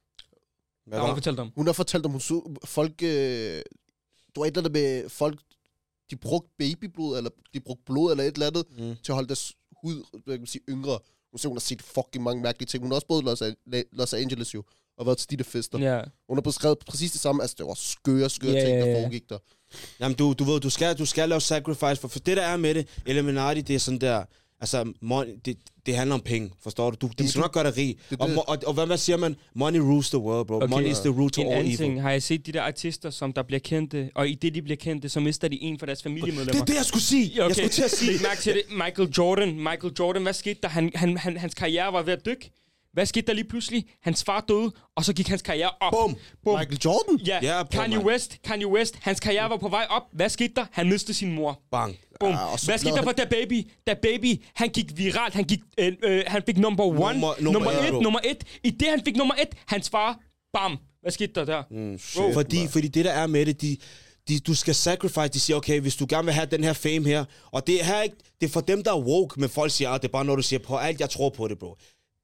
Hvad 0.87 0.99
der, 0.99 1.03
hun 1.05 1.09
var? 1.09 1.15
fortalte 1.17 1.41
om. 1.41 1.53
Hun 1.57 1.67
har 1.67 1.73
fortalt 1.73 2.05
om, 2.07 2.11
hun 2.13 2.21
så 2.21 2.55
folk... 2.65 3.03
Øh, 3.03 3.09
det 3.09 3.63
var 4.37 4.45
et 4.45 4.47
eller 4.57 4.61
andet 4.61 4.73
med 4.73 5.09
folk... 5.09 5.39
De 6.11 6.17
brugte 6.17 6.51
babyblod, 6.59 7.17
eller 7.19 7.31
de 7.55 7.61
brugte 7.61 7.83
blod, 7.87 8.11
eller 8.11 8.25
et 8.25 8.35
eller 8.35 8.47
andet, 8.47 8.65
Mm. 8.79 8.97
til 9.05 9.13
at 9.13 9.15
holde 9.15 9.29
deres 9.29 9.53
hud, 9.83 10.05
hvad 10.25 10.35
kan 10.35 10.41
man 10.41 10.47
sige, 10.47 10.63
yngre. 10.69 10.99
Hun 11.33 11.39
siger, 11.39 11.49
hun 11.49 11.57
har 11.57 11.61
set 11.61 11.83
fucking 11.83 12.25
mange 12.25 12.43
mærkelige 12.43 12.67
ting. 12.67 12.83
Hun 12.83 12.91
har 12.91 12.95
også 12.95 13.07
boet 13.07 13.23
i 13.23 13.25
Los, 13.25 13.43
An- 13.43 13.85
Los 13.93 14.13
Angeles 14.15 14.55
jo, 14.55 14.65
og 14.99 15.07
været 15.07 15.19
til 15.19 15.31
de 15.31 15.37
der 15.37 15.45
fester. 15.45 15.79
Ja. 15.79 16.03
Hun 16.29 16.37
har 16.37 16.43
beskrevet 16.43 16.79
præcis 16.79 17.13
det 17.13 17.21
samme. 17.21 17.43
Altså, 17.43 17.55
det 17.59 17.67
var 17.67 17.75
skøre, 17.75 18.31
skøre 18.31 18.53
Ja, 18.53 18.65
ting, 18.67 18.79
der 18.81 18.87
ja. 18.87 19.01
foregik 19.03 19.29
der. 19.29 19.39
Jamen, 20.01 20.17
du, 20.17 20.33
du 20.39 20.45
ved, 20.45 20.61
du 20.61 20.71
skal, 20.71 20.99
du 20.99 21.07
skal 21.07 21.29
lave 21.29 21.41
sacrifice, 21.41 21.97
for, 21.97 22.09
for 22.09 22.19
det, 22.19 22.37
der 22.37 22.43
er 22.43 22.57
med 22.57 22.75
det, 22.75 22.89
Illuminati, 23.07 23.61
det 23.61 23.75
er 23.75 23.79
sådan 23.79 24.01
der, 24.01 24.25
altså, 24.61 24.93
money, 25.01 25.31
det, 25.45 25.57
det 25.87 25.97
handler 25.97 26.15
om 26.15 26.21
penge, 26.21 26.51
forstår 26.63 26.91
du? 26.91 26.97
du 27.07 27.13
de 27.19 27.29
skal 27.29 27.41
nok 27.41 27.53
gøre 27.53 27.65
dig 27.65 27.77
rig. 27.77 27.97
det- 28.11 28.21
Og, 28.21 28.29
og, 28.37 28.49
og, 28.49 28.59
og, 28.77 28.87
hvad, 28.87 28.97
siger 28.97 29.17
man? 29.17 29.37
Money 29.55 29.79
rules 29.79 30.09
the 30.11 30.19
world, 30.19 30.47
bro. 30.47 30.57
Okay. 30.57 30.67
Money 30.69 30.89
is 30.91 30.99
the 30.99 31.09
root 31.11 31.33
to 31.33 31.41
En 31.41 31.47
all 31.47 31.55
anden 31.57 31.67
evil. 31.67 31.79
ting, 31.79 32.03
har 32.03 32.11
jeg 32.11 32.23
set 32.23 32.47
de 32.47 32.53
der 32.53 32.63
artister, 32.63 33.11
som 33.11 33.33
der 33.33 33.43
bliver 33.43 33.61
kendte, 33.61 34.11
og 34.15 34.29
i 34.29 34.35
det, 34.35 34.55
de 34.55 34.63
bliver 34.63 34.77
kendte, 34.77 35.09
så 35.09 35.21
mister 35.21 35.49
de 35.49 35.63
en 35.63 35.79
for 35.79 35.87
deres 35.87 35.99
Det 35.99 36.07
er 36.07 36.11
familiemedlemmer. 36.11 36.65
det, 36.65 36.75
jeg 36.77 36.85
skulle 36.85 37.03
sige. 37.03 37.25
Ja, 37.37 37.47
Jeg 37.47 37.55
skulle 37.57 37.69
til 37.69 37.83
at 37.83 37.91
sige. 37.91 38.13
Læg 38.13 38.23
mærke 38.23 38.41
til 38.41 38.55
det. 38.55 38.63
Michael 38.71 39.09
Jordan. 39.19 39.57
Michael 39.57 39.93
Jordan, 39.99 40.23
hvad 40.23 40.33
skete 40.33 40.61
der? 40.63 40.69
Han, 40.69 40.91
han, 40.95 41.17
han, 41.19 41.37
hans 41.37 41.55
karriere 41.55 41.93
var 41.93 42.03
ved 42.03 42.13
at 42.13 42.27
dykke. 42.27 42.51
Hvad 42.93 43.07
skete 43.07 43.27
der 43.27 43.33
lige 43.33 43.45
pludselig? 43.49 43.85
Hans 44.03 44.25
far 44.25 44.45
døde, 44.49 44.73
og 44.97 45.05
så 45.05 45.13
gik 45.13 45.29
hans 45.29 45.43
karriere 45.43 45.71
op. 45.81 45.93
Bum. 45.93 46.17
Bum. 46.45 46.59
Michael 46.59 46.79
Jordan? 46.85 47.27
Ja, 47.27 47.39
Ja, 47.43 47.63
bum, 47.63 47.69
Kanye 47.81 47.97
man. 47.97 48.07
West, 48.07 48.37
Kanye 48.45 48.67
West, 48.67 48.97
hans 49.03 49.21
karriere 49.21 49.51
var 49.51 49.57
på 49.57 49.69
vej 49.69 49.87
op. 49.91 50.03
Hvad 50.13 50.29
skete 50.29 50.55
der? 50.57 50.67
Han 50.73 50.89
mistede 50.89 51.15
sin 51.19 51.33
mor. 51.35 51.61
Bang. 51.71 51.97
Bum. 52.21 52.35
Så 52.57 52.67
Hvad 52.67 52.79
skete 52.79 52.95
der 52.95 53.03
for 53.03 53.13
Da 53.13 53.25
Baby? 53.25 53.71
Da 53.87 53.95
Baby, 54.03 54.43
han 54.55 54.69
gik 54.69 54.99
viralt. 54.99 55.35
Han, 55.35 55.45
gik, 55.45 55.61
øh, 55.79 55.93
øh, 56.05 56.25
han 56.27 56.43
fik 56.47 56.57
number 56.59 56.85
one, 56.85 56.97
Nummer- 56.97 57.35
nummer, 57.41 57.53
nummer 57.53 57.71
et, 57.71 57.91
bro. 57.93 58.01
nummer 58.01 58.21
et. 58.25 58.45
I 58.65 58.71
det, 58.71 58.89
han 58.89 59.01
fik 59.05 59.17
nummer 59.17 59.35
et, 59.35 59.49
hans 59.67 59.91
far, 59.91 60.19
bam. 60.53 60.77
Hvad 61.03 61.13
skete 61.13 61.33
der 61.35 61.45
der? 61.45 61.63
Mm. 61.71 61.99
Shit, 61.99 62.23
fordi, 62.35 62.59
man. 62.59 62.69
fordi 62.69 62.89
det, 62.89 63.05
der 63.05 63.13
er 63.13 63.27
med 63.27 63.47
det, 63.47 63.61
de, 63.63 63.77
de, 64.29 64.39
du 64.41 64.55
skal 64.55 64.75
sacrifice. 64.75 65.29
De 65.29 65.41
siger, 65.41 65.57
okay, 65.57 65.81
hvis 65.81 65.97
du 65.97 66.07
gerne 66.09 66.25
vil 66.25 66.35
have 66.35 66.47
den 66.47 66.65
her 66.65 66.73
fame 66.73 67.05
her, 67.07 67.25
og 67.51 67.67
det 67.67 67.81
er, 67.81 67.85
her 67.85 68.03
ikke, 68.03 68.17
det 68.41 68.47
er 68.47 68.51
for 68.51 68.61
dem, 68.61 68.85
der 68.85 68.93
er 68.93 68.99
woke, 69.01 69.41
men 69.41 69.49
folk 69.49 69.73
siger, 69.73 69.91
at 69.91 70.03
det 70.03 70.09
er 70.09 70.13
bare 70.13 70.25
noget, 70.25 70.37
du 70.39 70.43
siger 70.43 70.61
på 70.61 70.77
alt, 70.77 71.01
jeg 71.01 71.11
tror 71.11 71.29
på 71.31 71.49
det, 71.49 71.59
bro. 71.59 71.77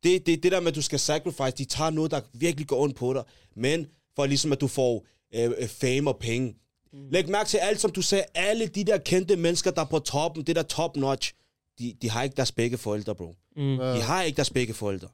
Det, 0.04 0.26
det, 0.26 0.42
det 0.42 0.52
der 0.52 0.60
med, 0.60 0.68
at 0.68 0.74
du 0.74 0.82
skal 0.82 0.98
sacrifice, 0.98 1.50
de 1.50 1.64
tager 1.64 1.90
noget, 1.90 2.10
der 2.10 2.20
virkelig 2.32 2.66
går 2.66 2.82
ondt 2.82 2.96
på 2.96 3.12
dig, 3.12 3.22
men 3.56 3.86
for 4.16 4.26
ligesom, 4.26 4.52
at 4.52 4.60
du 4.60 4.68
får 4.68 5.06
øh, 5.34 5.50
øh, 5.58 5.68
fame 5.68 6.10
og 6.10 6.18
penge. 6.18 6.54
Mm. 6.92 7.08
Læg 7.10 7.28
mærke 7.28 7.48
til 7.48 7.58
alt, 7.58 7.80
som 7.80 7.90
du 7.90 8.02
sagde, 8.02 8.24
alle 8.34 8.66
de 8.66 8.84
der 8.84 8.98
kendte 8.98 9.36
mennesker, 9.36 9.70
der 9.70 9.80
er 9.80 9.86
på 9.86 9.98
toppen, 9.98 10.46
det 10.46 10.56
der 10.56 10.62
top 10.62 10.96
notch, 10.96 11.32
de, 11.78 11.94
de 12.02 12.10
har 12.10 12.22
ikke 12.22 12.36
deres 12.36 12.52
begge 12.52 12.78
forældre, 12.78 13.14
bro. 13.14 13.34
Mm. 13.56 13.78
De 13.78 14.02
har 14.02 14.22
ikke 14.22 14.36
deres 14.36 14.50
begge 14.50 14.74
forældre. 14.74 15.08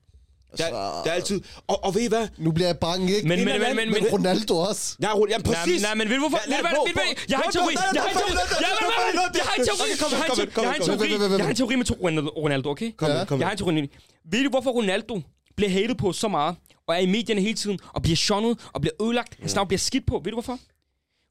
Der, 0.59 0.65
Altså- 0.65 1.03
der 1.05 1.11
er 1.11 1.15
altid... 1.15 1.41
Og, 1.67 1.85
og 1.85 1.95
ved 1.95 2.03
I 2.03 2.09
hvad? 2.09 2.29
Nu 2.39 2.53
bliver 2.53 2.69
jeg 2.69 2.79
bange, 2.79 3.17
ikke? 3.17 3.29
Men- 3.29 3.45
Men, 3.45 3.61
men- 3.61 3.77
men, 3.77 3.91
men- 3.91 4.07
Ronaldo 4.13 4.57
også. 4.59 4.97
Rune, 5.15 5.31
jamen 5.31 5.43
præcis. 5.45 5.83
nej, 5.83 5.95
men 5.95 6.09
ved 6.09 6.15
du 6.17 6.21
hvorfor? 6.21 6.41
Ved 6.47 6.55
Ved 6.57 7.03
Jeg 7.29 7.39
har 7.39 7.45
en 7.45 7.53
teori. 7.53 7.75
Jeg 7.95 8.03
har 8.03 8.09
en 8.09 8.15
teori. 8.15 8.33
Jeg 8.61 9.43
har- 9.45 9.55
en 9.59 9.65
teori. 9.67 9.81
Jeg 9.87 10.69
har 10.69 10.75
en 10.75 10.83
teori. 10.83 11.11
Jeg 11.39 11.45
har 11.45 11.51
en 11.51 11.57
med 11.79 11.87
to 11.87 11.95
Ronaldo- 11.95 12.37
Ronaldo, 12.43 12.71
okay? 12.71 12.93
Kom, 12.97 13.09
Ja. 13.11 13.25
kom. 13.25 13.39
Jeg 13.41 13.47
har 13.47 13.53
en 13.53 13.59
teori. 13.59 13.91
Ved 14.33 14.45
du, 14.45 14.51
hvorfor 14.51 14.71
Ronaldo 14.71 15.21
bliver 15.57 15.71
hated 15.71 15.95
på 15.95 16.13
så 16.13 16.29
meget, 16.29 16.57
og 16.89 16.95
er 16.95 16.99
i 16.99 17.07
medierne 17.07 17.41
hele 17.41 17.55
tiden, 17.55 17.79
og 17.95 18.03
bliver 18.03 18.17
shunnet, 18.17 18.59
og 18.73 18.81
bliver 18.81 18.95
ødelagt, 19.03 19.37
hans 19.41 19.55
navn 19.55 19.69
bliver 19.69 19.79
skidt 19.79 20.07
på? 20.07 20.15
Ved 20.25 20.33
du 20.33 20.37
hvorfor? 20.37 20.59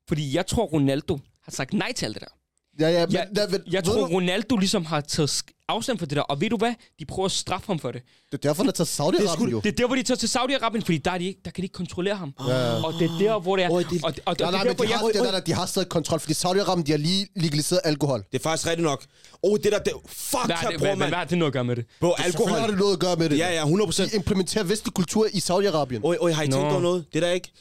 Fordi 0.07 0.35
jeg 0.35 0.47
tror, 0.47 0.63
Ronaldo 0.65 1.19
har 1.43 1.51
sagt 1.51 1.73
nej 1.73 1.91
til 1.93 2.05
alt 2.05 2.13
det 2.15 2.21
der. 2.21 2.33
Ja, 2.79 2.89
ja, 2.89 3.05
men, 3.05 3.13
Jeg, 3.13 3.27
der, 3.35 3.47
ved, 3.49 3.59
jeg 3.71 3.85
ved 3.85 3.93
tror, 3.93 4.07
du, 4.07 4.13
Ronaldo 4.13 4.55
ligesom 4.57 4.85
har 4.85 5.01
taget 5.01 5.43
afstand 5.67 5.99
fra 5.99 6.05
det 6.05 6.15
der. 6.15 6.21
Og 6.21 6.41
ved 6.41 6.49
du 6.49 6.57
hvad? 6.57 6.73
De 6.99 7.05
prøver 7.05 7.25
at 7.25 7.31
straffe 7.31 7.67
ham 7.67 7.79
for 7.79 7.91
det. 7.91 8.01
det 8.31 8.33
er 8.45 8.49
derfor, 8.49 8.63
han 8.63 8.67
er 8.67 8.71
taget 8.71 8.99
Saudi-Arabien 8.99 9.49
jo. 9.51 9.59
Det 9.63 9.69
er 9.71 9.75
der, 9.75 9.87
hvor 9.87 9.95
de 9.95 10.03
tager 10.03 10.17
til 10.17 10.27
Saudi-Arabien, 10.27 10.81
fordi 10.85 10.97
der, 10.97 11.11
er 11.11 11.17
de 11.17 11.25
ikke, 11.25 11.39
der 11.45 11.51
kan 11.51 11.61
de 11.61 11.65
ikke 11.65 11.73
kontrollere 11.73 12.15
ham. 12.15 12.33
Ja. 12.47 12.83
Og 12.85 12.93
det 12.93 13.05
er 13.11 13.17
der, 13.19 13.39
hvor 13.39 13.55
det 13.55 13.65
er... 13.65 13.69
Og, 13.69 13.83
det- 13.89 14.03
og, 14.03 14.13
og, 14.25 14.35
Nej, 14.39 14.51
nej, 14.51 14.63
det 14.63 14.69
er 14.69 14.73
men 14.77 14.87
de 14.87 14.93
har, 14.93 15.05
jeg... 15.05 15.13
det 15.13 15.23
der, 15.23 15.31
der, 15.31 15.39
de 15.39 15.53
har 15.53 15.65
stadig 15.65 15.89
kontrol, 15.89 16.19
fordi 16.19 16.33
Saudi-Arabien, 16.33 16.83
de 16.83 16.91
har 16.91 16.97
lige 16.97 17.27
legaliseret 17.35 17.81
alkohol. 17.83 18.23
Det 18.31 18.39
er 18.39 18.43
faktisk 18.43 18.67
rigtigt 18.67 18.83
nok. 18.83 19.05
Åh, 19.43 19.51
oh, 19.51 19.57
det 19.63 19.71
der... 19.71 19.79
Det, 19.79 19.93
fuck, 20.07 20.45
Hvad, 20.45 20.55
her, 20.55 20.67
er 20.67 20.71
det, 20.71 20.79
bror, 20.79 20.87
mand. 20.95 21.09
hvad 21.09 21.17
har 21.17 21.25
det 21.25 21.37
noget 21.37 21.49
at 21.49 21.53
gøre 21.53 21.63
med 21.63 21.75
det? 21.75 21.85
Bro, 21.99 22.15
Selvfølgelig 22.17 22.47
har 22.47 22.55
alkohol. 22.55 22.69
det 22.71 22.79
noget 22.79 22.93
at 22.93 22.99
gøre 22.99 23.15
med 23.15 23.29
det. 23.29 23.37
Ja, 23.37 23.53
ja, 23.53 23.61
100 23.61 23.87
procent. 23.87 24.11
De 24.11 24.15
implementerer 24.17 24.63
vestlig 24.63 24.93
kultur 24.93 25.27
i 25.33 25.37
Saudi-Arabien. 25.37 25.99
Oj, 26.03 26.17
oj, 26.21 26.31
har 26.31 26.43
I 26.43 26.47
tænkt 26.47 26.55
over 26.65 26.79
noget? 26.81 27.05
Det 27.13 27.21
der 27.21 27.31
ikke... 27.31 27.51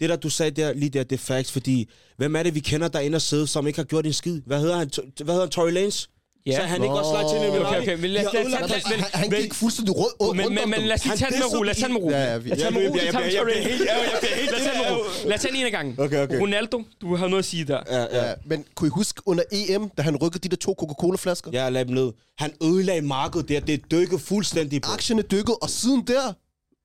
Det 0.00 0.08
der, 0.10 0.16
du 0.16 0.28
sagde 0.30 0.50
der, 0.50 0.72
lige 0.72 0.90
der, 0.90 1.02
det 1.04 1.16
er 1.16 1.22
facts, 1.22 1.52
fordi... 1.52 1.90
Hvem 2.16 2.36
er 2.36 2.42
det, 2.42 2.54
vi 2.54 2.60
kender, 2.60 2.88
der 2.88 2.98
er 2.98 3.02
inde 3.02 3.16
og 3.16 3.22
sidde, 3.22 3.46
som 3.46 3.66
ikke 3.66 3.78
har 3.78 3.84
gjort 3.84 4.06
en 4.06 4.12
skid? 4.12 4.40
Hvad 4.46 4.60
hedder 4.60 4.76
han? 4.76 4.90
Hvad 5.24 5.34
hedder 5.34 5.40
han? 5.46 5.50
Tory 5.50 5.70
Lanez? 5.70 6.06
Ja. 6.46 6.56
Så 6.56 6.62
han 6.62 6.82
ikke 6.82 6.94
også 6.94 7.10
slagt 7.10 7.28
til 7.28 7.36
Illuminati? 7.38 7.66
Okay, 7.68 7.80
okay, 7.82 7.94
men 8.02 8.10
lad- 8.10 8.24
lad- 8.32 8.44
lad- 8.44 8.68
lad- 8.68 8.98
Han, 9.12 9.30
han 9.30 9.30
gik 9.42 9.54
fuldstændig 9.54 9.96
rød, 9.96 10.10
rundt 10.20 10.36
Men, 10.36 10.46
om 10.46 10.52
men, 10.52 10.70
men 10.70 10.80
lad 10.82 10.94
os 10.94 11.04
lige 11.04 11.10
Han 11.10 11.18
tage 11.18 11.30
den 11.30 11.38
med 11.38 11.58
ro. 11.58 11.62
Lad 11.62 11.70
os 11.70 11.76
tage 11.76 11.88
den 11.88 11.94
med 11.94 12.02
ro. 12.02 12.10
Ja, 12.10 12.22
ja, 12.32 12.38
vi- 12.38 12.48
Lad 12.48 12.56
os 12.56 12.62
tage 12.62 12.74
den 12.74 12.80
med 12.82 12.90
ro. 12.90 12.96
Jeg- 12.96 13.44
bliver 13.44 13.62
helt- 13.68 13.80
Lad 13.80 14.54
os 14.58 14.62
tage 14.62 14.72
den 14.72 14.80
med 14.82 14.90
ro. 14.96 15.28
Lad 15.28 15.34
os 15.36 15.40
tage 15.40 15.52
den 15.52 15.60
en 15.60 15.66
af 15.66 15.72
gangen. 15.72 15.94
Okay, 15.98 16.22
okay. 16.22 16.40
Ronaldo, 16.40 16.82
du 17.00 17.16
har 17.16 17.26
noget 17.28 17.42
at 17.42 17.44
sige 17.52 17.64
der. 17.64 17.80
Ja, 17.90 18.02
ja. 18.28 18.34
Men 18.44 18.64
kunne 18.74 18.88
I 18.88 18.90
huske 19.00 19.22
under 19.26 19.44
EM, 19.52 19.88
da 19.96 20.02
han 20.02 20.16
rykkede 20.16 20.42
de 20.44 20.48
der 20.48 20.56
to 20.56 20.74
Coca-Cola-flasker? 20.80 21.50
Ja, 21.52 21.68
lad 21.68 21.84
dem 21.84 21.94
ned. 21.94 22.12
Han 22.38 22.50
ødelagde 22.62 23.02
markedet 23.02 23.48
der. 23.48 23.60
Det 23.60 23.90
dykkede 23.90 24.18
fuldstændig 24.20 24.82
på. 24.82 24.90
Aktierne 24.92 25.22
dykkede, 25.22 25.56
og 25.62 25.70
siden 25.70 26.04
der 26.06 26.32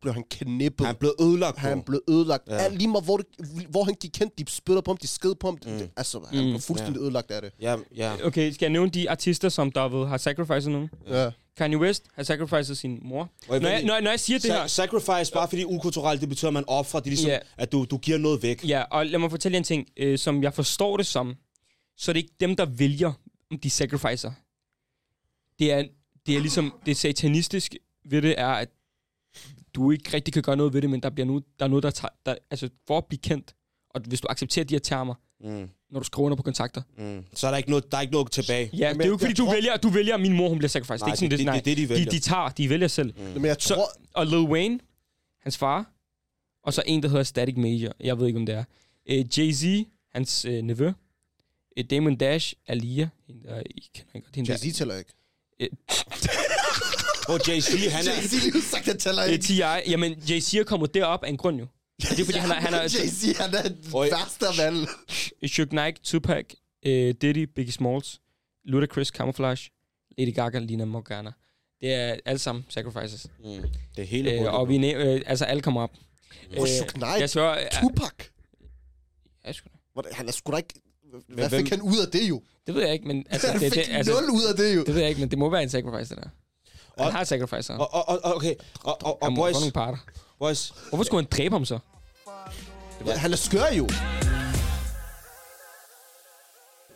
blev 0.03 0.13
han 0.13 0.23
knippet. 0.31 0.87
Han 0.87 0.95
blev 0.95 1.13
ødelagt. 1.21 1.57
Han 1.57 1.81
blev 1.81 2.01
ødelagt. 2.09 2.47
Ja. 2.47 2.53
Alt 2.57 2.77
lige 2.77 2.87
meget, 2.87 3.05
hvor, 3.05 3.17
det, 3.17 3.25
hvor 3.69 3.83
han 3.83 3.93
gik 3.93 4.17
hen, 4.19 4.29
de 4.37 4.43
spytter 4.47 4.81
på 4.81 4.91
ham, 4.91 4.97
de 4.97 5.07
sked 5.07 5.35
på 5.35 5.47
ham. 5.47 5.57
Mm. 5.65 5.71
Det, 5.77 5.89
altså, 5.97 6.19
han 6.31 6.43
Mm. 6.43 6.49
blev 6.49 6.61
fuldstændig 6.61 6.99
ja. 6.99 7.03
ødelagt 7.03 7.31
af 7.31 7.41
det. 7.41 7.51
Ja, 7.61 7.75
ja. 7.95 8.13
Okay, 8.25 8.51
skal 8.51 8.65
jeg 8.65 8.71
nævne 8.71 8.89
de 8.91 9.09
artister, 9.09 9.49
som 9.49 9.71
der 9.71 9.87
ved, 9.89 10.07
har 10.07 10.17
sacrificed 10.17 10.71
nogen? 10.71 10.89
Ja. 11.07 11.31
Kanye 11.57 11.77
West 11.77 12.03
har 12.15 12.23
sacrificed 12.23 12.75
sin 12.75 12.99
mor. 13.01 13.29
Når 13.47 13.55
jeg, 13.55 13.61
når, 13.83 13.93
jeg- 13.93 14.01
når 14.01 14.09
jeg 14.09 14.19
siger 14.19 14.39
det 14.39 14.51
her... 14.51 14.67
sacrifice, 14.67 15.33
bare 15.33 15.47
fordi 15.47 15.63
ukulturelt, 15.65 16.21
det 16.21 16.29
betyder, 16.29 16.47
at 16.49 16.53
man 16.53 16.63
offrer. 16.67 16.99
Det 16.99 17.07
er 17.07 17.11
ligesom, 17.11 17.29
Ja. 17.29 17.39
at 17.57 17.71
du, 17.71 17.85
du 17.91 17.97
giver 17.97 18.17
noget 18.17 18.43
væk. 18.43 18.67
Ja, 18.67 18.83
og 18.91 19.05
lad 19.05 19.19
mig 19.19 19.29
fortælle 19.31 19.53
jer 19.55 19.57
en 19.59 19.63
ting. 19.63 19.87
Øh, 19.97 20.19
som 20.19 20.43
jeg 20.43 20.53
forstår 20.53 20.97
det 20.97 21.05
som, 21.05 21.35
så 21.97 22.11
er 22.11 22.13
det 22.13 22.19
ikke 22.19 22.33
dem, 22.39 22.55
der 22.55 22.65
vælger, 22.65 23.13
om 23.51 23.59
de 23.59 23.69
sacrificer. 23.69 24.31
Det 25.59 25.71
er, 25.73 25.83
det 26.25 26.35
er 26.35 26.39
ligesom, 26.39 26.73
det 26.85 26.97
satanistisk 26.97 27.75
ved 28.05 28.21
det 28.21 28.35
er, 28.39 28.47
at 28.47 28.69
du 29.75 29.91
ikke 29.91 30.13
rigtig 30.13 30.33
kan 30.33 30.43
gøre 30.43 30.55
noget 30.57 30.73
ved 30.73 30.81
det, 30.81 30.89
men 30.89 31.03
der, 31.03 31.09
bliver 31.09 31.25
nu, 31.25 31.41
der 31.59 31.65
er 31.65 31.69
noget, 31.69 31.83
der 31.83 31.91
tager, 31.91 32.09
der, 32.25 32.35
altså 32.51 32.69
for 32.87 32.97
at 32.97 33.05
blive 33.05 33.19
kendt, 33.19 33.55
og 33.89 34.01
hvis 34.07 34.21
du 34.21 34.27
accepterer 34.29 34.65
de 34.65 34.73
her 34.73 34.79
termer, 34.79 35.13
Mm, 35.45 35.69
når 35.91 35.99
du 35.99 36.03
skriver 36.05 36.25
under 36.25 36.35
på 36.35 36.43
kontakter. 36.43 36.81
mm. 36.97 37.25
Så 37.33 37.47
er 37.47 37.51
der 37.51 37.57
ikke 37.57 37.69
noget, 37.69 37.91
der 37.91 37.97
er 37.97 38.01
ikke 38.01 38.13
noget 38.13 38.31
tilbage. 38.31 38.69
Ja, 38.73 38.89
Men 38.89 38.97
det 38.97 39.03
er 39.03 39.07
jo 39.07 39.13
ikke, 39.13 39.21
fordi 39.21 39.33
du 39.33 39.45
tror- 39.45 39.53
vælger, 39.53 39.77
du 39.77 39.89
vælger, 39.89 40.13
at 40.13 40.21
min 40.21 40.33
mor, 40.33 40.49
hun 40.49 40.57
bliver 40.57 40.69
sacrificed. 40.69 40.99
Nej, 41.07 41.15
det 41.15 41.21
er 41.21 41.23
ikke 41.23 41.25
sådan, 41.25 41.31
det- 41.31 41.39
det, 41.39 41.45
nej. 41.45 41.55
det 41.55 41.65
det, 41.65 41.77
de 41.77 41.81
de, 41.83 41.89
vælger. 41.89 42.11
de 42.11 42.19
tager, 42.19 42.49
de 42.49 42.69
vælger 42.69 42.87
selv. 42.87 43.13
Mm. 43.17 43.23
Men 43.23 43.45
jeg 43.45 43.55
Så- 43.59 43.75
tror... 43.75 43.89
Og 44.13 44.27
Lil 44.27 44.39
Wayne, 44.39 44.79
hans 45.41 45.57
far, 45.57 45.91
og 46.63 46.73
så 46.73 46.83
en, 46.85 47.03
der 47.03 47.09
hedder 47.09 47.23
Static 47.23 47.57
Major. 47.57 47.91
Jeg 47.99 48.19
ved 48.19 48.27
ikke, 48.27 48.39
om 48.39 48.45
det 48.45 48.55
er. 48.55 48.63
Øh, 49.09 49.25
Jay-Z, 49.37 49.83
hans 50.13 50.45
øh, 50.45 50.61
nevø. 50.61 50.91
Øh, 51.77 51.83
Damon 51.89 52.15
Dash, 52.15 52.53
Alia. 52.67 53.09
Hende 53.27 53.63
I 53.65 53.89
kender 53.93 54.11
ikke 54.15 54.27
godt. 54.45 54.49
Jay-Z 54.61 54.71
tæller 54.77 54.95
ikke. 54.97 55.11
Hvor 57.25 57.37
Jay-Z, 57.49 57.89
han 57.97 58.07
er... 58.07 58.11
Jay-Z 58.11 58.51
lige 58.51 58.61
sagt, 58.63 58.85
han 58.85 58.97
tæller 58.97 59.23
Øh, 59.25 59.31
ikke. 59.31 59.43
T.I. 59.43 59.61
Jamen, 59.89 60.13
Jay-Z 60.13 60.57
er 60.59 60.63
kommet 60.63 60.93
derop 60.93 61.23
af 61.23 61.29
en 61.29 61.37
grund 61.37 61.59
jo. 61.59 61.67
Det 62.01 62.19
er 62.19 62.25
fordi, 62.25 62.37
han 62.37 62.49
er, 62.51 62.55
han 62.55 62.73
er 62.73 62.83
Jay-Z, 62.83 63.41
han 63.43 63.53
er 63.55 63.61
den 63.61 63.77
værste 63.93 64.47
af 64.47 64.65
alle. 64.65 64.87
Suge 65.47 65.65
Knight, 65.67 65.99
Tupac, 66.03 66.45
øh, 66.85 67.13
Diddy, 67.21 67.43
Biggie 67.55 67.73
Smalls, 67.73 68.19
Ludacris, 68.65 69.07
Camouflage, 69.07 69.69
Lady 70.17 70.33
Gaga, 70.35 70.59
Lina 70.59 70.85
Morgana. 70.85 71.31
Det 71.81 71.93
er 71.93 72.15
alle 72.25 72.39
sammen 72.39 72.65
sacrifices. 72.69 73.27
Mm, 73.39 73.45
det 73.95 74.01
er 74.01 74.03
hele 74.03 74.31
Øh, 74.31 74.53
og 74.53 74.69
vi 74.69 74.91
øh, 74.93 75.21
altså 75.25 75.45
alle 75.45 75.61
kommer 75.61 75.81
op. 75.81 75.91
Og 76.57 76.67
Suge 76.67 76.89
Knight, 76.89 77.19
jeg 77.19 77.29
svær, 77.29 77.55
Tupac. 77.81 78.11
Ja, 79.45 79.51
sgu 79.51 79.69
da. 80.03 80.09
Han 80.11 80.27
er 80.27 80.31
sgu 80.31 80.51
da 80.51 80.57
ikke... 80.57 80.73
Hvad 81.27 81.49
hvem- 81.49 81.61
fik 81.63 81.69
han 81.69 81.81
ud 81.81 81.97
af 82.05 82.11
det 82.11 82.29
jo? 82.29 82.41
det 82.67 82.75
ved 82.75 82.81
jeg 82.83 82.93
ikke, 82.93 83.07
men 83.07 83.25
altså, 83.29 83.47
Han 83.51 83.61
det, 83.61 83.73
fik 83.73 83.85
det, 83.85 83.93
altså, 83.93 84.11
nul 84.21 84.29
ud 84.29 84.43
af 84.49 84.55
det 84.55 84.75
jo. 84.75 84.83
det 84.83 84.93
ved 84.93 85.01
jeg 85.01 85.09
ikke, 85.09 85.21
men 85.21 85.29
det 85.31 85.37
må 85.37 85.49
være 85.49 85.63
en 85.63 85.69
sacrifice, 85.69 86.15
det 86.15 86.23
der. 86.23 86.29
Han 86.97 87.07
Og- 87.07 87.13
har 87.13 87.23
sacrificer. 87.23 87.77
Og, 87.77 87.93
og, 88.09 88.19
og, 88.23 88.35
okay, 88.35 88.55
og, 88.83 88.97
og, 89.03 89.21
og 89.21 89.27
Han 89.27 89.35
boys, 89.35 89.53
nogle 89.53 89.71
parter. 89.71 89.97
boys, 90.39 90.73
Hvorfor 90.89 91.03
skulle 91.03 91.23
han 91.23 91.29
dræbe 91.39 91.55
ham 91.55 91.65
så? 91.65 91.79
Han 93.17 93.31
er 93.31 93.35
skør 93.35 93.67
jo. 93.77 93.87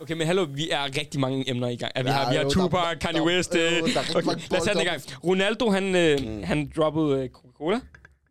Okay, 0.02 0.14
men 0.14 0.28
hallo, 0.28 0.46
vi 0.54 0.70
er 0.70 0.84
rigtig 0.84 1.20
mange 1.20 1.50
emner 1.50 1.68
i 1.68 1.76
gang. 1.76 1.92
Ja, 1.96 2.02
vi 2.02 2.08
Ja, 2.10 2.14
har, 2.16 2.30
vi 2.30 2.36
har 2.36 2.44
jo, 2.44 2.50
Tupac, 2.50 2.82
der- 2.90 2.96
Kanye 3.00 3.20
der- 3.20 3.26
West. 3.26 3.56
jo, 3.56 3.60
øh, 3.60 3.94
der 3.94 4.00
er 4.00 4.16
Okay, 4.16 4.26
lad 4.52 4.60
os 4.60 4.64
tage 4.64 4.74
den 4.74 4.82
i 4.82 4.86
gang. 4.86 5.02
Ronaldo, 5.24 5.70
han, 5.70 5.96
øh, 5.96 6.44
han 6.44 6.72
droppede 6.76 7.20
øh, 7.24 7.30
Coca-Cola. 7.30 7.80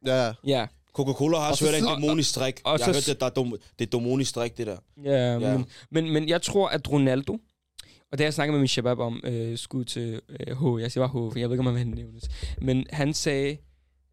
Ja. 0.06 0.32
Ja, 0.46 0.66
Coca-Cola 0.92 1.36
har 1.36 1.44
Og 1.44 1.50
også 1.50 1.64
så 1.64 1.70
hørt 1.72 1.82
en 1.82 1.88
dæmonisk 2.02 2.30
strik. 2.30 2.60
og 2.64 2.78
Jeg 2.78 2.86
har 2.86 2.92
hørt, 2.94 3.06
det, 3.06 3.20
der 3.20 3.26
er 3.26 3.30
dom, 3.30 3.54
det 3.78 3.86
er 3.86 3.98
dæmonisk 3.98 4.30
strik, 4.30 4.58
det 4.58 4.66
der. 4.66 4.76
ja, 5.04 5.32
Ja. 5.32 5.38
Men, 5.38 5.66
men, 5.90 6.10
men 6.10 6.28
jeg 6.28 6.42
tror, 6.42 6.68
at 6.68 6.90
Ronaldo, 6.92 7.38
og 8.16 8.18
det 8.18 8.24
har 8.24 8.26
jeg 8.26 8.34
snakket 8.34 8.52
med 8.52 8.58
min 8.60 8.68
shabab 8.68 8.98
om, 8.98 9.20
øh, 9.24 9.58
skud 9.58 9.84
til 9.84 10.20
øh, 10.28 10.56
H, 10.76 10.80
jeg 10.80 10.92
siger 10.92 11.08
bare 11.08 11.28
H, 11.28 11.32
for 11.32 11.38
jeg 11.38 11.48
ved 11.50 11.56
ikke, 11.58 11.68
om 11.68 11.76
han 11.76 11.86
nævnes. 11.86 12.24
Men 12.58 12.86
han 12.90 13.14
sagde, 13.14 13.56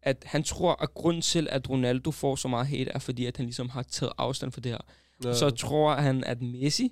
at 0.02 0.22
han 0.26 0.42
tror, 0.42 0.82
at 0.82 0.94
grund 0.94 1.22
til, 1.22 1.48
at 1.50 1.70
Ronaldo 1.70 2.10
får 2.10 2.36
så 2.36 2.48
meget 2.48 2.66
hate, 2.66 2.90
er 2.90 2.98
fordi, 2.98 3.26
at 3.26 3.36
han 3.36 3.46
ligesom 3.46 3.68
har 3.68 3.82
taget 3.82 4.12
afstand 4.18 4.52
for 4.52 4.60
det 4.60 4.72
her. 4.72 4.78
ja. 5.24 5.34
så 5.34 5.50
tror 5.50 5.94
han, 5.94 6.24
at 6.24 6.42
Messi 6.42 6.90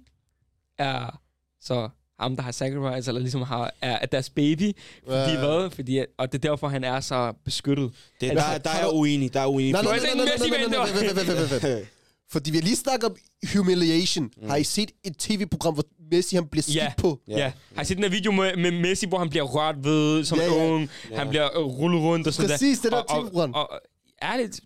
er 0.79 1.21
så 1.61 1.89
ham, 2.21 2.37
der 2.37 2.43
har 2.43 2.53
sacrifice, 2.53 3.11
eller 3.11 3.21
ligesom 3.21 3.43
har, 3.43 3.73
er, 3.83 3.99
er 3.99 4.07
deres 4.07 4.31
baby. 4.31 4.73
Fordi 5.07 5.33
Ja. 5.33 5.39
hvad? 5.39 5.71
Fordi, 5.71 5.99
at- 5.99 6.07
og 6.19 6.33
det 6.33 6.45
er 6.45 6.51
derfor, 6.51 6.69
han 6.69 6.85
er 6.85 7.01
så 7.01 7.33
beskyttet. 7.45 7.93
Det, 8.21 8.31
Altså, 8.31 8.47
der, 8.53 8.59
der 8.59 8.71
er 8.71 8.93
uenig. 8.95 9.33
Der 9.35 9.41
er 9.41 9.45
jeg 9.45 9.51
uenig. 9.51 9.73
Nej, 9.73 9.83
nej, 9.83 9.93
altså 9.93 10.07
nej, 10.07 10.13
ikke 10.15 10.25
nej, 10.25 10.35
Messi, 10.35 10.51
nej, 10.51 10.59
men 10.61 10.71
nej, 10.71 10.85
det 10.87 10.95
nej, 10.95 11.07
var- 11.07 11.25
nej, 11.25 11.35
nej, 11.35 11.59
nej, 11.61 11.71
nej, 11.71 11.81
nej. 11.81 11.87
Fordi 12.33 12.51
vi 12.51 12.57
har 12.57 12.63
lige 12.65 12.77
snakket 12.77 13.11
om 13.11 13.17
humiliation. 13.55 14.31
Har 14.49 14.57
I 14.57 14.65
set 14.65 14.91
et 15.05 15.17
tv-program, 15.19 15.75
hvor 15.75 15.85
Messi 16.11 16.35
han 16.35 16.47
bliver 16.47 16.63
skidt 16.63 16.77
Ja. 16.77 16.93
på? 16.99 17.21
Ja. 17.29 17.39
ja. 17.39 17.53
Har 17.75 17.83
I 17.83 17.85
set 17.85 17.97
den 17.97 18.05
her 18.05 18.11
video 18.11 18.33
med, 18.33 18.57
med 18.57 18.71
Messi, 18.81 19.07
hvor 19.07 19.19
han 19.19 19.31
bliver 19.31 19.43
rørt 19.45 19.85
ved 19.85 20.25
som 20.25 20.39
ja. 20.39 20.49
ung? 20.49 20.91
Ja. 21.11 21.19
Han 21.19 21.29
bliver 21.29 21.59
øh, 21.59 21.65
rullet 21.65 22.01
rundt 22.01 22.27
og 22.27 22.35
sådan 22.35 22.51
Præcis, 22.51 22.79
det 22.79 22.93
der 22.93 22.99
og, 22.99 23.05
og, 23.11 23.25
tv-program. 23.25 23.53
og, 23.55 23.71
og, 23.71 23.81
ærligt, 24.23 24.61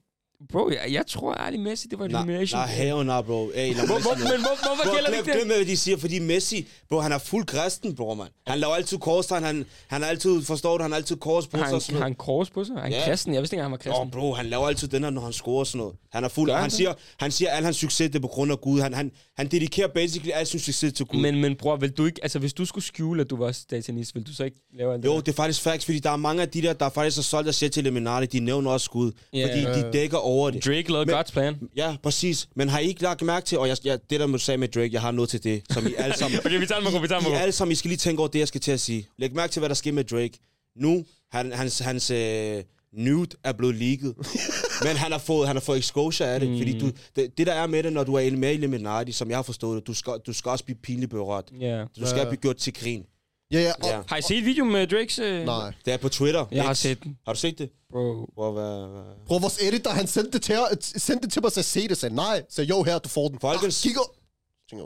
bro, 0.53 0.71
jeg, 0.71 0.93
jeg 0.93 1.07
tror 1.07 1.35
ærligt, 1.35 1.63
Messi, 1.63 1.89
det 1.89 1.99
var 1.99 2.05
en 2.05 2.11
Nej, 2.11 2.21
humiliation. 2.21 2.59
nej, 2.61 2.69
hell 2.69 3.07
no, 3.07 3.23
bro. 3.23 3.51
Hey, 3.55 3.75
lad 3.75 3.87
Hvor, 3.87 3.99
hvor, 4.01 4.15
men 4.15 4.27
hvor, 4.27 4.37
hvorfor 4.39 4.83
Bro, 4.85 4.95
gælder 4.95 5.11
det 5.11 5.19
ikke 5.19 5.33
det? 5.33 5.41
glem, 5.43 5.47
hvad 5.57 5.65
de 5.67 5.77
siger, 5.77 5.97
fordi 5.97 6.19
Messi, 6.19 6.69
bro, 6.89 6.99
han 7.01 7.13
er 7.13 7.19
fuld 7.19 7.47
kristen, 7.47 7.95
bror, 7.97 8.15
mand. 8.15 8.29
Han 8.47 8.59
laver 8.59 8.75
altid 8.75 8.99
korstegn, 8.99 9.45
han, 9.45 9.65
han 9.87 10.03
er 10.03 10.07
altid, 10.07 10.43
forstår 10.43 10.77
du, 10.79 10.83
han 10.83 10.91
har 10.91 10.97
altid 10.97 11.17
kors 11.17 11.47
på 11.47 11.57
sig 11.57 11.65
og 11.67 11.71
han, 11.71 11.81
sådan 11.81 12.03
han 12.03 12.15
kors 12.15 12.51
på 12.51 12.65
sig? 12.65 12.75
Er 12.77 12.81
han 12.81 12.93
Ja. 12.93 13.05
kristen? 13.05 13.35
Jeg 13.35 13.43
vidste 13.43 13.57
ikke, 13.57 13.63
han 13.63 13.71
var 13.71 13.77
kristen. 13.79 14.11
bro, 14.11 14.33
han 14.33 14.47
laver 14.47 14.67
altid 14.67 14.89
den 14.89 15.03
her, 15.03 15.11
når 15.11 15.23
han 15.23 15.33
scorer 15.33 15.59
og 15.59 15.67
sådan 15.67 15.79
noget. 15.79 15.95
Han 16.13 16.25
er 16.25 16.29
fuld, 16.29 16.51
og 16.51 16.57
han 16.57 16.63
han 16.63 16.71
siger, 16.71 16.93
han 17.21 17.31
siger, 17.31 17.51
al 17.51 17.65
hans 17.65 17.77
succes, 17.77 18.11
det 18.11 18.15
er 18.19 18.21
på 18.23 18.27
grund 18.29 18.53
af 18.53 18.61
Gud. 18.61 18.81
Han, 18.81 18.95
han, 18.95 19.13
han 19.37 19.47
dedikerer 19.49 19.89
basically 19.89 20.31
al 20.35 20.47
sin 20.47 20.61
succes 20.61 20.93
til 20.93 21.07
Gud. 21.07 21.21
Men, 21.21 21.41
men 21.41 21.57
bror, 21.57 21.77
vil 21.77 21.91
du 21.91 22.05
ikke, 22.07 22.21
altså 22.23 22.39
hvis 22.39 22.53
du 22.53 22.65
skulle 22.65 22.85
skjule, 22.85 23.21
at 23.21 23.31
du 23.31 23.37
var 23.37 23.53
satanist, 23.53 24.15
vil 24.15 24.23
du 24.27 24.35
så 24.35 24.45
ikke 24.45 24.57
lave 24.79 24.93
alt 24.95 25.03
det 25.03 25.09
Jo, 25.09 25.15
der? 25.15 25.21
det 25.21 25.29
er 25.29 25.37
faktisk 25.37 25.61
facts, 25.63 25.85
fordi 25.85 25.99
der 25.99 26.11
er 26.11 26.17
mange 26.17 26.43
af 26.43 26.49
de 26.49 26.63
der, 26.63 26.73
der 26.73 26.89
faktisk 26.89 27.17
har 27.17 27.23
solgt 27.23 27.55
sig 27.55 27.73
til 27.73 27.81
Illuminati, 27.81 28.27
de 28.39 28.45
nævner 28.45 28.71
også 28.71 28.91
Gud. 28.91 29.13
Ja. 29.33 29.47
Fordi 29.47 29.61
de 29.81 29.93
dækker 29.93 30.19
over 30.27 30.51
det. 30.51 30.65
Drake 30.65 30.93
lavede 30.93 31.21
God's 31.21 31.33
plan. 31.33 31.57
Ja, 31.77 31.97
præcis. 32.03 32.49
Men 32.55 32.69
har 32.69 32.79
I 32.79 32.87
ikke 32.87 33.03
lagt 33.03 33.23
mærke 33.23 33.47
til, 33.47 33.59
og 33.59 33.69
jeg, 33.69 33.77
jeg, 33.85 33.99
det 34.11 34.21
der, 34.21 34.27
du 34.27 34.39
sagde 34.39 34.59
med 34.59 34.69
Drake, 34.69 34.91
jeg 34.93 35.01
har 35.01 35.11
noget 35.11 35.31
til 35.31 35.45
det, 35.45 35.63
som 35.71 35.87
I 35.87 35.95
alle 35.99 36.17
sammen... 36.17 36.41
Okay, 36.47 36.59
vi 36.59 36.67
tager 36.67 36.81
den 36.81 37.03
vi 37.03 37.09
tager 37.09 37.21
den 37.21 37.33
I 37.33 37.35
ro. 37.35 37.39
alle 37.39 37.53
sammen, 37.53 37.73
I 37.73 37.75
skal 37.75 37.89
lige 37.89 37.99
tænke 37.99 38.21
over 38.21 38.29
det, 38.29 38.39
jeg 38.39 38.49
skal 38.49 38.61
til 38.61 38.73
at 38.73 38.81
sige. 38.81 39.09
Læg 39.19 39.35
mærke 39.35 39.53
til, 39.53 39.61
hvad 39.61 39.69
der 39.69 39.75
sker 39.75 39.93
med 39.93 40.05
Drake. 40.05 40.39
Nu, 40.77 41.05
han, 41.33 41.53
hans, 41.53 41.79
hans 41.79 42.11
øh, 42.11 42.63
nude 42.93 43.37
er 43.45 43.53
blevet 43.53 43.75
leaget. 43.75 44.15
men 44.87 44.97
han 44.97 45.13
har 45.13 45.19
fået, 45.19 45.47
han 45.47 45.57
har 45.57 45.61
fået 45.61 45.79
exposure 45.79 46.29
af 46.29 46.41
det. 46.41 46.49
Mm. 46.49 46.59
Fordi 46.59 46.79
du, 46.79 46.91
det, 47.17 47.39
det, 47.39 47.47
der 47.47 47.53
er 47.53 47.67
med 47.67 47.83
det, 47.83 47.93
når 47.93 48.05
du 48.05 48.15
er 48.15 48.31
med 48.31 48.51
i 48.51 48.55
Illuminati, 48.55 49.13
som 49.13 49.29
jeg 49.31 49.39
har 49.39 49.43
forstået 49.43 49.77
det, 49.77 49.87
du 49.87 49.95
skal, 49.95 50.13
du 50.27 50.33
skal 50.33 50.49
også 50.49 50.65
blive 50.65 50.79
pinligt 50.83 51.11
berørt. 51.11 51.53
Ja. 51.61 51.85
Du 52.01 52.07
skal 52.07 52.27
blive 52.27 52.41
gjort 52.41 52.57
til 52.57 52.73
grin. 52.73 53.05
Ja, 53.53 53.61
ja. 53.61 53.73
Og, 53.73 53.89
Ja. 53.89 54.01
Har 54.09 54.17
I 54.17 54.23
set 54.23 54.45
video 54.45 54.65
med 54.65 54.87
Drakes? 54.87 55.19
Øh? 55.19 55.45
Nej. 55.45 55.73
Det 55.85 55.93
er 55.93 55.97
på 55.97 56.09
Twitter. 56.09 56.45
Jeg 56.53 56.65
har 56.65 56.75
X. 56.75 56.79
set 56.79 57.03
den. 57.03 57.19
Har 57.27 57.33
du 57.33 57.39
set 57.39 57.59
det? 57.59 57.71
Bro. 57.93 58.31
Hvor, 58.35 58.53
hvad, 58.53 58.89
hvad? 59.03 59.03
Bro, 59.27 59.37
vores 59.37 59.59
editor, 59.63 59.91
han 59.91 60.07
sendte 60.07 60.31
det 60.33 60.43
til, 60.43 60.57
sendte 61.01 61.23
det 61.27 61.33
til 61.33 61.43
mig, 61.43 61.53
så 61.53 61.61
jeg 61.61 61.65
se 61.65 61.89
det, 61.89 61.97
sagde 61.97 62.15
nej. 62.15 62.43
Så 62.51 62.63
jo, 62.63 62.83
her, 62.83 62.99
du 62.99 63.09
får 63.09 63.29
den. 63.29 63.39
Folkens- 63.41 63.85
Ah, 63.87 63.89
kigger. 63.89 64.03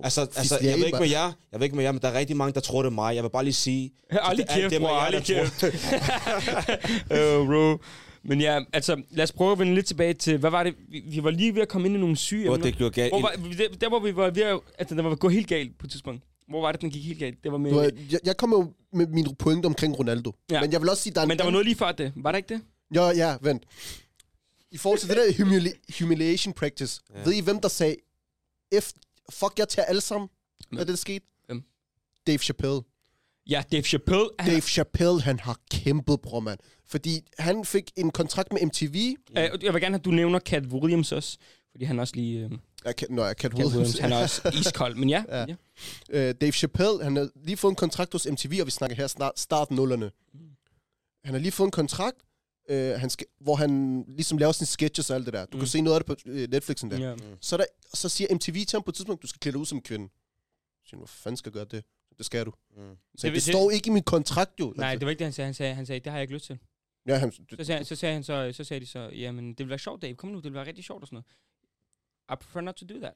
Altså, 0.04 0.20
altså 0.20 0.58
jeg 0.62 0.78
ved 0.78 0.86
ikke 0.86 0.98
med 0.98 1.08
jer, 1.08 1.32
jeg 1.52 1.60
ved 1.60 1.64
ikke 1.64 1.76
med 1.76 1.84
jer, 1.84 1.92
men 1.92 2.00
der 2.02 2.08
er 2.08 2.18
rigtig 2.18 2.36
mange, 2.36 2.52
der 2.52 2.60
tror, 2.60 2.82
det 2.82 2.86
er 2.86 2.90
mig. 2.94 3.14
Jeg 3.16 3.22
vil 3.24 3.30
bare 3.30 3.44
lige 3.44 3.54
sige... 3.54 3.92
Alt 4.10 4.48
kæft, 4.48 4.72
ærlig 4.74 5.26
der 5.26 5.44
kæft. 5.44 5.64
Øh, 7.16 7.46
bro. 7.46 7.76
Men 8.24 8.40
ja, 8.40 8.60
altså, 8.72 9.02
lad 9.10 9.22
os 9.24 9.32
prøve 9.32 9.52
at 9.52 9.58
vende 9.58 9.74
lidt 9.74 9.86
tilbage 9.86 10.12
til, 10.14 10.38
hvad 10.38 10.50
var 10.50 10.62
det? 10.62 10.74
Vi, 10.90 11.02
vi 11.06 11.22
var 11.24 11.30
lige 11.30 11.54
ved 11.54 11.62
at 11.62 11.68
komme 11.68 11.86
ind 11.88 11.96
i 11.96 12.00
nogle 12.00 12.16
syge 12.16 12.44
Hvor 12.46 12.54
emner. 12.54 12.66
det 12.66 12.76
blev 12.76 12.90
galt. 12.90 13.12
Hvor 13.12 13.20
var, 13.20 13.32
der, 13.58 13.68
der, 13.80 13.88
hvor 13.88 13.98
vi 13.98 14.16
var 14.16 14.30
ved 14.30 14.42
at, 14.42 14.60
altså, 14.78 14.94
den 14.94 15.04
var 15.04 15.14
gået 15.14 15.32
helt 15.34 15.46
galt 15.48 15.78
på 15.78 15.86
et 15.86 15.90
tidspunkt. 15.90 16.22
Hvor 16.50 16.60
var 16.60 16.72
det, 16.72 16.80
den 16.80 16.90
gik 16.90 17.04
helt 17.04 17.18
galt? 17.18 17.44
Det 17.44 17.52
var 17.52 17.58
med... 17.58 17.70
Du, 17.70 17.78
ved, 17.78 17.92
jeg, 18.12 18.20
jeg 18.24 18.36
kommer 18.36 18.58
jo 18.58 18.72
med 18.92 19.06
min 19.06 19.34
pointe 19.36 19.66
omkring 19.66 19.98
Ronaldo. 19.98 20.32
Ja. 20.50 20.54
Ja. 20.54 20.60
Men 20.60 20.72
jeg 20.72 20.80
vil 20.80 20.88
også 20.88 21.02
sige, 21.02 21.14
der 21.14 21.20
er 21.20 21.22
en 21.22 21.28
men 21.28 21.38
der 21.38 21.44
var 21.44 21.50
noget 21.50 21.66
lige 21.66 21.76
før 21.76 21.92
det. 21.92 22.12
Var 22.16 22.32
der 22.32 22.36
ikke 22.36 22.54
det? 22.54 22.62
Ja, 22.94 23.06
ja, 23.10 23.36
vent. 23.40 23.62
I 24.70 24.78
forhold 24.78 24.98
til 25.00 25.08
det 25.08 25.16
der 25.16 25.44
humili- 25.44 25.98
humiliation 26.02 26.52
practice, 26.54 27.00
Ja. 27.14 27.18
ja. 27.18 27.24
ved 27.24 27.32
I, 27.34 27.40
hvem 27.40 27.60
der 27.60 27.68
sagde, 27.68 27.96
F, 28.80 28.92
fuck 29.30 29.58
jer 29.58 29.64
til 29.64 29.80
alle 29.80 30.00
sammen, 30.00 30.28
Hvem? 30.68 30.78
da 30.78 30.84
det 30.84 30.98
skete? 30.98 31.26
Hvem? 31.46 31.62
Dave 32.26 32.38
Chappelle. 32.38 32.80
Ja, 33.50 33.62
Dave 33.72 33.82
Chappelle. 33.82 34.28
Han, 34.38 34.50
Dave 34.50 34.60
Chappelle, 34.60 35.20
han 35.22 35.38
har 35.40 35.58
kæmpet, 35.70 36.20
bror, 36.20 36.40
mand. 36.40 36.58
Fordi 36.86 37.20
han 37.38 37.64
fik 37.64 37.90
en 37.96 38.10
kontrakt 38.10 38.52
med 38.52 38.60
MTV. 38.66 38.94
øh, 39.36 39.36
jeg 39.36 39.50
vil 39.74 39.80
gerne 39.82 39.84
have, 39.86 39.94
at 39.94 40.04
du 40.04 40.10
nævner 40.10 40.38
Cat 40.38 40.66
Williams 40.66 41.12
også. 41.12 41.38
Fordi 41.72 41.84
han 41.84 41.98
også 41.98 42.16
lige... 42.16 42.44
Øh, 42.44 42.50
Ja, 42.84 42.92
Cat, 42.92 43.10
nå, 43.10 43.22
ja, 43.24 43.28
Cat 43.28 43.36
Cat 43.38 43.52
Williams. 43.52 43.74
Williams, 43.74 43.98
han 43.98 44.12
er 44.12 44.22
også 44.22 44.52
iskold. 44.60 44.94
Men 44.94 45.08
ja, 45.10 45.24
ja. 45.28 45.46
Ja. 45.48 46.28
Øh, 46.28 46.34
Dave 46.40 46.52
Chappelle, 46.52 47.02
han 47.04 47.16
har 47.16 47.28
lige 47.44 47.56
fået 47.56 47.72
en 47.72 47.76
kontrakt 47.76 48.12
hos 48.12 48.26
MTV, 48.30 48.58
og 48.60 48.66
vi 48.66 48.70
snakker 48.70 48.96
her 48.96 49.06
snart 49.06 49.38
start 49.38 49.70
nullerne. 49.70 50.10
Han 51.24 51.34
har 51.34 51.38
lige 51.38 51.52
fået 51.52 51.66
en 51.66 51.70
kontrakt, 51.70 52.16
øh, 52.70 52.90
han 53.00 53.10
skal, 53.10 53.26
hvor 53.40 53.54
han 53.54 54.04
ligesom 54.08 54.38
laver 54.38 54.52
sine 54.52 54.66
sketches 54.66 55.10
og 55.10 55.16
alt 55.16 55.26
det 55.26 55.32
der. 55.34 55.44
Du 55.44 55.48
mm. 55.52 55.56
Mm. 55.56 55.60
kan 55.60 55.68
se 55.68 55.80
noget 55.80 55.96
af 55.98 56.04
det 56.04 56.24
på 56.24 56.30
øh, 56.30 56.48
Netflixen 56.50 56.90
der. 56.90 56.98
ja. 56.98 57.16
Så, 57.40 57.56
der, 57.56 57.64
så 57.94 58.08
siger 58.08 58.34
MTV 58.34 58.54
til 58.54 58.72
ham 58.72 58.82
på 58.82 58.90
et 58.90 58.94
tidspunkt, 58.94 59.22
du 59.22 59.26
skal 59.26 59.40
klæde 59.40 59.52
dig 59.52 59.60
ud 59.60 59.66
som 59.66 59.82
kvinde. 59.82 60.08
Så 60.08 60.88
siger 60.88 60.96
han, 60.96 60.98
hvor 60.98 61.06
fanden 61.06 61.36
skal 61.36 61.50
jeg 61.50 61.54
gøre 61.54 61.64
det? 61.64 61.84
Det 62.18 62.26
skal 62.26 62.46
du. 62.46 62.52
Mm. 62.76 62.82
Så 62.82 62.86
Det 63.16 63.22
det, 63.22 63.32
det, 63.34 63.42
står 63.42 63.70
ikke 63.70 63.86
i 63.86 63.92
min 63.92 64.02
kontrakt, 64.02 64.60
jo. 64.60 64.74
Nej, 64.76 64.94
det 64.94 65.04
var 65.04 65.10
ikke 65.10 65.18
det, 65.18 65.24
han 65.26 65.32
sagde. 65.32 65.46
Han 65.46 65.54
sagde, 65.54 65.74
han 65.74 65.86
sagde 65.86 66.00
det 66.00 66.12
har 66.12 66.18
jeg 66.18 66.22
ikke 66.22 66.34
lyst 66.34 66.46
til. 66.46 66.58
Ja, 67.08 67.16
han, 67.16 67.32
Så 67.32 67.64
sagde, 67.64 67.84
så 67.84 67.96
sagde 67.96 68.14
han 68.14 68.24
så, 68.24 68.52
så 68.52 68.64
sagde 68.64 68.80
de 68.80 68.86
så, 68.86 68.98
jamen, 68.98 69.48
det 69.48 69.58
vil 69.58 69.68
være 69.68 69.78
sjovt, 69.78 70.02
Dave. 70.02 70.14
Kom 70.14 70.28
nu, 70.30 70.36
det 70.36 70.44
vil 70.44 70.54
være 70.54 70.66
rigtig 70.66 70.84
sjovt 70.84 71.02
og 71.02 71.06
sådan 71.08 71.14
noget. 71.16 71.26
I 72.32 72.36
prefer 72.40 72.60
not 72.60 72.74
to 72.74 72.86
do 72.86 72.94
that. 73.00 73.12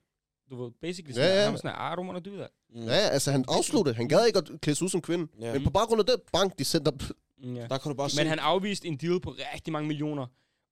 Du 0.50 0.62
ved, 0.62 0.70
basically, 0.80 1.14
Ja, 1.14 1.14
sådan, 1.14 1.36
ja. 1.36 1.42
han 1.44 1.52
var 1.52 1.56
sådan, 1.58 1.72
I 1.74 1.94
don't 2.00 2.10
want 2.12 2.24
to 2.24 2.30
do 2.30 2.36
that. 2.36 2.50
Mm. 2.74 2.82
ja, 2.82 2.92
altså 2.92 3.30
han 3.32 3.44
afsluttede. 3.48 3.94
Han 3.96 4.08
gad 4.08 4.26
ikke 4.26 4.38
at 4.38 4.50
klæde 4.62 4.76
sig 4.76 4.84
ud 4.84 4.90
som 4.90 5.00
kvinde. 5.02 5.26
Ja. 5.40 5.52
Men 5.52 5.64
på 5.64 5.70
baggrund 5.70 6.00
af 6.00 6.06
det, 6.06 6.16
bank, 6.32 6.58
de 6.58 6.64
sendte 6.64 6.88
op. 6.88 7.02
Mm, 7.38 7.54
Ja. 7.56 7.66
Der 7.66 7.78
kan 7.78 7.90
du 7.90 7.94
bare 7.96 8.10
se. 8.10 8.20
Men 8.20 8.26
han 8.28 8.38
afviste 8.38 8.88
en 8.88 8.96
deal 8.96 9.20
på 9.20 9.30
rigtig 9.54 9.72
mange 9.72 9.88
millioner, 9.88 10.26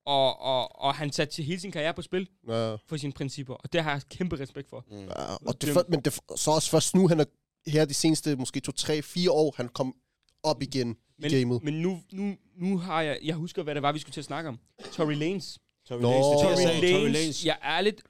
og, 0.06 0.40
og, 0.40 0.80
og 0.80 0.94
han 0.94 1.12
satte 1.12 1.34
til 1.34 1.44
hele 1.44 1.60
sin 1.60 1.72
karriere 1.72 1.94
på 1.94 2.02
spil 2.02 2.28
Ja, 2.48 2.74
for 2.74 2.96
sine 2.96 3.12
principper, 3.12 3.54
og 3.54 3.72
det 3.72 3.82
har 3.82 3.90
jeg 3.92 4.02
kæmpe 4.10 4.40
respekt 4.40 4.68
for. 4.68 4.84
Mm. 4.90 4.96
ja, 5.04 5.34
og 5.46 5.62
det, 5.62 5.72
for, 5.72 5.84
men 5.88 6.00
det, 6.00 6.18
så 6.36 6.50
også 6.50 6.70
først 6.70 6.94
nu, 6.94 7.08
han 7.08 7.20
er 7.20 7.24
her 7.66 7.84
de 7.84 7.94
seneste 7.94 8.36
måske 8.36 8.60
to, 8.60 8.72
tre, 8.72 9.02
fire 9.02 9.30
år, 9.30 9.54
han 9.56 9.68
kom 9.68 9.94
op 10.42 10.62
igen 10.62 10.96
i 11.18 11.28
gamet. 11.40 11.62
Men, 11.62 11.74
men 11.74 11.82
nu, 11.82 12.00
nu, 12.12 12.36
nu 12.56 12.78
har 12.78 13.02
jeg, 13.02 13.18
jeg 13.22 13.34
husker, 13.34 13.62
hvad 13.62 13.74
det 13.74 13.82
var, 13.82 13.92
vi 13.92 13.98
skulle 13.98 14.12
til 14.14 14.20
at 14.20 14.24
snakke 14.24 14.48
om. 14.48 14.58
Tory 14.92 15.12
Lanez. 15.14 15.56
Tory. 15.88 16.00
Lanez, 16.02 16.80
det 16.80 16.92
Tory 16.92 17.08
Lanez. 17.08 17.44
jeg 17.44 17.58
er 17.62 17.80
lidt, 17.80 18.02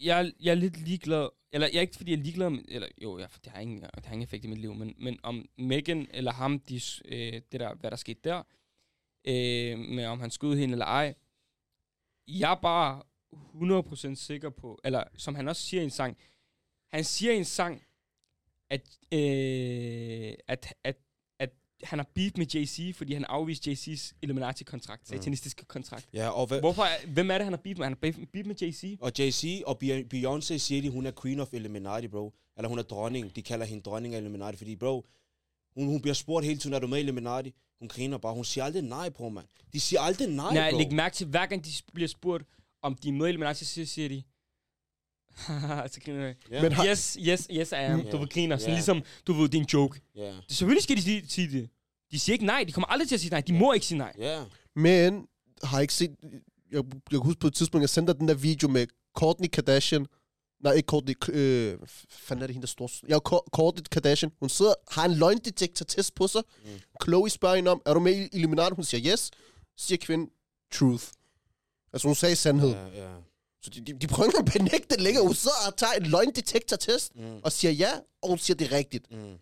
jeg, 0.00 0.32
jeg 0.40 0.50
er 0.50 0.54
lidt 0.54 0.76
ligeglad, 0.76 1.28
eller 1.52 1.66
jeg 1.66 1.76
er 1.76 1.80
ikke 1.80 1.96
fordi 1.96 2.10
jeg 2.10 2.18
er 2.18 2.22
ligeglad, 2.22 2.50
men, 2.50 2.64
eller 2.68 2.88
jo, 3.02 3.18
jeg, 3.18 3.28
det, 3.44 3.52
har 3.52 3.60
ingen, 3.60 3.80
det 3.80 4.04
har 4.04 4.12
ingen 4.12 4.22
effekt 4.22 4.44
i 4.44 4.48
mit 4.48 4.58
liv, 4.58 4.74
men, 4.74 4.94
men 4.98 5.18
om 5.22 5.48
Megan 5.58 6.08
eller 6.10 6.32
ham, 6.32 6.60
de, 6.60 6.80
øh, 7.04 7.32
det 7.52 7.60
der, 7.60 7.74
hvad 7.74 7.90
der 7.90 7.96
skete 7.96 8.20
der, 8.24 8.42
øh, 9.24 9.78
med 9.78 10.06
om 10.06 10.20
han 10.20 10.30
skød 10.30 10.56
hende 10.56 10.72
eller 10.72 10.86
ej, 10.86 11.14
jeg 12.28 12.50
er 12.50 12.60
bare 12.60 13.02
100% 14.12 14.14
sikker 14.14 14.50
på, 14.50 14.80
eller 14.84 15.04
som 15.16 15.34
han 15.34 15.48
også 15.48 15.62
siger 15.62 15.80
i 15.80 15.84
en 15.84 15.90
sang, 15.90 16.18
han 16.92 17.04
siger 17.04 17.32
i 17.32 17.36
en 17.36 17.44
sang, 17.44 17.82
at, 18.70 18.98
øh, 19.12 20.34
at, 20.46 20.74
at 20.84 20.96
han 21.82 21.98
har 21.98 22.06
beef 22.14 22.32
med 22.36 22.46
JC, 22.54 22.94
fordi 22.96 23.12
han 23.14 23.24
afviste 23.24 23.70
JC's 23.72 24.12
Illuminati-kontrakt, 24.22 25.08
satanistiske 25.08 25.64
kontrakt. 25.64 26.08
Ja, 26.12 26.28
og, 26.28 26.46
hvad, 26.46 26.60
Hvorfor, 26.60 26.82
er- 26.82 27.06
hvem 27.06 27.30
er 27.30 27.34
det, 27.38 27.44
han 27.44 27.52
har 27.52 27.60
beef 27.64 27.78
med? 27.78 27.84
Han 27.86 27.92
har 27.92 28.26
beef, 28.32 28.46
med 28.46 28.54
JC. 28.62 28.98
og 29.00 29.12
Jay-Z 29.18 29.62
og 29.66 29.78
Beyon- 29.84 30.06
Beyoncé 30.14 30.56
siger 30.58 30.82
de, 30.82 30.90
hun 30.90 31.06
er 31.06 31.12
queen 31.22 31.40
of 31.40 31.52
Illuminati, 31.52 32.08
bro. 32.08 32.32
Eller 32.56 32.68
hun 32.68 32.78
er 32.78 32.82
dronning. 32.82 33.36
De 33.36 33.42
kalder 33.42 33.66
hende 33.66 33.82
dronning 33.82 34.14
af 34.14 34.18
Illuminati, 34.18 34.56
fordi, 34.58 34.76
bro, 34.76 35.06
hun, 35.76 35.86
hun 35.86 36.00
bliver 36.02 36.14
spurgt 36.14 36.46
hele 36.46 36.58
tiden, 36.58 36.74
er 36.74 36.78
du 36.78 36.86
med 36.86 36.98
i 36.98 37.00
Illuminati? 37.00 37.54
Hun 37.78 37.88
griner 37.88 38.18
bare. 38.18 38.34
Hun 38.34 38.44
siger 38.44 38.64
aldrig 38.64 38.82
nej, 38.82 39.08
bro, 39.08 39.28
mand. 39.28 39.46
De 39.72 39.80
siger 39.80 40.00
aldrig 40.00 40.28
nej, 40.28 40.54
Nej, 40.54 40.70
bro. 40.70 40.78
læg 40.78 40.92
mærke 40.92 41.14
til, 41.14 41.26
hver 41.26 41.46
gang 41.46 41.64
de 41.64 41.70
bliver 41.94 42.08
spurgt, 42.08 42.44
om 42.82 42.94
de 42.94 43.08
er 43.08 43.12
med 43.12 43.26
i 43.26 43.28
Illuminati, 43.28 43.64
så 43.64 43.84
siger 43.84 44.08
de, 44.08 44.22
så 45.92 46.00
griner 46.04 46.24
jeg. 46.26 46.34
Ja. 46.50 46.62
Men 46.62 46.72
har- 46.72 46.86
Yes, 46.86 47.16
yes, 47.20 47.48
yes, 47.50 47.72
I 47.72 47.74
am. 47.74 48.00
Ja. 48.00 48.10
Du 48.10 48.18
vil 48.18 48.28
griner. 48.28 48.56
Sådan 48.56 48.70
Ja. 48.70 48.76
ligesom, 48.76 49.02
du 49.26 49.32
ved, 49.32 49.48
det 49.48 49.54
er 49.58 49.62
en 49.62 49.68
joke. 49.72 50.00
Ja, 50.16 50.26
Det, 50.26 50.44
selvfølgelig 50.48 50.82
skal 50.82 50.96
de 50.96 51.02
sige, 51.02 51.28
sige 51.28 51.50
det. 51.50 51.68
De 52.12 52.18
siger 52.20 52.34
ikke 52.34 52.46
nej. 52.46 52.64
De 52.66 52.72
kommer 52.72 52.88
aldrig 52.88 53.08
til 53.08 53.14
at 53.16 53.20
sige 53.20 53.30
nej. 53.30 53.40
De 53.40 53.52
må 53.52 53.72
ikke 53.72 53.86
sige 53.86 53.98
nej. 53.98 54.12
ja. 54.18 54.44
Men 54.76 55.26
har 55.62 55.76
jeg 55.78 55.82
ikke 55.82 55.94
set... 55.94 56.10
Jeg, 56.72 56.82
jeg 56.82 56.84
kan 57.10 57.20
huske 57.20 57.40
på 57.40 57.46
et 57.46 57.54
tidspunkt, 57.54 57.82
jeg 57.82 57.88
sendte 57.90 58.12
den 58.14 58.28
der 58.28 58.34
video 58.34 58.68
med 58.68 58.86
Kourtney 59.14 59.48
Kardashian. 59.48 60.06
Nej, 60.64 60.72
ikke 60.72 60.86
Kourtney. 60.86 61.14
Øh, 61.28 61.78
fanden 62.10 62.42
er 62.42 62.46
det 62.46 62.54
hende, 62.54 62.66
der 62.66 62.70
står? 62.70 62.90
Ja, 63.08 63.18
Kour- 63.18 63.48
Kourtney 63.52 63.82
Kardashian. 63.90 64.32
Hun 64.40 64.48
sidder, 64.48 64.74
har 64.90 65.04
en 65.04 65.14
løgndetektor-test 65.14 66.14
på 66.14 66.26
sig. 66.28 66.42
Mm. 66.64 66.70
Mm. 66.70 66.78
Chloe 67.04 67.30
spørger 67.30 67.56
hende 67.56 67.70
om, 67.70 67.82
er 67.86 67.94
du 67.94 68.00
med 68.00 68.12
i 68.16 68.28
Illuminati? 68.32 68.74
Hun 68.74 68.84
siger 68.84 69.12
yes. 69.12 69.20
Så 69.76 69.86
siger 69.86 69.98
kvinden, 69.98 70.28
truth. 70.72 71.04
Altså 71.92 72.08
hun 72.08 72.14
sagde 72.14 72.36
sandhed. 72.36 72.70
Ja, 72.70 72.86
ja. 72.86 73.14
Så 73.66 73.70
de, 73.70 73.80
de, 73.80 73.92
de 73.98 74.06
prøver 74.06 74.26
ikke 74.28 74.38
at 74.38 74.44
benægte 74.58 74.88
det 74.94 75.00
længere. 75.00 75.24
Hun 75.24 75.34
sidder 75.34 75.56
og 75.68 75.76
tager 75.76 75.92
en 75.92 76.06
løgndetektor-test 76.06 77.16
Mm. 77.16 77.38
og 77.44 77.52
siger 77.52 77.72
ja, 77.72 77.90
og 78.22 78.28
hun 78.28 78.38
siger 78.38 78.56
det 78.56 78.72
er 78.72 78.76
rigtigt. 78.76 79.10
Mm. 79.12 79.34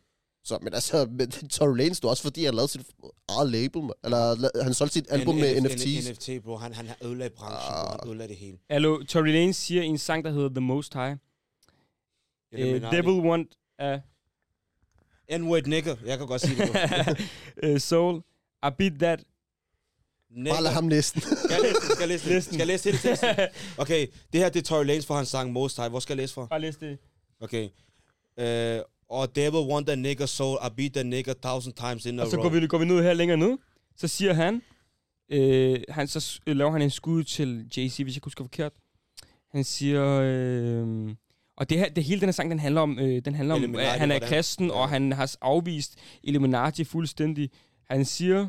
Så, 0.44 0.58
men 0.62 0.74
altså, 0.74 1.06
men 1.10 1.30
Tory 1.30 1.76
Lanez, 1.76 1.96
det 1.96 2.02
var 2.02 2.10
også 2.10 2.22
fordi, 2.22 2.44
han 2.44 2.54
lavede 2.54 2.68
sit 2.72 2.86
eget 3.28 3.50
label, 3.50 3.82
eller 4.04 4.62
han 4.62 4.74
solgte 4.74 4.92
sit 4.94 5.06
album 5.10 5.36
N- 5.36 5.40
med 5.40 5.56
N- 5.56 5.60
NFTs. 5.60 5.84
N- 6.08 6.10
NFT, 6.12 6.44
bro. 6.44 6.56
Han, 6.56 6.72
han 6.74 6.86
har 6.86 6.96
ødelagt 7.02 7.34
branchen, 7.34 7.72
bro. 7.84 7.96
Han 8.00 8.08
ødelagt 8.10 8.28
det 8.28 8.36
hele. 8.38 8.58
Hallo, 8.70 9.02
Tory 9.02 9.26
Lanez 9.26 9.56
siger 9.56 9.82
i 9.82 9.86
en 9.86 9.98
sang, 9.98 10.24
der 10.24 10.30
hedder 10.30 10.48
The 10.48 10.60
Most 10.60 10.94
High. 10.94 11.12
Uh, 11.12 12.58
Illuminati. 12.60 12.96
devil 12.96 13.12
want 13.30 13.48
a 13.78 13.98
N-word 15.38 15.62
nigger. 15.66 15.96
Jeg 16.06 16.18
kan 16.18 16.26
godt 16.26 16.40
sige 16.40 16.56
det, 16.62 16.70
bro. 17.62 17.68
uh, 17.72 17.78
soul. 17.90 18.22
I 18.66 18.70
beat 18.78 18.92
that. 18.98 19.24
Nigger. 20.30 20.52
Bare 20.52 20.62
lad 20.62 20.72
ham 20.72 20.84
næsten. 20.84 21.20
Skal 21.20 21.36
jeg 21.50 21.60
læse, 21.62 21.74
skal 21.86 21.98
jeg 22.00 22.08
læse, 22.08 22.28
Næsten. 22.28 22.52
skal 22.54 22.58
jeg 22.58 22.66
læse 22.66 22.84
hele 22.90 22.98
teksten? 22.98 23.28
Okay, 23.82 24.06
det 24.32 24.40
her 24.40 24.48
det 24.48 24.60
er 24.60 24.64
Tory 24.64 24.84
Lanez 24.84 25.06
for 25.06 25.14
hans 25.14 25.28
sang 25.28 25.52
Most 25.52 25.76
High. 25.76 25.90
Hvor 25.90 26.00
skal 26.00 26.12
jeg 26.12 26.22
læse 26.22 26.34
fra? 26.34 26.46
Bare 26.46 26.60
læs 26.60 26.76
det. 26.76 26.98
Okay. 27.40 27.68
Uh, 28.40 28.84
og 29.08 29.36
devil 29.36 29.60
want 29.60 29.88
a 29.88 29.94
nigger 29.94 30.26
soul. 30.26 30.58
I 30.66 30.68
beat 30.76 30.92
the 30.92 31.04
nigger 31.04 31.34
thousand 31.42 31.74
times 31.74 32.06
in 32.06 32.18
a 32.18 32.22
Og 32.22 32.30
så 32.30 32.36
row. 32.36 32.42
går 32.42 32.50
vi, 32.60 32.66
går 32.66 32.78
vi 32.78 32.84
ned 32.84 33.02
her 33.02 33.12
længere 33.14 33.36
ned. 33.38 33.58
Så 33.96 34.08
siger 34.08 34.32
han, 34.32 34.62
øh, 35.30 35.80
han 35.88 36.08
så 36.08 36.40
øh, 36.46 36.56
laver 36.56 36.70
han 36.72 36.82
en 36.82 36.90
skud 36.90 37.24
til 37.24 37.66
JC, 37.76 37.96
hvis 38.02 38.14
jeg 38.14 38.20
husker 38.24 38.44
forkert. 38.44 38.72
Han 39.52 39.64
siger, 39.64 40.20
øh, 40.24 41.08
og 41.56 41.70
det 41.70 41.78
her, 41.78 41.88
det 41.88 42.04
hele 42.04 42.20
den 42.20 42.26
her 42.28 42.32
sang, 42.32 42.50
den 42.50 42.58
handler 42.58 42.80
om, 42.80 42.98
øh, 42.98 43.22
den 43.24 43.34
handler 43.34 43.54
om, 43.54 43.62
at 43.76 43.86
han 43.86 44.10
er 44.10 44.18
hvordan- 44.18 44.28
kristen, 44.28 44.70
og 44.70 44.88
han 44.88 45.12
har 45.12 45.26
s- 45.26 45.36
afvist 45.40 45.94
Illuminati 46.22 46.84
fuldstændig. 46.84 47.50
Han 47.90 48.04
siger, 48.04 48.48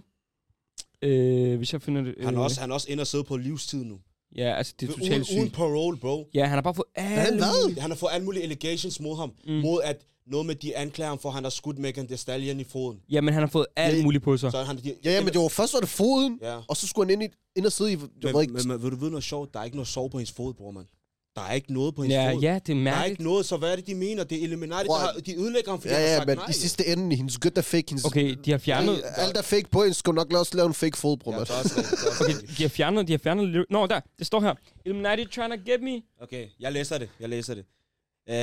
øh, 1.01 1.57
hvis 1.57 1.73
jeg 1.73 1.81
finder 1.81 2.01
det... 2.01 2.15
Øh, 2.17 2.25
Han 2.25 2.35
er, 2.35 2.39
også, 2.39 2.61
han 2.61 2.69
er 2.69 2.73
også 2.73 2.91
inde 2.91 3.01
og 3.01 3.07
sidde 3.07 3.23
på 3.23 3.37
livstid 3.37 3.83
nu. 3.83 3.99
Ja, 4.35 4.53
altså 4.57 4.73
det 4.79 4.89
er 4.89 4.93
uden, 4.93 5.01
totalt 5.03 5.29
uden 5.31 5.45
sygt. 5.45 5.55
parole, 5.55 5.97
bro. 5.97 6.29
Ja, 6.33 6.45
han 6.45 6.53
har 6.53 6.61
bare 6.61 6.73
fået 6.75 6.87
Han 6.95 7.19
alle 7.27 7.37
hvad? 7.37 7.63
mulige- 7.63 7.81
Han 7.81 7.91
har 7.91 7.95
fået 7.97 8.09
alle 8.13 8.25
mulige 8.25 8.43
allegations 8.43 8.99
mod 8.99 9.15
ham. 9.17 9.31
Mm. 9.47 9.53
Mod 9.53 9.81
at 9.83 10.05
noget 10.27 10.45
med 10.45 10.55
de 10.55 10.77
anklager 10.77 11.09
ham 11.09 11.19
for, 11.19 11.29
at 11.29 11.35
han 11.35 11.43
har 11.43 11.49
skudt 11.49 11.79
Megan 11.79 12.07
Thee 12.07 12.17
Stallion 12.17 12.59
i 12.59 12.63
foden. 12.63 12.99
Ja, 13.09 13.21
men 13.21 13.33
han 13.33 13.43
har 13.43 13.47
fået 13.49 13.65
alt 13.75 13.97
Ja, 13.97 14.03
muligt 14.03 14.23
på 14.23 14.37
sig. 14.37 14.51
Så 14.51 14.63
han, 14.63 14.77
de, 14.77 14.95
Ja, 15.05 15.11
ja, 15.11 15.23
men 15.23 15.33
det 15.33 15.41
var 15.41 15.47
først 15.47 15.73
var 15.73 15.79
det 15.79 15.89
foden, 15.89 16.39
Ja. 16.41 16.57
og 16.67 16.77
så 16.77 16.87
skulle 16.87 17.11
han 17.13 17.21
ind, 17.21 17.31
i, 17.31 17.35
ind 17.57 17.65
og 17.65 17.71
sidde 17.71 17.91
i... 17.93 17.95
Ved 17.95 18.07
Men, 18.23 18.41
ikke, 18.41 18.53
men, 18.53 18.67
men, 18.67 18.83
vil 18.83 18.91
du 18.91 18.95
vide 18.95 19.09
noget 19.11 19.23
sjovt? 19.23 19.53
Der 19.53 19.59
er 19.59 19.63
ikke 19.63 19.77
noget 19.77 19.87
sov 19.87 20.09
på 20.09 20.17
hendes 20.17 20.31
fod, 20.31 20.53
bror, 20.53 20.71
mand. 20.71 20.85
Der 21.35 21.41
er 21.41 21.53
ikke 21.53 21.73
noget 21.73 21.95
på 21.95 22.01
hendes 22.03 22.15
Ja, 22.15 22.33
fod. 22.33 22.41
ja, 22.41 22.53
det 22.53 22.55
er 22.55 22.59
Der 22.65 22.73
er 22.73 22.83
mærkeligt. 22.83 23.09
ikke 23.11 23.23
noget, 23.23 23.45
så 23.45 23.57
hvad 23.57 23.71
er 23.71 23.75
det, 23.75 23.87
de 23.87 23.95
mener? 23.95 24.23
Det 24.23 24.37
er 24.37 24.41
Illuminati, 24.43 24.87
der 24.87 24.93
har, 24.97 25.11
de 25.25 25.35
ødelægger 25.39 25.71
ham, 25.71 25.81
fordi 25.81 25.93
ja, 25.93 25.99
han 25.99 26.05
har 26.07 26.11
ja, 26.13 26.17
sagt 26.17 26.27
men 26.27 26.37
nej. 26.37 26.47
i 26.49 26.53
sidste 26.53 26.85
ende, 26.87 27.15
hendes 27.15 27.37
gødt 27.37 27.57
er 27.57 27.61
fake. 27.61 27.85
Hendes, 27.89 28.05
Okay, 28.05 28.35
de 28.45 28.51
har 28.51 28.57
fjernet... 28.57 29.03
Alt 29.17 29.37
er 29.37 29.41
fake 29.41 29.69
på 29.71 29.81
hende, 29.83 29.93
skulle 29.93 30.15
nok 30.15 30.33
også 30.33 30.57
lave 30.57 30.67
en 30.67 30.73
fake 30.73 30.97
fod, 30.97 31.17
bror. 31.17 31.33
Ja, 31.33 31.39
det 31.39 31.49
er 31.49 31.53
også 31.53 31.75
det 31.75 31.85
er 31.85 32.25
Okay, 32.25 32.47
de 32.57 32.61
har 32.63 32.69
fjernet, 32.69 33.07
de 33.07 33.13
har 33.13 33.17
fjernet... 33.17 33.65
Nå, 33.69 33.87
der, 33.87 33.99
det 34.19 34.27
står 34.27 34.39
her. 34.41 34.53
Illuminati 34.85 35.25
trying 35.25 35.51
to 35.53 35.71
get 35.71 35.81
me. 35.81 36.01
Okay, 36.21 36.47
jeg 36.59 36.71
læser 36.71 36.97
det. 36.97 37.09
Jeg 37.19 37.29
læser 37.29 37.53
det. 37.55 37.65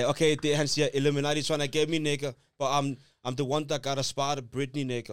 Uh, 0.05 0.11
okay, 0.11 0.37
det, 0.42 0.57
han 0.57 0.68
siger, 0.68 0.88
Illuminati 0.94 1.42
trying 1.42 1.61
to 1.72 1.78
get 1.78 1.88
me, 1.90 1.98
nigga, 1.98 2.31
but 2.59 2.66
I'm, 2.68 2.96
I'm 3.28 3.35
the 3.35 3.44
one 3.44 3.68
that 3.68 3.83
got 3.83 3.98
a 3.98 4.02
spot 4.02 4.38
of 4.38 4.44
Britney, 4.52 4.83
nigga. 4.83 5.12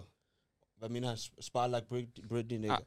Hvad 0.79 0.89
mener 0.89 1.07
han? 1.07 1.17
Spot 1.41 1.69
like 1.69 1.85
Brit- 1.91 2.27
Britney, 2.29 2.57
nigga. 2.57 2.73
Ah, 2.75 2.79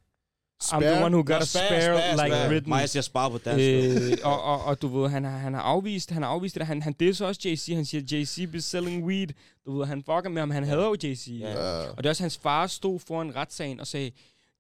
I'm 0.73 0.81
the 0.81 1.05
one 1.05 1.13
who 1.15 1.23
got 1.23 1.43
a 1.43 1.45
spare, 1.45 1.67
spare, 1.67 1.83
spare, 1.83 2.17
like 2.25 2.37
spare. 2.37 2.49
Britney. 2.49 2.69
Mig 2.69 2.89
siger 2.89 3.03
spare 3.03 3.31
på 3.31 3.39
dansk. 3.39 4.11
Øh, 4.13 4.19
og, 4.25 4.43
og, 4.43 4.65
og, 4.65 4.83
du 4.83 4.89
ved, 4.89 5.09
han 5.11 5.25
har, 5.25 5.39
han 5.39 5.55
har 5.55 5.61
afvist, 5.61 6.11
han 6.11 6.23
har 6.23 6.31
afvist 6.31 6.55
det. 6.55 6.67
Han, 6.67 6.83
han 6.83 6.93
disser 6.93 7.27
også 7.27 7.41
JC. 7.45 7.73
Han 7.75 7.85
siger, 7.85 8.03
JC 8.13 8.51
be 8.53 8.61
selling 8.61 9.05
weed. 9.05 9.29
Du 9.67 9.79
ved, 9.79 9.87
han 9.87 9.99
fucker 9.99 10.29
med 10.29 10.43
ham. 10.43 10.51
Han 10.51 10.65
hader 10.65 10.85
jo 10.87 10.97
JC. 11.03 11.29
Ja. 11.41 11.51
Ja. 11.51 11.91
Og 11.91 11.97
det 11.97 12.07
er 12.07 12.11
også, 12.11 12.23
hans 12.23 12.39
far 12.39 12.67
stod 12.67 13.01
foran 13.01 13.37
retssagen 13.37 13.81
og 13.81 13.87
sagde, 13.87 14.11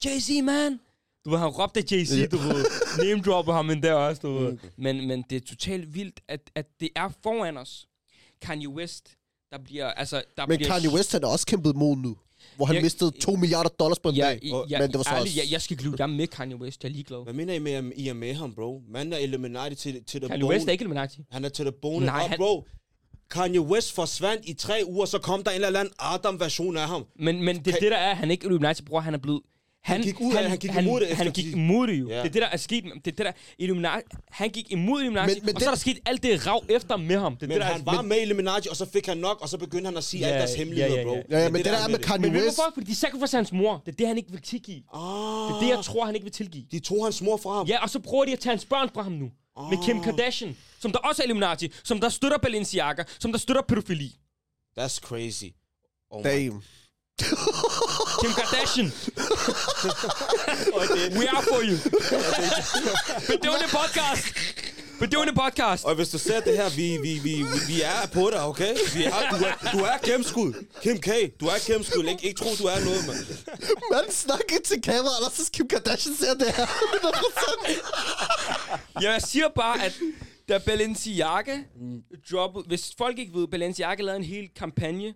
JC, 0.04 0.40
man! 0.44 0.80
Du 1.24 1.30
ved, 1.30 1.38
han 1.38 1.48
råbte 1.48 1.80
af 1.80 1.84
JC, 1.92 2.30
du 2.30 2.36
ved, 2.36 2.64
name 3.04 3.22
dropper 3.22 3.52
ham 3.52 3.70
endda 3.70 3.94
også, 3.94 4.20
du 4.22 4.38
ved. 4.38 4.58
Men, 4.76 5.08
men 5.08 5.24
det 5.30 5.36
er 5.36 5.46
totalt 5.46 5.94
vildt, 5.94 6.20
at, 6.28 6.40
at 6.54 6.66
det 6.80 6.88
er 6.96 7.08
foran 7.22 7.56
os. 7.56 7.88
Kanye 8.42 8.68
West, 8.68 9.08
der 9.52 9.58
bliver, 9.64 9.90
altså, 9.90 10.22
der 10.36 10.46
Men 10.46 10.56
bliver... 10.56 10.72
Kanye 10.72 10.90
West, 10.94 11.12
han 11.12 11.22
har 11.24 11.30
også 11.30 11.46
kæmpet 11.46 11.76
mod 11.76 11.96
nu. 11.96 12.16
Hvor 12.56 12.66
han 12.66 12.74
Jeg- 12.74 12.82
mistede 12.82 13.10
2 13.10 13.36
milliarder 13.36 13.70
dollars 13.70 13.98
på 13.98 14.08
en 14.08 14.14
Ja, 14.14 14.24
dag. 14.26 14.38
jeg, 14.42 14.64
jeg, 14.68 14.80
men 14.80 14.88
det 14.90 14.96
var 14.98 15.02
så 15.02 15.10
ærligt, 15.10 15.22
også... 15.28 15.40
jeg, 15.40 15.52
jeg 15.52 15.62
skal. 15.62 15.78
Jeg 15.98 16.02
er 16.04 16.06
med 16.06 16.26
Kanye 16.26 16.56
West. 16.56 16.82
Jeg 16.84 16.88
er 16.90 16.92
ligeglad. 16.92 17.24
Hvad 17.24 17.34
mener 17.34 17.54
I 17.54 17.58
med, 17.58 17.72
at 17.72 17.84
I 17.96 18.08
er 18.08 18.12
med 18.14 18.34
ham, 18.34 18.54
bro? 18.54 18.82
Manden 18.88 19.12
er 19.12 19.18
Illuminati 19.18 19.74
til, 19.74 20.04
til 20.04 20.20
the 20.20 20.28
Kanye 20.28 20.40
bone. 20.42 20.54
West 20.54 20.68
er 20.68 20.72
ikke 20.72 20.82
Illuminati. 20.82 21.18
Han 21.30 21.44
er 21.44 21.48
til 21.48 21.64
the 21.64 21.72
bone. 21.82 22.06
Nej, 22.06 22.14
og 22.22 22.28
han- 22.28 22.38
bro, 22.38 22.66
Kanye 23.30 23.60
West 23.60 23.92
forsvandt 23.94 24.42
i 24.46 24.54
tre 24.54 24.82
uger, 24.86 25.06
så 25.06 25.18
kom 25.18 25.42
der 25.44 25.50
en 25.50 25.64
eller 25.64 25.80
anden 25.80 25.94
Adam-version 25.98 26.76
af 26.76 26.88
ham. 26.88 27.04
Men, 27.18 27.42
men 27.44 27.56
det 27.58 27.66
er 27.66 27.70
Kan- 27.72 27.80
det, 27.80 27.90
der 27.90 27.96
er. 27.96 28.14
Han 28.14 28.28
er 28.28 28.32
ikke 28.32 28.44
Illuminati, 28.44 28.82
bror. 28.82 29.00
Han 29.00 29.14
er 29.14 29.18
blevet... 29.18 29.40
Han, 29.84 30.02
gik 30.02 30.20
ud 30.20 30.34
af- 30.34 30.48
han 30.50 30.58
gik 30.58 30.70
han, 30.70 30.84
imod 30.84 31.00
det 31.00 31.16
Han 31.16 31.32
gik 31.32 31.46
imod 31.46 31.86
det 31.86 32.00
jo. 32.00 32.08
Ja. 32.08 32.14
Det 32.16 32.24
er 32.24 32.28
det, 32.32 32.42
der 32.42 32.48
er 32.48 32.56
sket. 32.56 32.84
Det 32.84 32.90
er 32.94 33.00
det, 33.10 33.18
der... 33.18 33.32
Illuminati, 33.58 34.02
han 34.30 34.50
gik 34.50 34.72
imod 34.72 35.00
Illuminati, 35.00 35.34
Men- 35.34 35.46
men 35.46 35.54
og 35.54 35.60
så 35.60 35.66
er 35.66 35.70
der 35.70 35.74
det- 35.74 35.80
sket 35.80 35.98
alt 36.06 36.22
det 36.22 36.46
rav 36.46 36.64
efter 36.68 36.96
med 36.96 37.18
ham. 37.18 37.36
Det 37.36 37.42
er 37.42 37.46
Men 37.46 37.54
det, 37.54 37.60
der 37.60 37.72
han 37.72 37.80
er, 37.80 37.84
var 37.94 38.02
med 38.02 38.20
Illuminati, 38.22 38.68
og 38.68 38.76
så 38.76 38.86
fik 38.92 39.06
han 39.06 39.16
nok, 39.18 39.40
og 39.40 39.48
så 39.48 39.58
begyndte 39.58 39.86
han 39.88 39.96
at 39.96 40.04
sige 40.04 40.20
Ja, 40.20 40.26
alt 40.26 40.38
deres 40.38 40.50
ja, 40.52 40.56
hemmeligheder, 40.58 40.96
ja, 40.98 41.04
bro. 41.04 41.14
ja. 41.14 41.22
Ja, 41.30 41.42
ja, 41.42 41.48
men 41.50 41.56
det, 41.56 41.64
der 41.64 41.78
er 41.78 41.88
med 41.88 41.98
det. 41.98 42.06
Kanye 42.06 42.22
Men 42.30 42.36
West... 42.42 42.56
hvorfor? 42.56 42.70
Fordi 42.74 42.86
de 42.90 42.94
sacrificer 42.94 43.38
hans 43.38 43.52
mor. 43.52 43.82
Det 43.86 43.92
er 43.92 43.96
det, 43.96 44.06
han 44.08 44.16
ikke 44.16 44.30
vil 44.30 44.42
tilgive. 44.42 44.82
Ah, 44.94 45.00
Det 45.48 45.56
er 45.56 45.60
det, 45.60 45.68
jeg 45.76 45.84
tror, 45.84 46.04
han 46.04 46.14
ikke 46.14 46.24
vil 46.24 46.32
tilgive. 46.32 46.64
de 46.70 46.78
tog 46.80 47.04
hans 47.04 47.22
mor 47.22 47.36
fra 47.36 47.54
ham. 47.56 47.66
Ja, 47.66 47.82
og 47.82 47.90
så 47.90 47.98
prøver 47.98 48.24
de 48.24 48.32
at 48.32 48.38
tage 48.38 48.50
hans 48.52 48.64
børn 48.64 48.88
fra 48.94 49.02
ham 49.02 49.12
nu. 49.12 49.30
Med 49.70 49.78
Kim 49.84 49.96
Ah. 49.98 50.04
Kardashian, 50.04 50.56
som 50.80 50.92
der 50.92 50.98
også 50.98 51.22
er 51.22 51.24
Illuminati, 51.24 51.72
som 51.84 52.00
der 52.00 52.08
støtter 52.08 52.38
Balenciaga, 52.38 53.02
som 53.18 53.32
der 53.32 53.38
støtter 53.38 53.62
pædofili. 53.68 54.12
That's 54.78 55.00
crazy. 55.00 55.44
Oh 56.10 56.20
my 56.24 56.28
Damn. 56.28 56.62
Kim 58.20 58.32
Kardashian. 58.38 58.88
We 61.18 61.24
are 61.28 61.42
for 61.42 61.62
you. 61.68 61.76
Bedøvende 63.32 63.68
podcast. 63.78 64.24
Bedøvende 64.98 65.32
podcast. 65.32 65.84
Og 65.84 65.94
hvis 65.94 66.08
du 66.08 66.18
ser 66.18 66.40
det 66.40 66.56
her, 66.56 66.68
vi, 66.70 66.98
vi, 67.02 67.18
vi, 67.22 67.44
vi, 67.66 67.82
er 67.82 68.06
på 68.12 68.30
dig, 68.30 68.42
okay? 68.42 68.74
Vi 68.94 69.04
er, 69.04 69.10
du, 69.30 69.44
er, 69.44 69.70
du 69.72 69.78
er 69.78 69.98
gennemskud. 70.04 70.52
Kim 70.82 70.98
K, 71.00 71.08
du 71.40 71.46
er 71.46 71.66
gennemskud. 71.66 72.04
Ikke, 72.04 72.26
ikke 72.26 72.38
tro, 72.38 72.50
du 72.58 72.64
er 72.64 72.84
noget, 72.84 73.06
mand. 73.06 73.18
Man 73.92 74.04
snakker 74.10 74.56
til 74.64 74.82
kameraet, 74.82 75.26
og 75.26 75.32
så 75.32 75.50
Kim 75.52 75.68
Kardashian 75.68 76.16
ser 76.16 76.34
det 76.34 76.54
her. 76.56 76.66
100%. 78.96 79.02
Ja, 79.02 79.12
jeg 79.12 79.22
siger 79.22 79.48
bare, 79.48 79.84
at 79.84 79.92
da 80.48 80.58
Balenciaga 80.58 81.58
droppede... 82.30 82.64
Hvis 82.66 82.92
folk 82.98 83.18
ikke 83.18 83.34
ved, 83.34 83.48
Balenciaga 83.48 84.02
lavede 84.02 84.18
en 84.18 84.24
hel 84.24 84.48
kampagne, 84.56 85.14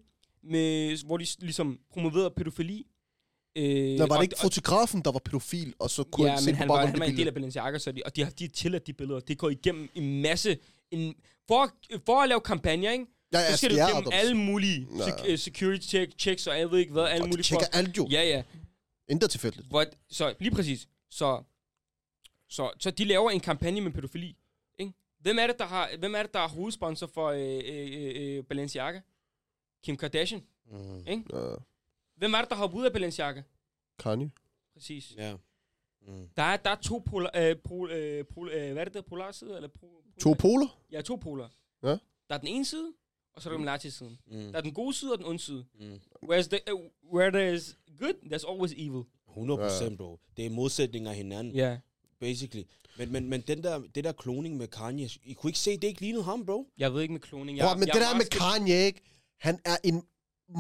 med, 0.51 1.05
hvor 1.07 1.17
de 1.17 1.27
ligesom 1.39 1.81
promoverede 1.91 2.31
pædofili. 2.31 2.87
Øh, 3.59 3.99
Nå, 3.99 4.07
var 4.07 4.15
og- 4.17 4.23
det 4.23 4.23
ikke 4.31 4.41
fotografen, 4.43 5.03
der 5.03 5.13
var 5.13 5.19
pædofil, 5.19 5.75
og 5.79 5.91
så 5.91 6.05
kunne 6.05 6.27
Ja, 6.27 6.33
han 6.33 6.43
se 6.43 6.47
men 6.47 6.55
han 6.55 6.69
var, 6.69 6.87
han 6.87 6.99
var 6.99 7.05
en 7.05 7.17
del 7.17 7.27
af 7.29 7.35
Balenciaga, 7.35 7.79
så 7.79 7.93
de, 7.93 8.03
og 8.05 8.17
de 8.17 8.25
har, 8.25 8.31
de 8.31 8.49
tilladt 8.49 8.87
de 8.87 8.93
billeder. 8.93 9.21
Det 9.21 9.39
går 9.39 9.51
igennem 9.51 9.89
en 9.95 10.23
masse... 10.23 10.59
En, 10.91 11.15
for, 11.49 11.71
for 12.07 12.23
at 12.23 12.29
lave 12.29 12.41
kampagner, 12.41 12.91
ikke? 12.93 13.07
Ja, 13.33 13.39
ja, 13.39 13.51
så 13.51 13.57
skal 13.57 13.71
du 13.71 13.75
igennem 13.77 13.97
Adams. 13.97 14.15
alle 14.15 14.35
mulige 14.35 14.87
Ja. 14.99 15.33
øh, 15.33 15.39
security 15.39 15.87
check, 15.89 16.13
checks, 16.19 16.47
og 16.47 16.59
jeg 16.59 16.71
ved 16.71 16.79
ikke 16.79 16.93
hvad, 16.93 17.05
alle 17.05 17.23
Og 17.25 17.29
mulige 17.29 17.43
tjekker 17.45 17.67
alt 17.73 17.97
jo. 17.99 18.09
Ja, 18.11 18.23
ja. 18.23 18.43
Intet 19.09 19.31
tilfældigt. 19.31 19.67
Hvor, 19.69 19.85
så 20.11 20.35
lige 20.41 20.51
præcis. 20.55 20.89
Så, 21.11 21.43
så, 22.49 22.71
så 22.81 22.91
de 22.91 23.05
laver 23.05 23.31
en 23.31 23.41
kampagne 23.41 23.81
med 23.81 23.93
pædofili. 23.93 24.37
Ikke? 24.79 24.93
Hvem, 25.21 25.39
er 25.39 25.47
det, 25.47 25.59
der 25.59 25.67
har, 25.67 25.91
hvem 25.99 26.15
er 26.15 26.23
det, 26.23 26.35
der 26.35 26.41
er 26.41 26.49
hovedsponsor 26.49 27.07
for 27.15 27.29
øh, 27.29 27.61
øh, 27.65 28.37
øh, 28.39 28.45
Balenciaga? 28.45 29.01
Kim 29.87 29.97
Kardashian. 29.97 30.43
Mm. 30.71 30.99
Ikke? 31.07 31.23
Ja, 31.33 31.55
Hvem 32.17 32.35
er 32.35 32.41
det, 32.41 32.51
der 32.51 32.57
hopper 32.57 32.79
ud 32.79 32.85
af 32.85 32.93
Balenciaga? 32.93 33.43
Kanye. 33.99 34.31
Præcis. 34.75 35.15
Ja. 35.17 35.37
Mm. 36.07 36.29
Der 36.37 36.43
er, 36.43 36.57
der 36.57 36.71
er 36.71 36.75
to 36.75 37.03
polar, 37.07 37.31
øh, 37.37 37.57
pol, 37.65 37.91
øh, 37.91 38.25
pol, 38.25 38.49
øh, 38.49 38.73
hvad 38.73 38.83
er 38.83 38.85
det 38.85 38.95
der, 38.95 39.01
polarsider? 39.01 39.57
Eller 39.57 39.69
pol, 39.69 39.89
To 40.21 40.33
poler? 40.33 40.79
Ja, 40.93 41.01
to 41.01 41.17
poler. 41.17 41.49
Ja. 41.83 41.89
Der 41.89 42.35
er 42.35 42.39
den 42.39 42.49
ene 42.49 42.65
side, 42.65 42.93
og 43.33 43.43
så 43.43 43.49
er 43.49 43.59
der 43.59 43.59
den 43.59 43.81
mm. 43.85 43.91
siden. 43.91 44.19
Mm. 44.27 44.53
Der 44.53 44.59
er 44.59 44.61
den 44.61 44.75
gode 44.75 44.95
side 44.95 45.13
og 45.13 45.19
den 45.19 45.27
onde 45.27 45.39
side. 45.39 45.65
Mm. 45.81 46.01
Whereas 46.23 46.49
the, 46.49 46.61
uh, 46.75 46.81
where 47.15 47.31
there 47.31 47.55
is 47.55 47.77
good, 47.99 48.15
there's 48.15 48.51
always 48.53 48.73
evil. 48.73 49.03
100 49.29 49.61
procent, 49.61 49.99
bro. 49.99 50.21
Det 50.37 50.47
er 50.47 50.51
modsætninger 50.51 51.11
af 51.11 51.17
hinanden, 51.17 51.55
Ja. 51.55 51.69
Yeah. 51.69 51.79
basically. 52.21 52.65
Men, 52.99 53.13
men, 53.13 53.29
men 53.29 53.41
den 53.41 53.63
der, 53.63 53.83
det 53.95 54.05
der 54.05 54.13
kloning 54.13 54.57
med 54.57 54.69
Kanye, 54.69 55.09
I 55.25 55.33
kunne 55.33 55.49
ikke 55.51 55.59
se, 55.59 55.77
det 55.77 55.85
ikke 55.85 56.01
lignede 56.01 56.25
ham, 56.25 56.47
bro. 56.47 56.69
Jeg 56.79 56.95
ved 56.95 57.03
ikke 57.03 57.13
med 57.13 57.21
kloning. 57.21 57.59
Jeg, 57.59 57.77
men 57.79 57.87
jeg 57.89 57.95
det 57.95 58.03
er 58.03 58.09
der 58.09 58.17
med 58.17 58.25
Kanye, 58.25 58.75
ikke? 58.87 59.03
Han 59.41 59.59
er 59.65 59.77
en 59.85 60.03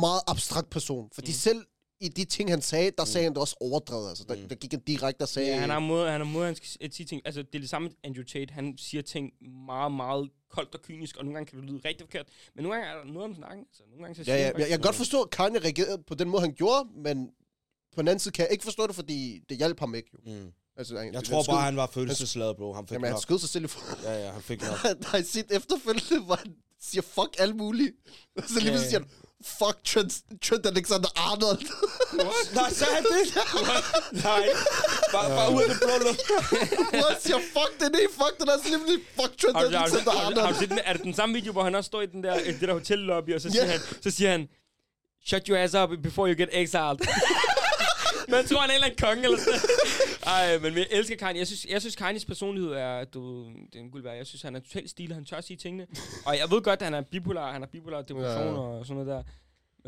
meget 0.00 0.20
abstrakt 0.26 0.70
person. 0.70 1.10
Fordi 1.14 1.30
Mm. 1.30 1.34
selv 1.34 1.64
i 2.00 2.08
de 2.08 2.24
ting, 2.24 2.50
han 2.50 2.62
sagde, 2.62 2.90
der 2.98 3.04
sagde 3.04 3.24
han 3.24 3.32
det 3.32 3.40
også 3.40 3.56
overdrevet. 3.60 4.08
Altså, 4.08 4.24
der, 4.28 4.36
Mm. 4.36 4.48
der 4.48 4.54
gik 4.54 4.70
han 4.72 4.80
direkte 4.80 5.22
og 5.22 5.28
sagde... 5.28 5.48
Ja, 5.48 5.58
han 5.58 5.70
har 5.70 5.78
måde, 5.78 6.10
han 6.10 6.20
har 6.20 6.28
måde, 6.28 6.46
han 6.46 6.56
skal 6.56 6.92
sige 6.92 7.06
ting. 7.06 7.22
Altså, 7.24 7.42
det 7.42 7.54
er 7.54 7.58
det 7.60 7.68
samme 7.70 7.88
med 7.88 7.96
Andrew 8.04 8.24
Tate. 8.24 8.54
Han 8.54 8.74
siger 8.78 9.02
ting 9.02 9.32
meget, 9.66 9.92
meget 9.92 10.30
koldt 10.50 10.74
og 10.74 10.82
kynisk, 10.82 11.16
og 11.16 11.24
nogle 11.24 11.34
gange 11.36 11.50
kan 11.50 11.58
det 11.60 11.70
lyde 11.70 11.80
rigtig 11.84 12.06
forkert. 12.06 12.26
Men 12.54 12.62
nogle 12.64 12.76
gange 12.78 12.90
er 12.92 13.04
der 13.04 13.12
noget 13.12 13.24
om 13.30 13.34
snakken. 13.34 13.64
Altså, 13.70 13.82
nogle 13.90 14.02
gange 14.04 14.14
så 14.16 14.24
siger 14.24 14.34
Ja, 14.34 14.40
ja, 14.40 14.46
han 14.46 14.54
jeg, 14.60 14.60
jeg 14.70 14.78
kan 14.78 14.80
godt 14.80 14.96
forstå, 14.96 15.22
at 15.22 15.30
Kanye 15.30 15.58
reagerede 15.58 16.02
på 16.06 16.14
den 16.14 16.28
måde, 16.28 16.42
han 16.42 16.54
gjorde, 16.54 16.88
men 16.96 17.26
på 17.94 18.02
den 18.02 18.08
anden 18.08 18.18
side 18.20 18.32
kan 18.32 18.42
jeg 18.42 18.52
ikke 18.52 18.64
forstå 18.64 18.86
det, 18.86 18.94
fordi 18.94 19.40
det 19.48 19.56
hjalp 19.56 19.78
ham 19.80 19.94
ikke, 19.94 20.10
jo. 20.14 20.32
Mm. 20.32 20.52
Altså, 20.76 20.98
han, 20.98 21.14
Jeg 21.14 21.24
tror 21.24 21.42
skød, 21.42 21.52
bare, 21.54 21.62
han 21.64 21.76
var 21.76 21.86
følelsesladet, 21.86 22.56
bro. 22.56 22.72
Han 22.72 22.86
fik 22.86 22.92
Jamen, 22.92 23.04
han 23.04 23.12
nok. 23.12 23.22
skød 23.22 23.38
sig 23.38 23.48
selv 23.48 23.64
i 23.64 23.68
for... 23.68 24.02
Ja, 24.02 24.24
ja, 24.26 24.30
han 24.32 24.42
fik 24.42 24.60
nok. 24.62 24.78
Jeg 25.12 25.24
set 25.24 25.46
efterfølgende, 25.50 26.36
han 26.36 26.56
siger 26.82 27.02
fuck 27.02 27.36
alt 27.38 27.56
muligt. 27.56 27.94
Og 28.36 28.42
så 28.48 28.60
lige 28.60 28.70
pludselig 28.70 28.90
siger 28.90 29.00
han, 29.00 29.08
fuck 29.58 29.84
Trent, 29.84 30.12
Trent 30.42 30.66
Alexander 30.66 31.08
Arnold. 31.16 31.62
Nej, 32.54 32.70
sagde 32.72 32.94
han 32.94 33.04
det? 33.04 33.24
Nej. 34.24 34.48
Bare, 35.12 35.28
bare 35.28 35.54
ud 35.54 35.62
af 35.62 35.68
det 35.68 35.78
blå 35.78 35.94
luft. 36.06 36.22
Han 37.06 37.16
siger, 37.20 37.38
fuck 37.38 37.72
det, 37.80 37.92
nej, 37.92 38.06
fuck 38.10 38.38
det, 38.38 38.46
der 38.46 38.54
er 38.56 38.62
så 38.62 38.80
lige 38.86 39.00
fuck 39.20 39.32
Trent 39.38 39.54
du, 39.54 40.40
har, 40.40 40.52
du, 40.52 40.58
set 40.58 40.68
den, 40.68 40.80
er 40.84 40.92
det 40.92 41.02
den 41.02 41.14
samme 41.14 41.34
video, 41.34 41.52
hvor 41.52 41.64
han 41.64 41.74
også 41.74 41.88
står 41.88 42.02
i 42.02 42.06
den 42.06 42.24
der, 42.24 42.34
det 42.44 42.60
der 42.60 42.72
hotellobby, 42.72 43.34
og 43.34 43.40
så 43.40 43.50
siger, 43.50 43.64
han, 43.64 43.80
så 44.00 44.10
siger 44.10 44.30
han, 44.30 44.48
shut 45.26 45.46
your 45.46 45.58
ass 45.58 45.74
up 45.74 45.90
before 46.02 46.28
you 46.28 46.36
get 46.38 46.48
exiled. 46.52 46.98
Man 48.28 48.44
tror, 48.46 48.58
han 48.60 48.70
er 48.70 48.74
en 48.74 48.74
eller 48.74 48.86
anden 48.86 48.98
konge 49.06 49.24
eller 49.24 49.38
sådan. 49.38 49.60
Ej, 50.34 50.58
men 50.58 50.74
jeg 50.74 50.86
elsker 50.90 51.16
Kanye. 51.16 51.38
Jeg 51.38 51.46
synes, 51.46 51.66
jeg 51.70 51.80
synes 51.80 51.96
Kanyes 51.96 52.24
personlighed 52.24 52.72
er, 52.72 53.04
du, 53.04 53.44
det 53.72 53.74
er 53.74 53.80
en 53.80 53.90
guld 53.90 54.02
værd. 54.02 54.16
Jeg 54.16 54.26
synes, 54.26 54.42
han 54.42 54.56
er 54.56 54.60
totalt 54.60 54.90
stil, 54.90 55.12
han 55.12 55.24
tør 55.24 55.40
sige 55.40 55.56
tingene. 55.56 55.86
Og 56.26 56.36
jeg 56.38 56.50
ved 56.50 56.62
godt, 56.62 56.80
at 56.80 56.86
han 56.86 56.94
er 56.94 57.00
bipolar, 57.00 57.52
han 57.52 57.60
har 57.62 57.68
bipolar 57.68 58.02
depression 58.02 58.44
Ja. 58.46 58.52
ja. 58.52 58.78
og 58.78 58.86
sådan 58.86 59.04
noget 59.04 59.16
der. 59.16 59.22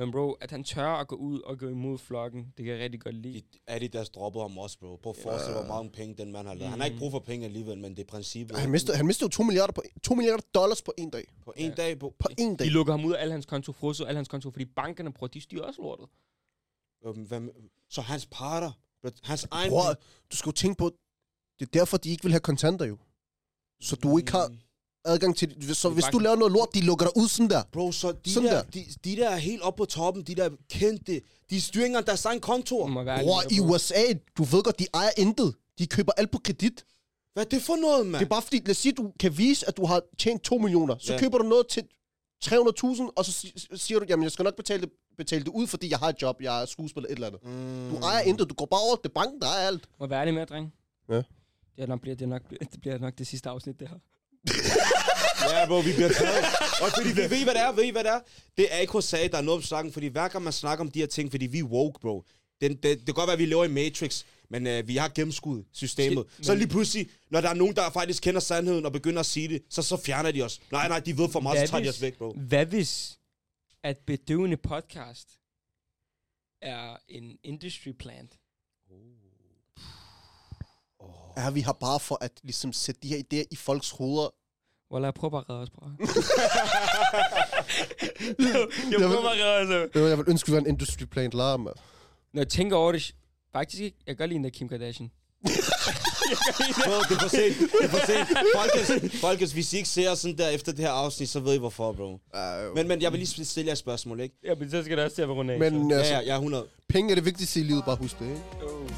Men 0.00 0.12
bro, 0.12 0.32
at 0.32 0.50
han 0.50 0.64
tør 0.64 0.86
at 0.88 1.08
gå 1.08 1.16
ud 1.16 1.40
og 1.40 1.58
gå 1.58 1.68
imod 1.68 1.98
flokken, 1.98 2.52
det 2.56 2.64
kan 2.64 2.74
jeg 2.74 2.82
rigtig 2.82 3.00
godt 3.00 3.14
lide. 3.14 3.40
De- 3.40 3.58
Adidas 3.66 4.08
droppede 4.10 4.42
ham 4.44 4.58
også, 4.58 4.78
bro. 4.78 4.96
Prøv 5.02 5.10
at 5.18 5.22
forestille 5.22 5.58
hvor 5.58 5.74
mange 5.74 5.90
penge 5.90 6.14
den 6.18 6.32
mand 6.32 6.46
har 6.46 6.54
lavet. 6.54 6.70
Han 6.70 6.78
har 6.80 6.86
ikke 6.86 6.98
brug 6.98 7.10
for 7.10 7.18
penge 7.18 7.46
alligevel, 7.46 7.78
men 7.78 7.96
det 7.96 8.02
er 8.02 8.06
princippet. 8.06 8.58
Han 8.58 8.70
mistede, 8.70 8.96
han 8.96 9.06
mistede 9.06 9.24
jo 9.26 9.30
2 9.30 9.42
milliarder, 9.42 9.72
på, 9.72 9.82
2 10.02 10.14
milliarder 10.14 10.42
dollars 10.54 10.82
på 10.82 10.92
en 10.98 11.10
dag. 11.10 11.24
På 11.44 11.52
en 11.56 11.72
dag, 11.74 11.98
på, 11.98 12.14
På 12.18 12.28
en 12.38 12.56
dag. 12.56 12.66
De 12.66 12.70
lukker 12.72 12.92
ham 12.92 13.04
ud 13.04 13.12
af 13.12 13.20
alle 13.22 13.32
hans 13.32 13.46
konto, 13.46 13.72
frosset 13.72 14.06
alle 14.06 14.16
hans 14.16 14.28
konto, 14.28 14.50
fordi 14.50 14.64
bankerne, 14.64 15.12
bror, 15.12 15.26
de 15.26 15.40
styrer 15.40 15.62
også 15.62 15.82
lortet. 15.82 16.06
Øhm, 17.06 17.22
hvad, 17.22 17.40
så 17.90 18.00
hans 18.00 18.26
parter, 18.30 18.70
hans 19.22 19.46
egen... 19.50 19.70
Bror, 19.70 19.94
du 20.32 20.36
skal 20.36 20.48
jo 20.50 20.52
tænke 20.54 20.78
på, 20.78 20.90
det 21.58 21.66
er 21.66 21.70
derfor, 21.78 21.96
de 21.96 22.10
ikke 22.10 22.22
vil 22.22 22.32
have 22.32 22.40
kontanter 22.40 22.86
jo. 22.86 22.98
Så 23.80 23.96
du 23.96 24.18
ikke 24.18 24.32
har 24.32 24.52
adgang 25.04 25.36
til. 25.36 25.76
Så 25.76 25.88
hvis 25.90 26.04
du 26.12 26.18
laver 26.18 26.36
noget 26.36 26.52
lort, 26.52 26.68
de 26.74 26.80
lukker 26.80 27.06
dig 27.06 27.16
ud 27.16 27.28
sådan 27.28 27.50
der. 27.50 27.62
Bro, 27.72 27.92
så 27.92 28.12
de 28.12 28.32
Sådan 28.32 28.48
der, 28.48 28.62
der. 28.62 28.70
De, 28.70 28.86
de 29.04 29.16
der 29.16 29.28
er 29.30 29.36
helt 29.36 29.62
oppe 29.62 29.78
på 29.78 29.84
toppen, 29.84 30.22
de 30.22 30.34
der 30.34 30.50
kendte, 30.70 31.20
de 31.50 31.60
styringer, 31.60 32.00
der 32.00 32.12
er 32.12 32.26
egen 32.26 32.40
kontor. 32.40 32.86
Bror, 33.22 33.42
i 33.50 33.60
USA, 33.60 34.02
du 34.38 34.42
ved 34.42 34.62
godt, 34.62 34.78
de 34.78 34.86
ejer 34.94 35.10
intet. 35.16 35.54
De 35.78 35.86
køber 35.86 36.12
alt 36.16 36.30
på 36.30 36.38
kredit. 36.44 36.84
Hvad 37.32 37.44
er 37.44 37.48
det 37.48 37.62
for 37.62 37.76
noget, 37.76 38.06
mand? 38.06 38.18
Det 38.20 38.24
er 38.24 38.28
bare 38.28 38.42
fordi, 38.42 38.58
lad 38.58 38.70
os 38.70 38.76
sige, 38.76 38.92
du 38.92 39.12
kan 39.20 39.38
vise, 39.38 39.68
at 39.68 39.76
du 39.76 39.84
har 39.86 40.02
tjent 40.18 40.42
2 40.42 40.58
millioner. 40.58 40.96
Så 40.98 41.12
Ja. 41.12 41.18
køber 41.18 41.38
du 41.38 41.44
noget 41.44 41.68
til 41.68 41.82
300.000, 42.44 43.12
og 43.16 43.24
så 43.24 43.32
si- 43.32 43.54
siger 43.76 43.98
du, 44.00 44.06
jamen 44.08 44.22
jeg 44.22 44.32
skal 44.32 44.42
nok 44.42 44.56
betale 44.56 44.82
det, 44.82 44.90
betale 45.18 45.44
det 45.44 45.48
ud, 45.50 45.66
fordi 45.66 45.90
jeg 45.90 45.98
har 45.98 46.08
et 46.08 46.22
job, 46.22 46.36
jeg 46.42 46.62
er 46.62 46.66
skuespiller, 46.66 47.08
et 47.08 47.14
eller 47.14 47.26
andet. 47.26 47.44
Mm. 47.44 47.90
Du 47.90 47.96
ejer 47.96 48.20
intet, 48.20 48.50
du 48.50 48.54
går 48.54 48.66
bare 48.66 48.80
over, 48.80 48.96
det 48.96 49.04
er 49.04 49.12
banken, 49.20 49.40
der 49.40 49.46
ejer 49.46 49.66
alt. 49.66 49.84
Må 49.98 50.06
jeg 50.06 50.10
være 50.10 50.20
ærlig 50.20 50.34
med, 50.34 50.46
dreng? 50.46 50.72
Ja. 51.10 51.16
Det, 51.16 51.24
er 51.78 51.86
nok, 51.86 52.00
bliver, 52.00 52.16
det, 52.16 52.24
er 52.24 52.28
nok, 52.28 52.42
det 52.50 52.80
bliver 52.80 52.98
nok 52.98 53.18
det 53.18 53.26
sidste 53.26 53.48
afsnit, 53.48 53.80
det 53.80 53.88
her. 53.88 53.98
Ja, 55.52 55.66
bro, 55.66 55.78
vi 55.78 55.92
bliver 55.92 56.08
taget. 56.08 56.44
Og 56.82 56.88
fordi 56.96 57.08
vi 57.08 57.22
ved, 57.30 57.44
hvad 57.44 57.54
det 57.54 57.62
er, 57.62 57.72
ved 57.72 57.84
I, 57.84 57.90
hvad 57.90 58.04
det 58.04 58.10
er? 58.10 58.20
Det 58.56 58.66
er 58.70 58.78
ikke 58.78 58.92
hos 58.92 59.04
sag, 59.04 59.32
der 59.32 59.38
er 59.38 59.42
noget 59.42 59.56
om 59.56 59.62
snakken, 59.62 59.92
fordi 59.92 60.06
hver 60.06 60.28
gang 60.28 60.44
man 60.44 60.52
snakker 60.52 60.84
om 60.84 60.90
de 60.90 60.98
her 60.98 61.06
ting, 61.06 61.30
fordi 61.30 61.46
vi 61.46 61.58
er 61.58 61.62
woke, 61.64 62.00
bro. 62.00 62.24
Den, 62.60 62.70
det, 62.70 62.82
det 62.82 63.04
kan 63.06 63.14
godt 63.14 63.26
være, 63.26 63.32
at 63.32 63.38
vi 63.38 63.46
lever 63.46 63.64
i 63.64 63.68
Matrix, 63.68 64.24
men 64.50 64.66
øh, 64.66 64.88
vi 64.88 64.96
har 64.96 65.08
gennemskud 65.14 65.62
systemet. 65.72 66.24
Shit, 66.34 66.46
Så 66.46 66.54
lige 66.54 66.68
pludselig, 66.68 67.08
når 67.30 67.40
der 67.40 67.48
er 67.48 67.54
nogen, 67.54 67.76
der 67.76 67.90
faktisk 67.90 68.22
kender 68.22 68.40
sandheden 68.40 68.86
og 68.86 68.92
begynder 68.92 69.20
at 69.20 69.26
sige 69.26 69.48
det, 69.48 69.62
så, 69.70 69.82
så 69.82 69.96
fjerner 69.96 70.30
de 70.30 70.42
os. 70.42 70.60
Nej, 70.72 70.88
nej, 70.88 71.00
de 71.00 71.18
ved 71.18 71.28
for 71.28 71.40
meget, 71.40 71.68
så 71.68 71.70
tager 71.70 71.84
de 71.84 71.88
os 71.88 72.02
væk, 72.02 72.18
bro. 72.18 72.32
hvad 72.48 72.66
hvis, 72.66 73.17
at 73.88 73.98
bedøvende 73.98 74.56
podcast 74.56 75.40
er 76.62 76.96
en 77.08 77.38
industry 77.42 77.92
plant? 77.98 78.38
Er 81.36 81.50
vi 81.50 81.60
her 81.60 81.72
bare 81.72 82.00
for 82.00 82.18
at 82.24 82.40
ligesom 82.42 82.72
sætte 82.72 83.00
de 83.00 83.08
her 83.08 83.18
idéer 83.18 83.44
i 83.50 83.56
folks 83.56 83.90
hoveder? 83.90 84.28
Wallah, 84.90 85.06
jeg 85.06 85.14
prøver 85.14 85.30
bare 85.30 85.40
at 85.40 85.50
redde 85.50 85.62
os, 85.62 85.70
bror. 85.70 85.86
jeg 88.90 88.98
prøver 89.00 89.22
bare 89.22 89.38
at 89.38 89.44
redde 89.44 89.84
os. 89.84 90.10
Jeg 90.10 90.18
vil 90.18 90.24
ønske, 90.28 90.46
vi 90.50 90.52
var 90.52 90.60
en 90.60 90.66
industry 90.66 91.04
plant 91.04 91.34
larm. 91.34 91.64
Når 92.32 92.40
jeg 92.40 92.48
tænker 92.48 92.76
over 92.76 92.92
det, 92.92 93.14
faktisk 93.52 93.82
ikke, 93.82 93.96
jeg 94.06 94.16
kan 94.16 94.22
godt 94.22 94.28
lide 94.28 94.36
den 94.36 94.44
der 94.44 94.50
Kim 94.50 94.68
Kardashian. 94.68 95.10
Bro, 96.86 96.98
det 97.08 97.16
er 97.16 97.20
for 97.20 97.28
sent. 97.28 97.56
Det 97.72 97.84
er 97.84 97.88
for 97.88 98.06
sent. 98.06 98.28
Folkens, 98.54 99.20
folkens, 99.20 99.52
hvis 99.52 99.72
I 99.72 99.76
ikke 99.76 99.88
ser 99.88 100.14
sådan 100.14 100.38
der 100.38 100.48
efter 100.48 100.72
det 100.72 100.80
her 100.80 100.90
afsnit, 100.90 101.28
så 101.28 101.40
ved 101.40 101.54
I 101.54 101.58
hvorfor, 101.58 101.92
bro. 101.92 102.12
Uh, 102.12 102.74
Men, 102.74 102.88
men 102.88 103.02
jeg 103.02 103.12
vil 103.12 103.18
lige 103.20 103.44
stille 103.44 103.66
jer 103.66 103.72
et 103.72 103.78
spørgsmål, 103.78 104.20
ikke? 104.20 104.34
Ja, 104.44 104.54
men 104.54 104.70
så 104.70 104.82
skal 104.84 104.96
det 104.96 105.04
også 105.04 105.14
til 105.14 105.22
at 105.22 105.28
rundt 105.28 105.50
af. 105.50 105.58
men 105.58 105.90
Ja, 105.90 105.96
altså, 105.96 106.12
ja, 106.12 106.18
jeg 106.18 106.28
er 106.32 106.34
100. 106.34 106.66
penge 106.88 107.10
er 107.10 107.14
det 107.14 107.24
vigtigste 107.24 107.60
i 107.60 107.62
livet, 107.62 107.84
bare 107.84 107.96
husk 107.96 108.18
det, 108.18 108.24
ikke? 108.28 108.40
så. 108.60 108.66
Oh. 108.66 108.88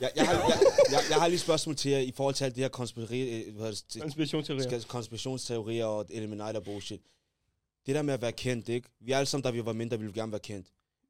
Jeg, 0.00 0.10
jeg, 0.16 0.26
har, 0.26 0.32
jeg, 0.34 0.58
jeg, 0.90 1.00
jeg 1.10 1.16
har 1.18 1.28
lige 1.28 1.34
et 1.34 1.40
spørgsmål 1.40 1.76
til 1.76 1.90
jer 1.90 1.98
i 1.98 2.12
forhold 2.16 2.34
til 2.34 2.44
alt 2.44 2.54
det 2.54 2.62
her 2.64 2.68
konspireri, 2.68 3.42
øh, 3.42 3.56
hvad 3.56 3.66
er 3.66 3.70
det, 3.92 4.02
Konspirationsteorier. 4.02 4.80
konspirationsteorier 4.88 5.84
og 5.84 6.06
Illuminati 6.10 6.56
og 6.56 6.62
bullshit. 6.64 7.00
Det 7.86 7.94
der 7.94 8.02
med 8.02 8.14
at 8.14 8.22
være 8.22 8.32
kendt, 8.32 8.68
ikke? 8.68 8.88
Vi 9.00 9.12
er 9.12 9.16
alle 9.18 9.26
sammen, 9.26 9.42
da 9.42 9.50
vi 9.50 9.64
var 9.64 9.72
mindre, 9.72 9.98
ville 9.98 10.12
vi 10.12 10.20
gerne 10.20 10.32
være 10.32 10.40
kendt. 10.40 10.66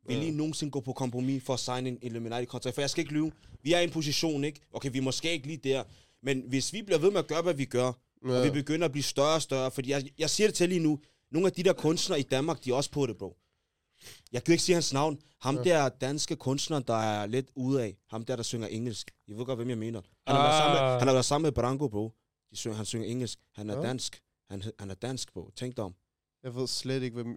Vil 0.07 0.23
I 0.23 0.31
nogensinde 0.31 0.71
gå 0.71 0.81
på 0.81 0.93
kompromis 0.93 1.43
for 1.45 1.55
at 1.55 1.61
signe 1.61 1.89
en 1.89 1.99
Illuminati-kontrakt? 2.03 2.75
For 2.75 2.83
jeg 2.83 2.91
skal 2.91 3.01
ikke 3.01 3.13
lyve. 3.13 3.33
Vi 3.63 3.73
er 3.73 3.81
i 3.81 3.85
en 3.85 3.91
position, 3.91 4.45
ikke? 4.45 4.61
Okay, 4.73 4.91
vi 4.93 4.99
er 4.99 5.03
måske 5.03 5.33
ikke 5.33 5.47
lige 5.47 5.57
der. 5.57 5.85
Men 6.23 6.43
hvis 6.49 6.73
vi 6.73 6.83
bliver 6.83 6.99
ved 6.99 7.11
med 7.11 7.19
at 7.19 7.27
gøre, 7.27 7.43
hvad 7.43 7.55
vi 7.55 7.65
gør, 7.65 7.93
ja. 8.27 8.39
og 8.39 8.45
vi 8.45 8.51
begynder 8.51 8.85
at 8.85 8.93
blive 8.93 9.03
større 9.03 9.35
og 9.35 9.43
større, 9.43 9.71
fordi 9.71 9.91
jeg, 9.91 10.05
jeg 10.19 10.31
siger 10.31 10.47
det 10.49 10.55
til 10.55 10.69
lige 10.69 10.81
nu, 10.81 11.01
nogle 11.33 11.47
af 11.47 11.53
de 11.53 11.63
der 11.63 11.73
kunstnere 11.73 12.21
i 12.21 12.23
Danmark, 12.23 12.65
de 12.65 12.71
er 12.71 12.75
også 12.75 12.91
på 12.91 13.07
det, 13.07 13.19
bro. 13.19 13.37
Jeg 14.33 14.45
kan 14.45 14.53
jo 14.53 14.55
ikke 14.55 14.63
sige 14.65 14.75
hans 14.75 14.93
navn. 14.93 15.19
Ham 15.41 15.57
ja. 15.57 15.63
der 15.63 15.89
danske 15.89 16.37
kunstner, 16.37 16.79
der 16.81 16.95
er 16.95 17.27
lidt 17.27 17.51
ude 17.57 17.83
af. 17.83 17.97
Ham 18.11 18.25
der, 18.25 18.37
der 18.37 18.43
synger 18.43 18.67
engelsk. 18.67 19.11
Jeg 19.29 19.37
ved 19.39 19.45
godt, 19.45 19.59
hvem 19.59 19.69
jeg 19.69 19.79
mener. 19.79 20.01
Han 20.27 20.37
har, 20.37 20.43
været, 20.43 20.59
sammen 20.59 20.75
med, 20.75 20.81
Ah. 20.81 20.99
han 20.99 21.09
har 21.09 21.15
været 21.15 21.25
sammen 21.25 21.47
med 21.47 21.53
Branko, 21.53 21.89
bro. 21.89 22.13
De 22.51 22.57
synger, 22.57 22.77
han 22.77 22.87
synger 22.87 23.07
engelsk. 23.07 23.39
Han 23.55 23.71
er 23.71 23.77
Ja. 23.77 23.87
dansk. 23.89 24.21
Han, 24.51 24.63
han 24.79 24.91
er 24.91 24.95
dansk, 24.95 25.33
bro. 25.33 25.51
Tænk 25.57 25.77
dig 25.77 25.85
om. 25.85 25.95
Jeg 26.43 26.55
ved 26.55 26.67
slet 26.67 27.03
ikke, 27.03 27.15
hvem... 27.15 27.35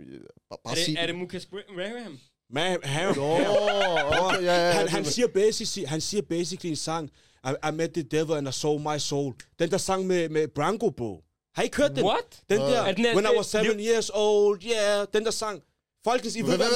Bare, 0.49 0.59
Er 0.65 0.75
sig 0.75 0.85
det, 0.95 1.01
er 1.01 1.05
det 1.05 1.15
Mukas 1.15 1.45
Graham? 1.45 2.19
Man, 2.53 2.77
han, 2.83 3.15
Nå, 3.15 3.33
okay, 3.33 4.43
ja, 4.43 4.67
ja, 4.67 4.71
han, 4.71 4.87
han, 4.87 5.05
siger 5.05 5.27
basically, 5.27 5.87
han 5.87 6.01
siger 6.01 6.21
basically 6.21 6.69
en 6.69 6.75
sang, 6.75 7.09
I, 7.45 7.49
I 7.69 7.71
met 7.73 7.91
the 7.93 8.03
devil 8.03 8.31
and 8.37 8.47
I 8.49 8.51
sold 8.51 8.79
my 8.81 8.97
soul. 8.99 9.33
Den 9.59 9.71
der 9.71 9.77
sang 9.77 10.07
med, 10.07 10.29
med 10.29 10.47
Branko, 10.47 10.89
bro. 10.89 11.23
Har 11.55 11.63
I 11.63 11.65
ikke 11.65 11.77
hørt 11.77 11.95
den? 11.95 12.05
What? 12.05 12.41
Den 12.49 12.59
der, 12.59 12.65
Er 12.81 12.91
den 12.91 13.05
her- 13.05 13.15
When 13.15 13.25
I 13.33 13.37
was 13.37 13.45
seven 13.45 13.79
years 13.79 14.09
old, 14.13 14.61
yeah. 14.65 15.05
Den 15.13 15.25
der 15.25 15.31
sang. 15.31 15.61
Folkens, 16.03 16.35
I 16.35 16.41
ved, 16.41 16.45
hvad 16.57 16.65
jeg 16.65 16.67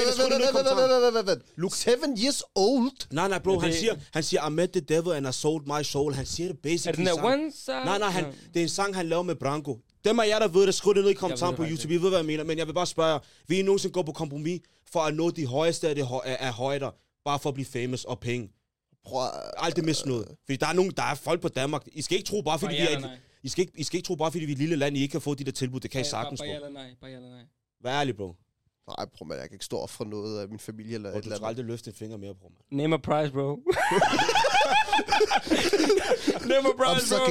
mener. 1.19 1.35
Vent. 1.57 1.73
Seven 1.73 2.17
years 2.23 2.43
old? 2.55 2.91
Nej, 3.11 3.27
nej, 3.27 3.39
bro, 3.39 3.59
han 3.59 3.73
siger, 3.73 3.95
han 4.13 4.23
siger, 4.23 4.47
I 4.47 4.51
met 4.51 4.71
the 4.71 4.81
devil 4.81 5.11
and 5.13 5.27
I 5.27 5.31
sold 5.31 5.65
my 5.77 5.83
soul. 5.83 6.13
Han 6.13 6.25
siger 6.25 6.47
det 6.47 6.55
Er 6.57 6.61
basically 6.63 6.91
det 6.91 6.97
den 6.97 7.05
der 7.05 7.13
sang. 7.13 7.25
one 7.25 7.51
side? 7.65 7.75
Nej, 7.85 7.97
nej, 7.97 8.09
han, 8.09 8.25
det 8.53 8.59
er 8.59 8.63
en 8.63 8.69
sang, 8.69 8.95
han 8.95 9.09
laver 9.09 9.23
med 9.23 9.35
Branko. 9.35 9.77
Dem 10.05 10.19
af 10.19 10.27
jer, 10.27 10.39
der 10.39 10.47
ved 10.47 10.65
det, 10.67 10.75
skriv 10.75 10.93
det 10.95 11.03
ned 11.03 11.11
i 11.11 11.13
kommentaren 11.13 11.55
på 11.55 11.63
YouTube. 11.69 11.93
I 11.93 11.97
ved, 11.97 12.09
hvad 12.09 12.19
jeg 12.19 12.25
mener. 12.25 12.43
Men 12.43 12.57
jeg 12.57 12.67
vil 12.67 12.73
bare 12.73 12.87
spørge 12.87 13.09
jer, 13.11 13.19
vil 13.47 13.57
I 13.57 13.61
nogensinde 13.61 13.93
gå 13.93 14.01
på 14.01 14.11
kompromis 14.11 14.61
for 14.91 14.99
at 14.99 15.15
nå 15.15 15.29
de 15.29 15.45
højeste 15.45 15.89
af, 15.89 15.95
det, 15.95 16.07
hø- 16.07 16.19
af, 16.25 16.53
højder, 16.53 16.91
bare 17.25 17.39
for 17.39 17.49
at 17.49 17.53
blive 17.53 17.65
famous 17.65 18.03
og 18.03 18.19
penge? 18.19 18.49
Prøv 19.05 19.23
at- 19.23 19.31
Aldrig 19.57 19.85
miste 19.85 20.07
noget. 20.07 20.27
Fordi 20.45 20.57
der 20.57 20.67
er, 20.67 20.73
nogen, 20.73 20.91
der 20.97 21.03
er 21.03 21.15
folk 21.15 21.41
på 21.41 21.47
Danmark. 21.47 21.83
I 21.93 22.01
skal 22.01 22.17
ikke 22.17 22.27
tro 22.29 22.41
bare, 22.41 22.59
fordi 22.59 22.75
Bare 22.77 22.87
vi 22.87 22.93
er 22.93 22.97
et? 23.11 23.19
I 23.43 23.49
skal, 23.49 23.61
ikke, 23.61 23.73
I 23.79 23.83
skal 23.83 23.97
ikke 23.97 24.07
tro 24.07 24.15
bare, 24.15 24.31
fordi 24.31 24.45
vi 24.45 24.51
er 24.51 24.55
et 24.55 24.59
lille 24.59 24.75
land, 24.75 24.97
I 24.97 25.01
ikke 25.01 25.11
kan 25.11 25.21
få 25.21 25.33
de 25.33 25.43
der 25.43 25.51
tilbud. 25.51 25.79
Det 25.79 25.91
kan 25.91 26.01
I 26.01 26.03
sagtens, 26.03 26.41
Bare 26.41 26.49
bro. 26.49 26.55
eller 26.55 26.69
nej? 26.69 26.89
Bare 27.01 27.11
eller 27.11 27.29
nej? 27.29 27.41
Vær 27.83 27.99
ærlig, 27.99 28.15
bro. 28.17 28.35
Nej, 28.97 29.05
prøv 29.17 29.27
man, 29.27 29.37
jeg 29.37 29.49
kan 29.49 29.55
ikke 29.55 29.65
stå 29.65 29.87
for 29.87 30.05
noget 30.05 30.41
af 30.41 30.49
min 30.49 30.59
familie 30.59 30.95
eller 30.95 31.11
Og 31.11 31.17
et 31.17 31.23
du 31.23 31.27
eller 31.27 31.35
skal 31.35 31.43
andet. 31.45 31.49
aldrig 31.49 31.65
løfte 31.65 31.89
en 31.89 31.93
finger 31.95 32.17
mere, 32.17 32.35
bro. 32.35 32.49
Man. 32.49 32.77
Name 32.77 32.95
a 32.95 32.97
prize, 32.97 33.31
bro. 33.31 33.49
Name 36.51 36.67
a 36.67 36.71
I'm 36.71 36.77
prize, 36.77 37.15
bro. 37.15 37.25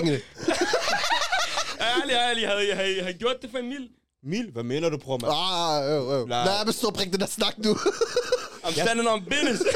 Ærlig, 1.81 2.15
ærlig. 2.15 2.49
Havde 2.49 2.69
jeg 2.69 2.77
havde, 2.77 3.01
havde 3.03 3.19
gjort 3.19 3.37
det 3.43 3.51
for 3.51 3.59
en 3.59 3.69
mil? 3.69 3.89
Mil, 4.23 4.51
hvad 4.53 4.63
mener 4.63 4.89
du, 4.89 4.99
bro, 4.99 5.19
man? 5.19 5.31
Ah, 5.35 5.91
øh, 5.91 6.21
øh. 6.21 6.29
Nej. 6.29 6.65
Men 6.65 6.73
stå 6.73 6.87
og 6.87 6.95
bring 6.95 7.13
den 7.13 7.21
der 7.21 7.27
snak 7.27 7.59
nu. 7.59 7.73
I'm 8.65 8.73
standing 8.73 9.09
on 9.09 9.25
business. 9.25 9.63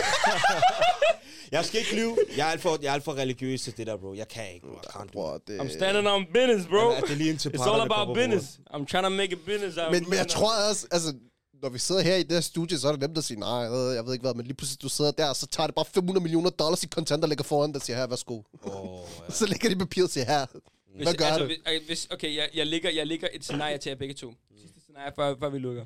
Jeg 1.53 1.65
skal 1.65 1.81
ikke 1.81 1.97
lyve. 1.97 2.17
Jeg 2.37 2.47
er 2.47 2.51
alt 2.51 2.63
for, 2.63 2.79
jeg 2.83 2.89
er 2.89 2.93
alt 2.93 3.05
for 3.05 3.15
religiøs 3.15 3.63
til 3.63 3.77
det 3.77 3.87
der, 3.87 3.97
bro. 3.97 4.15
Jeg 4.15 4.29
kan 4.29 4.55
ikke, 4.55 4.67
bro. 4.67 4.73
Jeg 4.85 4.93
kan 5.01 5.09
Bror, 5.13 5.41
det... 5.47 5.59
I'm 5.61 5.75
standing 5.79 6.09
on 6.09 6.27
business, 6.35 6.67
bro. 6.67 6.91
Er 6.91 7.01
det 7.01 7.17
lige 7.17 7.31
indtil 7.31 7.49
It's 7.49 7.71
all 7.71 7.81
about 7.81 8.17
business. 8.17 8.47
I'm 8.71 8.85
trying 8.87 9.05
to 9.05 9.09
make 9.09 9.33
a 9.33 9.41
business 9.47 9.77
out 9.79 9.87
of 9.87 9.93
Men, 9.93 10.05
men 10.09 10.15
jeg 10.15 10.25
it. 10.25 10.31
tror 10.31 10.53
også, 10.69 10.87
altså, 10.91 11.15
når 11.63 11.69
vi 11.69 11.79
sidder 11.79 12.01
her 12.03 12.17
i 12.17 12.23
det 12.23 12.33
her 12.33 12.41
studie, 12.41 12.79
så 12.79 12.89
er 12.89 12.93
det 12.93 13.01
nemt 13.01 13.19
at 13.19 13.25
sige, 13.25 13.41
nej, 13.41 13.49
jeg 13.51 13.71
ved, 13.73 13.93
jeg 13.93 14.07
ved 14.07 14.13
ikke 14.13 14.23
hvad, 14.23 14.35
men 14.35 14.47
lige 14.47 14.55
pludselig 14.55 14.83
du 14.83 14.89
sidder 14.89 15.11
der, 15.11 15.33
så 15.33 15.47
tager 15.47 15.67
det 15.67 15.75
bare 15.75 15.85
500 15.95 16.23
millioner 16.23 16.51
dollars 16.51 16.83
i 16.83 16.87
kontanter, 16.87 17.29
lægger 17.29 17.45
foran 17.45 17.73
dig 17.73 17.77
og 17.77 17.83
siger, 17.83 17.97
her, 17.97 18.07
værsgo. 18.07 18.43
Åh, 18.63 18.99
ja. 19.29 19.33
Så 19.39 19.47
lægger 19.47 19.69
de 19.69 19.77
papiret 19.77 20.05
og 20.05 20.11
siger, 20.11 20.25
her, 20.27 20.47
Hvis, 20.95 21.09
hvad 21.09 21.15
gør 21.15 21.25
altså, 21.25 21.41
du? 21.41 21.47
Hvis, 21.47 21.59
okay, 21.61 21.81
hvis, 21.87 22.07
okay, 22.11 22.37
jeg, 22.37 22.51
jeg, 22.55 22.67
ligger, 22.67 22.91
jeg 22.91 23.07
ligger 23.07 23.29
et 23.33 23.45
scenarie 23.45 23.79
til 23.79 23.91
jer 23.91 23.97
begge 23.97 24.15
to. 24.15 24.35
Sidste 24.57 24.81
scenarie, 24.81 25.13
før, 25.17 25.37
før 25.37 25.49
vi 25.49 25.59
lukker. 25.59 25.85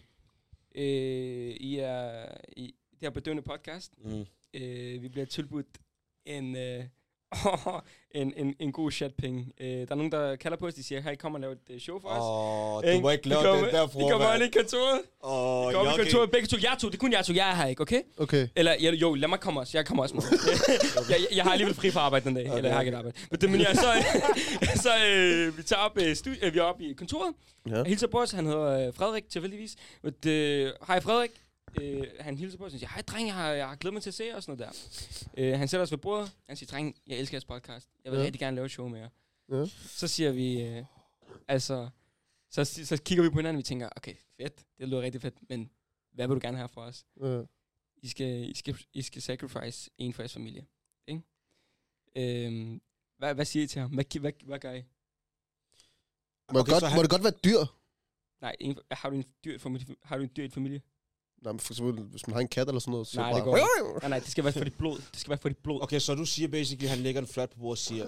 Øh, 0.74 1.56
I 1.60 1.76
er 1.78 2.28
i 2.56 2.74
det 2.90 2.98
her 3.00 3.10
bedøvende 3.10 3.42
podcast. 3.42 3.92
Mm. 3.98 4.26
Øh, 4.54 5.02
vi 5.02 5.08
bliver 5.08 5.26
tilbudt 5.26 5.66
en, 6.24 6.56
øh, 6.56 6.84
en, 8.14 8.32
en, 8.36 8.54
en 8.58 8.72
god 8.72 8.90
chat 8.90 9.14
penge. 9.18 9.52
Øh, 9.60 9.68
der 9.68 9.86
er 9.90 9.94
nogen, 9.94 10.12
der 10.12 10.36
kalder 10.36 10.56
på 10.56 10.66
os, 10.66 10.74
de 10.74 10.82
siger, 10.84 11.00
hey, 11.00 11.16
kom 11.16 11.34
og 11.34 11.40
lav 11.40 11.50
et 11.50 11.58
øh, 11.70 11.80
show 11.80 12.00
for 12.00 12.08
os. 12.08 12.84
Åh, 12.84 12.94
du 12.94 13.00
må 13.00 13.10
ikke 13.10 13.28
lave 13.28 13.56
den 13.56 13.64
der, 13.64 13.84
I 13.84 13.88
bror, 13.92 14.10
kommer 14.10 14.34
ind 14.34 14.44
i 14.44 14.58
kontoret. 14.58 15.00
Åh, 15.24 15.70
I 15.70 15.74
kommer 15.74 15.90
Jokke. 15.90 16.02
i 16.02 16.04
kontoret, 16.04 16.30
begge 16.30 16.48
to. 16.48 16.56
Jeg 16.62 16.76
to, 16.80 16.88
det 16.88 16.94
er 16.94 16.98
kun 16.98 17.12
jeg 17.12 17.24
to. 17.24 17.32
Jeg 17.34 17.50
er 17.50 17.54
her 17.54 17.66
ikke, 17.66 17.82
okay? 17.82 18.02
Okay. 18.18 18.48
Eller 18.56 18.74
jo, 18.80 18.92
jo, 18.92 19.14
lad 19.14 19.28
mig 19.28 19.40
komme 19.40 19.60
også. 19.60 19.78
Jeg 19.78 19.86
kommer 19.86 20.02
også 20.02 20.14
med. 20.14 20.22
jeg, 21.10 21.10
jeg, 21.20 21.26
jeg 21.36 21.44
har 21.44 21.52
alligevel 21.52 21.74
fri 21.74 21.90
fra 21.90 22.00
arbejde 22.00 22.24
den 22.24 22.34
dag. 22.34 22.46
Okay, 22.46 22.56
eller 22.56 22.68
jeg 22.68 22.76
har 22.76 22.82
ikke 22.82 22.92
et 22.92 22.98
arbejde. 22.98 23.18
Men, 23.30 23.40
det, 23.40 23.50
men 23.50 23.60
jeg, 23.60 23.76
så, 23.76 23.90
så 24.82 24.90
øh, 25.10 25.58
vi 25.58 25.62
tager 25.62 25.80
op, 25.80 25.98
øh, 26.02 26.12
studi- 26.12 26.46
øh, 26.46 26.54
vi 26.54 26.58
er 26.58 26.62
oppe 26.62 26.84
i 26.84 26.92
kontoret. 26.92 27.34
Ja. 27.68 27.76
Jeg 27.76 27.84
hilser 27.86 28.06
på 28.06 28.20
os. 28.20 28.30
Han 28.30 28.46
hedder 28.46 28.86
øh, 28.88 28.94
Frederik, 28.94 29.28
tilfældigvis. 29.30 29.76
Øh, 30.26 30.70
Hej 30.86 31.00
Frederik. 31.00 31.30
Øh, 31.80 32.06
han 32.20 32.36
hilser 32.38 32.58
på 32.58 32.64
os 32.64 32.72
og 32.72 32.78
siger, 32.78 32.90
hej 32.90 33.02
dreng, 33.02 33.26
jeg 33.26 33.34
har, 33.34 33.50
jeg 33.50 33.68
har 33.68 33.76
glædet 33.76 33.92
mig 33.92 34.02
til 34.02 34.10
at 34.10 34.14
se 34.14 34.24
jer 34.24 34.36
og 34.36 34.42
sådan 34.42 34.58
noget 34.58 34.74
der. 35.36 35.52
Øh, 35.52 35.58
han 35.58 35.68
sætter 35.68 35.82
os 35.82 35.90
ved 35.90 35.98
bordet. 35.98 36.36
Han 36.46 36.56
siger, 36.56 36.70
dreng, 36.70 36.96
jeg 37.06 37.18
elsker 37.18 37.34
jeres 37.34 37.44
podcast. 37.44 37.88
Jeg 38.04 38.12
vil 38.12 38.18
Ja. 38.18 38.24
rigtig 38.24 38.40
gerne 38.40 38.54
lave 38.54 38.64
et 38.64 38.70
show 38.70 38.88
med 38.88 38.98
jer. 39.00 39.08
Ja. 39.52 39.66
Så 39.78 40.08
siger 40.08 40.32
vi, 40.32 40.62
øh, 40.62 40.84
altså, 41.48 41.88
så, 42.50 42.64
så 42.64 43.02
kigger 43.04 43.24
vi 43.24 43.30
på 43.30 43.36
hinanden, 43.38 43.56
og 43.56 43.58
vi 43.58 43.62
tænker, 43.62 43.88
okay, 43.96 44.14
fedt, 44.36 44.64
det 44.78 44.88
lyder 44.88 45.00
rigtig 45.00 45.20
fedt, 45.20 45.34
men 45.48 45.70
hvad 46.12 46.26
vil 46.28 46.34
du 46.34 46.40
gerne 46.42 46.56
have 46.56 46.68
fra 46.68 46.82
os? 46.82 47.06
Øh. 47.20 47.46
I 48.02 48.08
skal, 48.08 48.50
I 48.50 48.54
skal, 48.54 48.76
I 48.92 49.02
skal 49.02 49.22
sacrifice 49.22 49.90
en 49.98 50.12
for 50.12 50.22
jeres 50.22 50.32
familie. 50.34 50.66
Ikke? 51.06 51.22
Øhm, 52.16 52.80
hvad, 53.18 53.34
hvad 53.34 53.44
siger 53.44 53.64
I 53.64 53.66
til 53.66 53.80
ham? 53.80 53.90
Hvad, 53.90 54.20
hvad, 54.20 54.32
hvad 54.44 54.58
gør 54.58 54.72
I? 54.72 54.82
Må, 56.52 56.58
Okay, 56.60 56.72
godt, 56.72 56.84
han- 56.84 56.96
må 56.98 57.02
det 57.02 57.10
godt 57.10 57.22
være 57.24 57.32
dyr? 57.44 57.64
Nej, 58.40 58.56
en, 58.60 58.78
har, 58.90 59.10
du 59.10 59.16
en 59.16 59.24
dyr 59.44 59.58
har 60.02 60.16
du 60.16 60.22
en 60.22 60.30
dyr 60.36 60.44
i 60.44 60.48
familie? 60.48 60.82
Nej, 61.42 61.52
men 61.52 61.60
for 61.60 61.72
eksempel, 61.72 62.04
hvis 62.04 62.26
man 62.26 62.34
har 62.34 62.40
en 62.40 62.48
kat 62.48 62.68
eller 62.68 62.80
sådan 62.80 62.92
noget, 62.92 63.06
så 63.06 63.16
Nej, 63.16 63.30
bare... 63.32 63.36
det 63.36 63.44
går 63.44 64.00
Nej, 64.00 64.08
nej, 64.08 64.18
det 64.18 64.28
skal 64.28 64.44
være 64.44 64.52
for 64.52 64.64
dit 64.64 64.74
blod. 64.74 64.96
Det 64.96 65.20
skal 65.20 65.30
være 65.30 65.38
for 65.38 65.48
dit 65.48 65.58
blod. 65.58 65.82
Okay, 65.82 65.98
så 65.98 66.14
du 66.14 66.24
siger 66.24 66.48
basically, 66.48 66.84
at 66.84 66.90
han 66.90 66.98
lægger 66.98 67.20
den 67.20 67.28
flat 67.28 67.50
på 67.50 67.58
bordet 67.58 67.70
og 67.70 67.78
siger, 67.78 68.06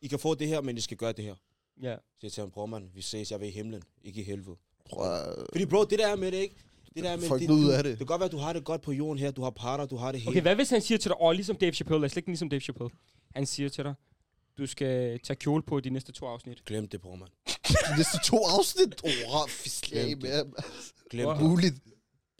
I 0.00 0.08
kan 0.08 0.18
få 0.18 0.34
det 0.34 0.48
her, 0.48 0.60
men 0.60 0.76
I 0.76 0.80
skal 0.80 0.96
gøre 0.96 1.12
det 1.12 1.24
her. 1.24 1.34
Ja. 1.82 1.94
Så 1.94 2.18
jeg 2.22 2.32
til 2.32 2.40
ham, 2.40 2.50
bror 2.50 2.66
mand, 2.66 2.90
vi 2.94 3.02
ses, 3.02 3.30
jeg 3.30 3.40
vil 3.40 3.48
i 3.48 3.50
himlen, 3.50 3.82
ikke 4.04 4.20
i 4.20 4.24
helvede. 4.24 4.56
Prøv 4.90 5.12
at... 5.14 5.34
Fordi 5.52 5.66
bro, 5.66 5.84
det 5.84 5.98
der 5.98 6.08
er 6.08 6.16
med 6.16 6.32
det, 6.32 6.38
ikke? 6.38 6.54
Det 6.94 7.04
der 7.04 7.10
er 7.10 7.16
med 7.16 7.28
Får 7.28 7.38
det, 7.38 7.50
ud 7.50 7.70
af 7.70 7.82
det. 7.82 7.90
det 7.90 7.98
kan 7.98 8.06
godt 8.06 8.20
være, 8.20 8.26
at 8.26 8.32
du 8.32 8.38
har 8.38 8.52
det 8.52 8.64
godt 8.64 8.82
på 8.82 8.92
jorden 8.92 9.18
her, 9.18 9.30
du 9.30 9.42
har 9.42 9.50
parter, 9.50 9.86
du 9.86 9.96
har 9.96 10.12
det 10.12 10.20
hele. 10.20 10.30
Okay, 10.30 10.42
hvad 10.42 10.54
hvis 10.54 10.70
han 10.70 10.82
siger 10.82 10.98
til 10.98 11.08
dig, 11.08 11.16
åh, 11.20 11.32
ligesom 11.32 11.56
Dave 11.56 11.72
Chappelle, 11.72 12.00
lad 12.00 12.10
os 12.18 12.26
ligesom 12.26 12.48
Dave 12.48 12.60
Chappelle. 12.60 12.90
Han 13.34 13.46
siger 13.46 13.68
til 13.68 13.84
dig, 13.84 13.94
du 14.58 14.66
skal 14.66 15.20
tage 15.20 15.36
kjole 15.36 15.62
på 15.62 15.80
de 15.80 15.90
næste 15.90 16.12
to 16.12 16.26
afsnit. 16.26 16.64
Glem 16.64 16.88
det, 16.88 17.00
bror 17.00 17.16
mand. 17.16 17.30
De 17.90 17.96
næste 17.96 18.18
to 18.24 18.36
afsnit? 18.36 18.94
Åh, 19.04 19.42
oh, 19.42 19.48
fisklag 19.48 20.04
Glem 20.04 20.18
med 20.18 20.52
Glem 21.10 21.28
det. 21.28 21.40
Muligt. 21.42 21.74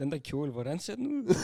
Den 0.01 0.13
der 0.13 0.19
kjole, 0.19 0.53
hvordan 0.53 0.81
ser 0.81 0.95
den 0.95 1.07
ud? 1.07 1.25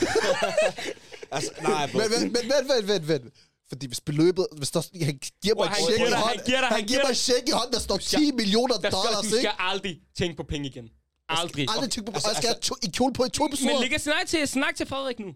Altså, 1.31 1.51
nej. 1.63 1.87
Men, 1.93 2.03
men, 2.11 2.33
men, 2.33 2.33
vent, 2.33 2.69
vent, 2.69 2.89
vent, 2.89 3.09
vent. 3.09 3.35
Fordi 3.69 3.87
hvis 3.87 4.01
beløbet, 4.01 4.47
hvis 4.59 4.71
der, 4.71 5.05
han 5.05 5.21
giver 5.43 5.55
mig 5.55 5.65
et 5.65 5.77
check 5.77 5.97
giver 5.97 6.07
i 6.07 6.11
dig- 6.11 6.19
han 6.19 6.27
hånden, 6.27 6.45
giver 6.47 6.65
han 6.65 6.87
giver 6.87 7.03
mig 7.05 7.11
et 7.11 7.17
check 7.17 7.49
i 7.49 7.51
hånden, 7.51 7.73
der 7.73 7.79
står 7.81 7.97
10 7.97 8.33
millioner 8.33 8.75
dollars, 8.77 9.21
du 9.21 9.27
ikke? 9.27 9.37
skal 9.39 9.53
aldrig 9.59 10.01
tænke 10.19 10.37
på 10.37 10.43
penge 10.43 10.69
igen. 10.69 10.89
Aldrig. 11.29 11.69
Aldrig 11.71 11.91
tænke 11.91 12.11
på, 12.13 12.17
Altså, 12.17 12.29
altså, 12.29 12.31
jeg 12.31 12.43
skal 12.43 12.49
have 12.49 12.61
to, 12.61 12.75
en 12.87 12.93
kjole 12.93 13.13
på 13.15 13.25
i 13.25 13.29
to 13.29 13.45
Men 13.45 13.53
episoder. 13.53 13.81
lægger 13.81 13.99
snak 13.99 14.27
til, 14.27 14.49
snak 14.49 14.77
til 14.77 14.87
Frederik 14.87 15.19
nu. 15.19 15.35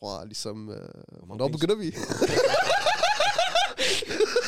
Bror, 0.00 0.24
ligesom, 0.24 0.70
øh, 0.70 0.88
hvornår 1.26 1.46
penge- 1.48 1.58
begynder 1.58 1.74
vi? 1.74 1.86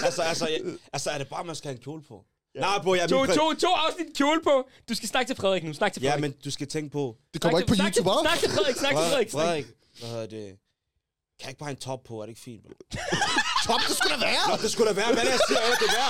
altså, 0.07 0.23
altså, 0.23 0.47
jeg, 0.49 0.61
altså, 0.93 1.11
er 1.11 1.19
det 1.19 1.29
bare, 1.29 1.45
man 1.45 1.57
skal 1.57 1.69
have 1.69 1.77
en 1.77 1.83
kjole 1.83 2.03
på? 2.03 2.25
Nej, 2.61 2.79
bro, 2.83 2.95
jeg 2.95 3.09
To, 3.09 3.27
to, 3.27 3.55
to 3.65 3.71
afsnit 3.85 4.07
kjole 4.17 4.41
på. 4.45 4.69
Du 4.89 4.95
skal 4.95 5.09
snakke 5.09 5.29
til 5.29 5.37
Frederik 5.37 5.65
nu. 5.65 5.73
Snak 5.73 5.93
til 5.93 6.03
Ja, 6.03 6.09
Frederik. 6.09 6.21
men 6.23 6.33
du 6.45 6.51
skal 6.51 6.67
tænke 6.67 6.91
på, 6.91 7.17
Det 7.35 7.41
kommer 7.43 7.59
ikke 7.59 7.69
på 7.69 7.75
YouTube, 7.85 8.11
hva'? 8.11 8.21
Snak 8.27 8.39
til 8.39 8.51
Frederik, 8.51 8.77
snak 8.77 8.91
til 8.91 8.99
Frederik. 8.99 9.31
Frederik, 9.31 9.67
hvad 9.99 10.09
hedder 10.09 10.27
det? 10.27 10.47
Kan 11.39 11.45
jeg 11.47 11.51
ikke 11.51 11.59
bare 11.59 11.67
have 11.71 11.77
en 11.77 11.83
top 11.91 12.01
på? 12.09 12.15
Er 12.21 12.23
det 12.23 12.29
ikke 12.29 12.41
fint, 12.41 12.63
bro? 12.65 12.73
Top, 13.69 13.81
det 13.89 13.97
skulle 13.97 14.15
da 14.17 14.21
være! 14.29 14.43
Nå, 14.51 14.57
det 14.63 14.71
skulle 14.73 14.89
da 14.91 14.95
være. 15.01 15.13
Hvad 15.13 15.23
er 15.23 15.27
det, 15.27 15.33
jeg 15.39 15.41
siger? 15.49 15.61
Ja, 15.61 15.71
det 15.83 15.89
er 15.89 16.09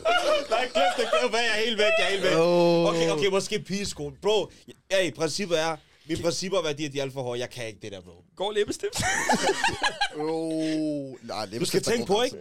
Nej, 0.00 0.40
nej, 0.50 0.64
glem 0.74 0.90
det, 0.98 1.06
glem 1.20 1.30
det. 1.32 1.38
Jeg 1.38 1.58
er 1.58 1.64
helt 1.66 1.78
væk, 1.78 1.92
jeg 1.98 2.06
er 2.06 2.10
helt 2.10 2.22
væk. 2.22 2.32
Okay, 2.90 3.10
okay, 3.10 3.26
måske 3.26 3.60
pigesko. 3.60 4.12
Bro, 4.22 4.50
ja, 4.90 5.00
i 5.00 5.10
princippet 5.10 5.60
er, 5.60 5.76
mine 6.08 6.22
principper 6.22 6.58
og 6.58 6.64
værdier, 6.64 6.88
de 6.90 6.98
er 6.98 7.02
alt 7.02 7.12
for 7.12 7.22
høje. 7.22 7.40
Jeg 7.40 7.50
kan 7.50 7.66
ikke 7.66 7.78
det 7.82 7.92
der, 7.92 8.00
bro. 8.00 8.24
Går 8.36 8.52
læbestift. 8.52 9.02
Oh, 10.16 11.12
nej, 11.22 11.46
det 11.46 11.60
Du 11.60 11.66
skal 11.66 11.82
tænke 11.82 12.06
på, 12.06 12.22
ikke? 12.22 12.36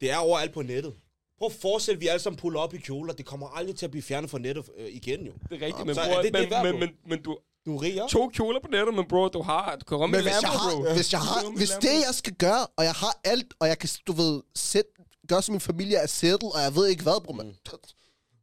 Det 0.00 0.10
er 0.10 0.16
overalt 0.16 0.52
på 0.52 0.62
nettet. 0.62 0.94
Prøv 1.38 1.46
at 1.46 1.52
forestille, 1.52 1.96
at 1.96 2.00
vi 2.00 2.06
alle 2.06 2.22
sammen 2.22 2.38
puller 2.38 2.60
op 2.60 2.74
i 2.74 2.78
kjoler. 2.78 3.12
Det 3.12 3.26
kommer 3.26 3.48
aldrig 3.48 3.76
til 3.76 3.84
at 3.84 3.90
blive 3.90 4.02
fjernet 4.02 4.30
fra 4.30 4.38
nettet 4.38 4.64
øh, 4.76 4.88
igen, 4.88 5.26
jo. 5.26 5.32
Det 5.50 5.62
er 5.62 5.66
rigtigt, 5.66 5.86
men, 5.86 5.96
bror, 5.96 6.22
det 6.22 6.24
det 6.24 6.32
men, 6.32 6.50
værd, 6.50 6.64
men, 6.64 6.80
men, 6.80 6.90
men 7.06 7.22
du, 7.22 7.38
Du 7.66 7.76
er 7.76 7.82
rig, 7.82 7.94
ja? 7.94 8.06
to 8.10 8.28
kjoler 8.28 8.60
på 8.60 8.68
nettet, 8.68 8.94
men 8.94 9.04
bro, 9.08 9.28
du 9.28 9.42
har... 9.42 9.76
Du 9.76 9.84
kan 9.84 9.96
rumme 9.96 10.16
Men 10.16 10.20
en 10.20 10.24
hvis 10.24 10.42
jeg, 10.42 10.50
Lambo, 10.52 10.76
bro. 10.76 10.84
har, 10.84 10.94
hvis, 10.94 11.12
jeg 11.12 11.20
har, 11.20 11.56
hvis 11.56 11.70
det, 11.70 11.96
jeg 12.06 12.14
skal 12.14 12.34
gøre, 12.34 12.66
og 12.76 12.84
jeg 12.84 12.92
har 12.92 13.20
alt, 13.24 13.54
og 13.60 13.68
jeg 13.68 13.78
kan, 13.78 13.88
du 14.06 14.12
ved, 14.12 14.42
sæt, 14.54 14.84
gøre, 15.28 15.42
som 15.42 15.52
min 15.52 15.60
familie 15.60 15.96
er 15.96 16.06
settled, 16.06 16.54
og 16.54 16.60
jeg 16.60 16.74
ved 16.74 16.86
ikke 16.86 17.02
hvad, 17.02 17.24
bro, 17.24 17.32
man. 17.32 17.56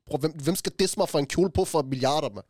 Bro, 0.08 0.18
hvem, 0.18 0.32
hvem 0.32 0.56
skal 0.56 0.72
disse 0.80 1.00
mig 1.00 1.10
for 1.10 1.20
en 1.20 1.26
kjole 1.26 1.52
på 1.52 1.66
for 1.66 1.82
milliarder, 1.82 2.30
man? 2.30 2.44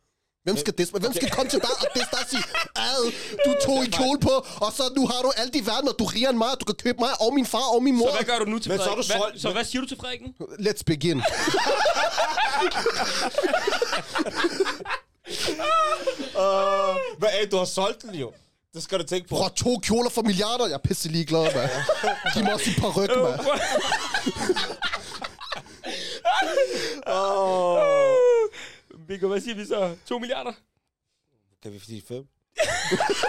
Hvem 0.46 0.56
skal 0.56 0.74
disse 0.78 0.92
mig? 0.92 1.00
Hvem 1.00 1.12
skal 1.20 1.30
komme 1.30 1.50
til 1.50 1.60
dig 1.66 1.70
og 1.82 1.86
disse 1.94 2.10
dig 2.14 2.20
og 2.24 2.28
sige, 2.30 2.44
ad, 2.76 3.02
du 3.46 3.50
tog 3.66 3.78
en 3.84 3.90
kjole 3.90 4.18
på, 4.20 4.34
og 4.66 4.70
så 4.76 4.82
nu 4.96 5.06
har 5.06 5.20
du 5.22 5.30
alt 5.36 5.54
i 5.56 5.66
verden, 5.66 5.88
og 5.88 5.94
du 5.98 6.04
er 6.04 6.14
rigere 6.14 6.30
end 6.30 6.38
mig, 6.38 6.50
og 6.54 6.60
du 6.60 6.64
kan 6.64 6.74
købe 6.74 6.98
mig 7.04 7.12
og 7.20 7.34
min 7.34 7.46
far 7.46 7.66
og 7.74 7.82
min 7.82 7.96
mor. 7.96 8.08
Så 8.10 8.14
hvad 8.16 8.24
gør 8.24 8.38
du 8.44 8.50
nu 8.50 8.58
til 8.58 8.70
Men 8.70 8.78
så 8.78 8.84
er 8.84 8.88
Frederik? 8.88 9.06
du 9.06 9.12
Hvad, 9.12 9.20
solgt- 9.20 9.40
så 9.42 9.50
hvad 9.50 9.64
siger 9.64 9.80
du 9.82 9.88
til 9.88 9.96
Frederikken? 10.00 10.34
Let's 10.66 10.82
begin. 10.86 11.22
Uh, 16.36 16.96
hvad 17.18 17.28
er 17.32 17.46
du 17.50 17.56
har 17.56 17.64
solgt 17.64 18.02
den 18.02 18.14
jo? 18.14 18.32
Det 18.74 18.82
skal 18.82 18.98
du 18.98 19.04
tænke 19.04 19.28
på. 19.28 19.36
Bro, 19.36 19.48
to 19.48 19.78
kjoler 19.78 20.10
for 20.10 20.22
milliarder, 20.22 20.66
jeg 20.66 20.74
er 20.74 20.78
pisse 20.78 21.08
ligeglad, 21.08 21.54
man. 21.54 21.68
Giv 22.34 22.42
mig 22.44 22.54
også 22.54 22.70
en 22.70 22.80
par 22.82 22.88
ryg, 22.88 23.08
man. 23.16 23.38
Viggo, 29.08 29.28
hvad 29.28 29.40
siger 29.40 29.54
vi 29.54 29.64
så? 29.64 29.96
2 30.06 30.18
milliarder? 30.18 30.52
Kan 31.62 31.72
vi 31.72 31.78
sige 31.78 32.02
fem? 32.08 32.24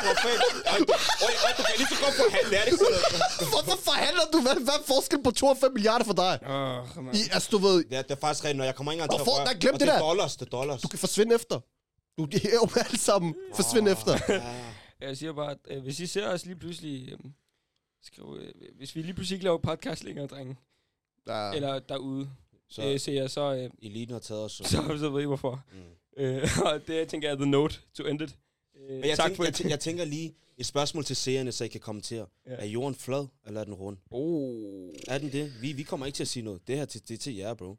Hvor 0.04 0.16
fanden? 0.24 0.90
Øj, 1.26 1.52
du, 1.58 1.64
kan 1.68 1.76
lige 1.78 1.88
så 1.88 1.98
godt 2.06 2.16
forhandle, 2.24 2.58
er 2.58 2.64
det 2.64 2.72
ikke 2.72 2.84
sådan? 2.86 3.50
Hvorfor 3.54 3.78
forhandler 3.90 4.24
du? 4.34 4.42
Hvad, 4.42 4.56
hvad 4.68 4.74
er 4.82 4.86
forskellen 4.88 5.24
på 5.24 5.32
2 5.32 5.48
og 5.48 5.58
5 5.58 5.74
milliarder 5.74 6.06
for 6.06 6.14
dig? 6.14 6.40
Åh, 6.48 6.98
oh, 6.98 7.16
I, 7.16 7.22
altså, 7.32 7.50
du 7.52 7.58
ved, 7.58 7.86
Ja, 7.92 8.02
det 8.02 8.12
er 8.12 8.16
faktisk 8.16 8.44
rigtigt, 8.44 8.58
når 8.58 8.66
jeg 8.66 8.76
kommer 8.76 8.92
ikke 8.92 9.04
engang 9.04 9.20
til 9.20 9.30
at 9.32 9.38
røre. 9.38 9.46
Nej, 9.46 9.54
glem 9.64 9.74
det 9.74 9.82
det 9.82 9.88
er 9.90 9.94
der. 9.94 10.00
dollars, 10.00 10.36
det 10.38 10.46
er 10.46 10.50
dollars. 10.50 10.82
du 10.82 10.88
kan 10.88 11.00
forsvinde 11.00 11.36
efter. 11.36 11.60
Du 12.18 12.26
det 12.26 12.46
er 12.46 12.54
jo 12.64 12.68
alle 12.86 12.98
sammen 13.10 13.36
forsvinde 13.56 13.92
efter. 13.92 14.14
Jeg 15.02 15.18
siger 15.18 15.34
bare, 15.34 15.52
at 15.52 15.58
øh, 15.68 15.84
hvis 15.84 16.00
I 16.00 16.06
ser 16.08 16.28
os 16.30 16.46
lige 16.46 16.56
pludselig... 16.60 17.12
Øh, 17.12 17.20
skriv, 18.04 18.38
øh, 18.42 18.52
hvis 18.78 18.96
vi 18.96 19.02
lige 19.02 19.14
pludselig 19.14 19.36
ikke 19.36 19.44
laver 19.44 19.58
podcast 19.58 20.04
længere, 20.04 20.28
drenge, 20.28 20.58
Ja. 21.28 21.52
eller 21.54 21.80
derude, 21.80 22.30
Så 22.70 22.86
øh, 22.86 23.00
ser 23.00 23.14
jeg, 23.14 23.30
så, 23.30 23.56
øh, 23.56 23.70
eliten 23.82 24.14
har 24.14 24.20
taget 24.20 24.44
os. 24.44 24.52
Så. 24.52 24.64
så, 24.64 24.98
så 25.00 25.10
ved 25.10 25.22
I 25.22 25.26
hvorfor. 25.26 25.64
Mm. 25.74 26.24
Øh, 26.24 26.50
og 26.66 26.88
det 26.88 26.96
jeg 26.96 27.08
tænker 27.08 27.28
jeg 27.28 27.34
er 27.34 27.40
the 27.40 27.50
note 27.50 27.80
to 27.94 28.04
end 28.04 28.22
it. 28.22 28.38
Øh, 28.76 28.90
Men 28.90 29.04
jeg, 29.06 29.18
tak 29.18 29.26
tænker, 29.26 29.36
for 29.36 29.44
jeg, 29.44 29.54
tænker, 29.54 29.72
jeg 29.72 29.80
tænker 29.88 30.06
lige 30.06 30.36
et 30.58 30.66
spørgsmål 30.66 31.06
til 31.06 31.16
seerne, 31.16 31.52
så 31.52 31.64
I 31.64 31.68
kan 31.68 31.80
kommentere. 31.82 32.26
Ja. 32.46 32.52
Er 32.52 32.66
jorden 32.66 32.96
flad, 32.96 33.28
eller 33.46 33.62
er 33.62 33.64
den 33.66 33.74
rund? 33.74 33.98
Oh. 34.12 34.90
Er 35.08 35.18
den 35.18 35.32
det? 35.32 35.54
Vi, 35.62 35.72
vi 35.72 35.84
kommer 35.84 36.06
ikke 36.06 36.16
til 36.16 36.24
at 36.24 36.28
sige 36.28 36.44
noget. 36.44 36.68
Det 36.68 36.78
her 36.78 36.86
til, 36.86 37.08
det 37.08 37.14
er 37.14 37.18
til 37.18 37.36
jer, 37.36 37.54
bro. 37.54 37.76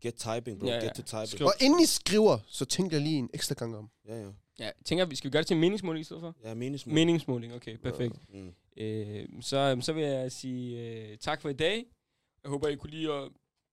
Get 0.00 0.14
typing, 0.14 0.60
bro. 0.60 0.66
Ja, 0.66 0.74
ja. 0.74 0.84
Get 0.84 0.94
to 0.94 1.02
typing. 1.02 1.28
Skriv. 1.28 1.46
Og 1.46 1.52
inden 1.60 1.80
I 1.80 1.86
skriver, 1.86 2.38
så 2.46 2.64
tænk 2.64 2.92
jeg 2.92 3.00
lige 3.00 3.18
en 3.18 3.30
ekstra 3.34 3.54
gang 3.54 3.76
om. 3.76 3.90
Ja, 4.08 4.20
ja. 4.22 4.28
Ja, 4.58 4.70
tænker 4.84 5.04
vi, 5.04 5.16
skal 5.16 5.28
vi 5.28 5.32
gøre 5.32 5.42
det 5.42 5.46
til 5.46 5.54
en 5.54 5.60
meningsmåling 5.60 6.00
i 6.00 6.04
stedet 6.04 6.20
for? 6.20 6.34
Ja, 6.44 6.54
meningsmål. 6.54 6.94
Meningsmåling, 6.94 7.54
okay, 7.54 7.76
perfekt. 7.76 8.14
Mm. 8.34 8.54
Øh, 8.76 9.28
så, 9.40 9.78
så 9.80 9.92
vil 9.92 10.02
jeg 10.02 10.32
sige 10.32 10.80
øh, 10.80 11.18
tak 11.18 11.42
for 11.42 11.48
i 11.48 11.52
dag. 11.52 11.84
Jeg 12.42 12.50
håber, 12.50 12.68
I 12.68 12.74
kunne 12.74 12.90
lide, 12.90 13.12
at, 13.12 13.28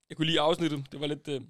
jeg 0.10 0.18
kunne 0.18 0.26
lide 0.26 0.40
afsnittet. 0.40 0.86
Det 0.92 1.02
var 1.02 1.08
lidt... 1.08 1.28
Øh, 1.28 1.42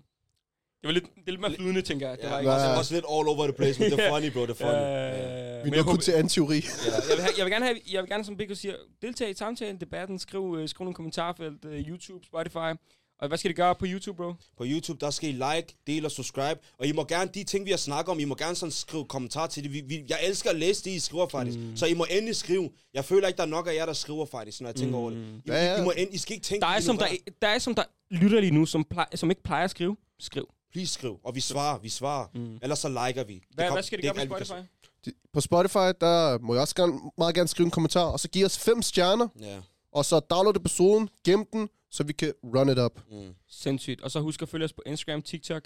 det 0.82 0.88
var 0.88 0.92
lidt, 0.92 1.06
det 1.16 1.28
er 1.28 1.32
lidt 1.32 1.42
mere 1.42 1.54
flydende, 1.56 1.82
tænker 1.82 2.08
jeg. 2.10 2.18
Det 2.18 2.24
Ja, 2.24 2.30
var 2.30 2.40
ikke 2.40 2.52
også, 2.52 2.66
Ja. 2.66 2.78
også 2.78 2.94
lidt 2.96 3.06
all 3.10 3.28
over 3.28 3.44
the 3.44 3.54
place, 3.54 3.82
men 3.82 3.92
det 3.92 4.00
er 4.00 4.04
Ja. 4.04 4.12
funny, 4.18 4.32
bro. 4.34 4.42
Det 4.42 4.50
er 4.50 4.54
funny. 4.54 4.74
Øh, 4.74 5.64
Vi 5.66 5.70
men 5.70 5.74
er 5.74 5.78
jeg, 5.78 5.86
kun 5.86 5.98
til 5.98 6.12
anteori. 6.12 6.56
ja, 6.56 6.92
jeg, 7.10 7.18
vil 7.18 7.22
have, 7.26 7.34
jeg 7.38 7.46
vil 7.46 7.52
gerne 7.54 7.66
have, 7.66 7.78
jeg 7.92 8.02
vil 8.04 8.10
gerne, 8.10 8.24
som 8.26 8.38
Biggo 8.38 8.56
siger, 8.56 8.76
deltage 9.02 9.32
i 9.32 9.34
samtalen, 9.34 9.80
debatten, 9.82 10.20
skriv, 10.20 10.56
øh, 10.60 10.70
skriv 10.70 10.84
nogle 10.86 10.96
kommentarfelt, 10.96 11.66
øh, 11.66 11.80
YouTube, 11.90 12.26
Spotify. 12.26 12.72
Og 13.20 13.28
hvad 13.28 13.38
skal 13.38 13.50
det 13.50 13.56
gøre 13.56 13.76
på 13.76 13.86
YouTube, 13.88 14.18
bro? 14.18 14.34
På 14.58 14.64
YouTube, 14.68 15.00
der 15.06 15.10
skal 15.12 15.30
I 15.30 15.32
like, 15.32 15.76
dele 15.88 16.08
og 16.08 16.12
subscribe. 16.12 16.60
Og 16.80 16.88
I 16.88 16.92
må 16.92 17.04
gerne, 17.04 17.32
de 17.34 17.44
ting, 17.44 17.66
vi 17.66 17.70
har 17.70 17.78
snakket 17.78 18.12
om, 18.12 18.20
I 18.20 18.24
må 18.26 18.36
gerne 18.36 18.56
sådan 18.56 18.72
skrive 18.72 19.06
kommentarer 19.06 19.48
til 19.48 19.64
det. 19.64 19.74
Vi, 19.74 19.82
vi, 19.82 20.06
jeg 20.10 20.20
elsker 20.24 20.50
at 20.50 20.56
læse 20.56 20.84
det, 20.84 20.92
I 20.92 21.00
skriver 21.00 21.28
faktisk. 21.28 21.60
Mm. 21.60 21.78
Så 21.78 21.86
I 21.86 21.94
må 21.94 22.06
endelig 22.10 22.36
skrive. 22.36 22.70
Jeg 22.94 23.06
føler 23.06 23.28
ikke, 23.28 23.38
der 23.38 23.44
er 23.44 23.48
nok 23.48 23.68
af 23.68 23.74
jer, 23.76 23.86
der 23.86 23.94
skriver 23.94 24.26
faktisk, 24.26 24.62
når 24.62 24.68
jeg 24.70 24.76
tænker 24.76 24.90
mm. 24.98 25.02
over 25.02 25.10
det. 25.10 25.18
I, 25.18 25.42
Ja, 25.48 25.66
ja. 25.74 25.82
I, 25.82 25.84
må 25.84 25.92
end, 25.98 26.14
I 26.14 26.18
skal 26.18 26.34
ikke 26.36 26.44
tænke 26.46 26.62
Der 26.62 26.68
er, 26.68 26.80
som 26.80 26.98
der, 26.98 27.08
der 27.42 27.48
er 27.48 27.60
som 27.60 27.76
der 27.76 27.84
lytter 28.10 28.40
lige 28.40 28.52
nu, 28.52 28.66
som, 28.66 28.84
plej, 28.84 29.06
som 29.16 29.30
ikke 29.30 29.44
plejer 29.44 29.64
at 29.64 29.72
skrive. 29.72 29.98
Skriv. 30.20 30.46
Please 30.72 30.94
skriv. 30.94 31.20
Og 31.24 31.36
vi 31.36 31.42
svarer, 31.42 31.80
vi 31.80 31.90
svarer. 31.90 32.28
Mm. 32.34 32.60
Ellers 32.62 32.80
så 32.80 32.90
liker 32.90 33.24
vi. 33.24 33.42
Hvad, 33.54 33.66
kom- 33.68 33.76
hvad 33.76 33.84
skal 33.84 34.02
det, 34.02 34.08
er 34.10 34.14
gøre 34.14 34.28
på 34.28 34.36
Spotify? 34.46 34.68
På 35.34 35.42
Spotify, 35.42 35.78
der 36.02 36.40
må 36.40 36.54
jeg 36.54 36.62
også 36.62 36.76
gerne, 36.76 36.94
meget 37.18 37.36
gerne 37.36 37.48
skrive 37.48 37.66
en 37.66 37.72
kommentar, 37.72 38.04
og 38.06 38.20
så 38.20 38.30
give 38.30 38.46
os 38.46 38.58
fem 38.58 38.82
stjerner, 38.82 39.28
Ja. 39.42 39.58
og 39.92 40.06
så 40.06 40.20
download 40.20 40.56
episoden, 40.56 41.10
gem 41.26 41.46
den, 41.54 41.70
så 41.92 42.04
vi 42.04 42.14
kan 42.14 42.34
run 42.44 42.70
it 42.70 42.80
up. 42.80 43.02
Mm. 43.12 43.34
Sindssygt. 43.50 44.02
Og 44.02 44.12
så 44.12 44.20
husk 44.20 44.42
at 44.42 44.50
følge 44.50 44.66
os 44.66 44.74
på 44.74 44.82
Instagram, 44.86 45.22
TikTok. 45.22 45.64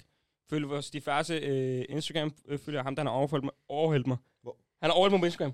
Følg 0.50 0.68
vores 0.68 0.90
diverse 0.90 1.34
øh, 1.34 1.84
Instagram-følger. 1.88 2.82
Ham, 2.82 2.96
der 2.96 3.02
har 3.02 3.10
overholdt 3.10 3.44
mig. 3.44 3.52
Overhældt 3.68 4.06
mig. 4.06 4.16
Hvor? 4.42 4.56
Han 4.82 4.90
har 4.90 4.96
overhældt 4.96 5.12
mig 5.12 5.20
på 5.20 5.26
Instagram. 5.26 5.52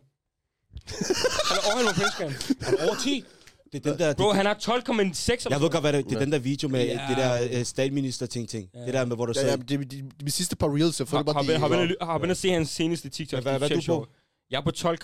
han 1.48 1.56
har 1.60 1.70
overhældt 1.70 1.88
mig 1.88 1.94
på 1.94 2.02
Instagram. 2.08 2.32
Er 2.66 2.70
du 2.70 2.76
over 2.86 2.96
10? 3.02 3.24
Det 3.72 3.86
er 3.86 3.90
den 3.90 3.98
der... 3.98 4.14
Bro, 4.14 4.28
det, 4.28 4.36
han 4.36 4.46
har 4.46 4.54
12,6 4.54 5.32
eller 5.32 5.50
jeg 5.50 5.60
ved 5.60 5.70
godt, 5.70 5.82
hvad 5.82 5.92
det 5.92 5.98
er. 5.98 6.02
Det 6.08 6.14
er 6.16 6.18
den 6.18 6.32
der 6.32 6.38
video 6.38 6.68
med 6.68 6.84
Ja. 6.84 7.06
det 7.08 7.16
der 7.16 7.58
uh, 7.58 7.64
statsminister-ting-ting. 7.64 8.70
Ja. 8.74 8.86
Det 8.86 8.94
der 8.94 9.04
med, 9.04 9.16
hvor 9.16 9.26
du 9.26 9.32
Ja, 9.36 9.40
sagde... 9.40 9.50
ja, 9.50 9.56
det, 9.56 9.68
det, 9.68 9.90
det, 9.90 10.20
de 10.26 10.30
sidste 10.30 10.56
par 10.56 10.74
reels, 10.76 11.00
jeg 11.00 11.08
føler 11.08 11.18
Har, 11.18 11.22
bare, 11.24 11.34
har, 11.34 11.42
de, 11.68 11.96
har, 12.00 12.26
har, 12.26 12.34
se 12.34 12.50
hans 12.50 12.70
seneste 12.70 13.08
TikTok. 13.08 13.42
Hvad- 13.42 13.58
hvad 13.58 13.70
er 13.70 13.74
du 13.74 13.82
på? 13.86 14.06
Jeg 14.50 14.56
er 14.58 14.62
på 14.62 14.70
12, 14.70 14.98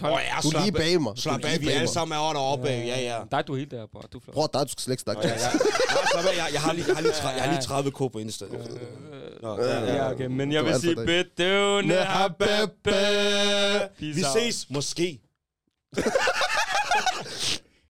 12. 0.00 0.12
Åh, 0.14 0.20
ja, 0.24 0.40
du 0.42 0.48
er 0.48 0.60
lige 0.62 0.72
bag 0.72 1.02
mig. 1.02 1.12
Slap 1.16 1.40
er 1.44 1.48
af, 1.48 1.60
vi 1.60 1.68
alle 1.68 1.88
sammen 1.88 2.14
er 2.16 2.20
over 2.20 2.32
deroppe. 2.32 2.68
Ja, 2.68 3.00
ja. 3.00 3.18
Der 3.30 3.36
er 3.36 3.42
du 3.42 3.54
helt 3.54 3.70
der, 3.70 3.86
bro. 3.92 4.00
Du 4.12 4.18
er 4.18 4.22
flot. 4.22 4.34
Bror, 4.34 4.46
der 4.46 4.64
du 4.64 4.70
skal 4.70 4.82
slet 4.82 4.92
ikke 4.92 5.02
snakke. 5.02 5.28
Ja, 5.28 5.34
ja. 5.34 5.34
Af. 5.34 6.36
Jeg, 6.36 6.52
jeg, 6.52 6.60
har 6.60 6.72
lige, 6.72 6.84
jeg, 6.86 6.96
har 6.96 7.02
lige, 7.02 7.14
jeg 7.36 7.42
har 7.42 7.50
lige 7.52 7.62
30 7.62 7.90
k 7.90 7.96
på 7.96 8.18
Insta. 8.18 8.44
Nå, 9.42 9.62
ja, 9.62 9.80
ja. 9.80 9.94
Ja, 9.94 10.10
okay. 10.10 10.26
Men 10.26 10.52
jeg 10.52 10.58
er 10.58 10.62
vil 10.62 10.80
sige, 10.80 10.94
dig. 10.94 11.06
bedøvende 11.06 11.96
habebe. 11.96 12.90
Vi 14.00 14.22
ses 14.34 14.70
måske. 14.70 15.20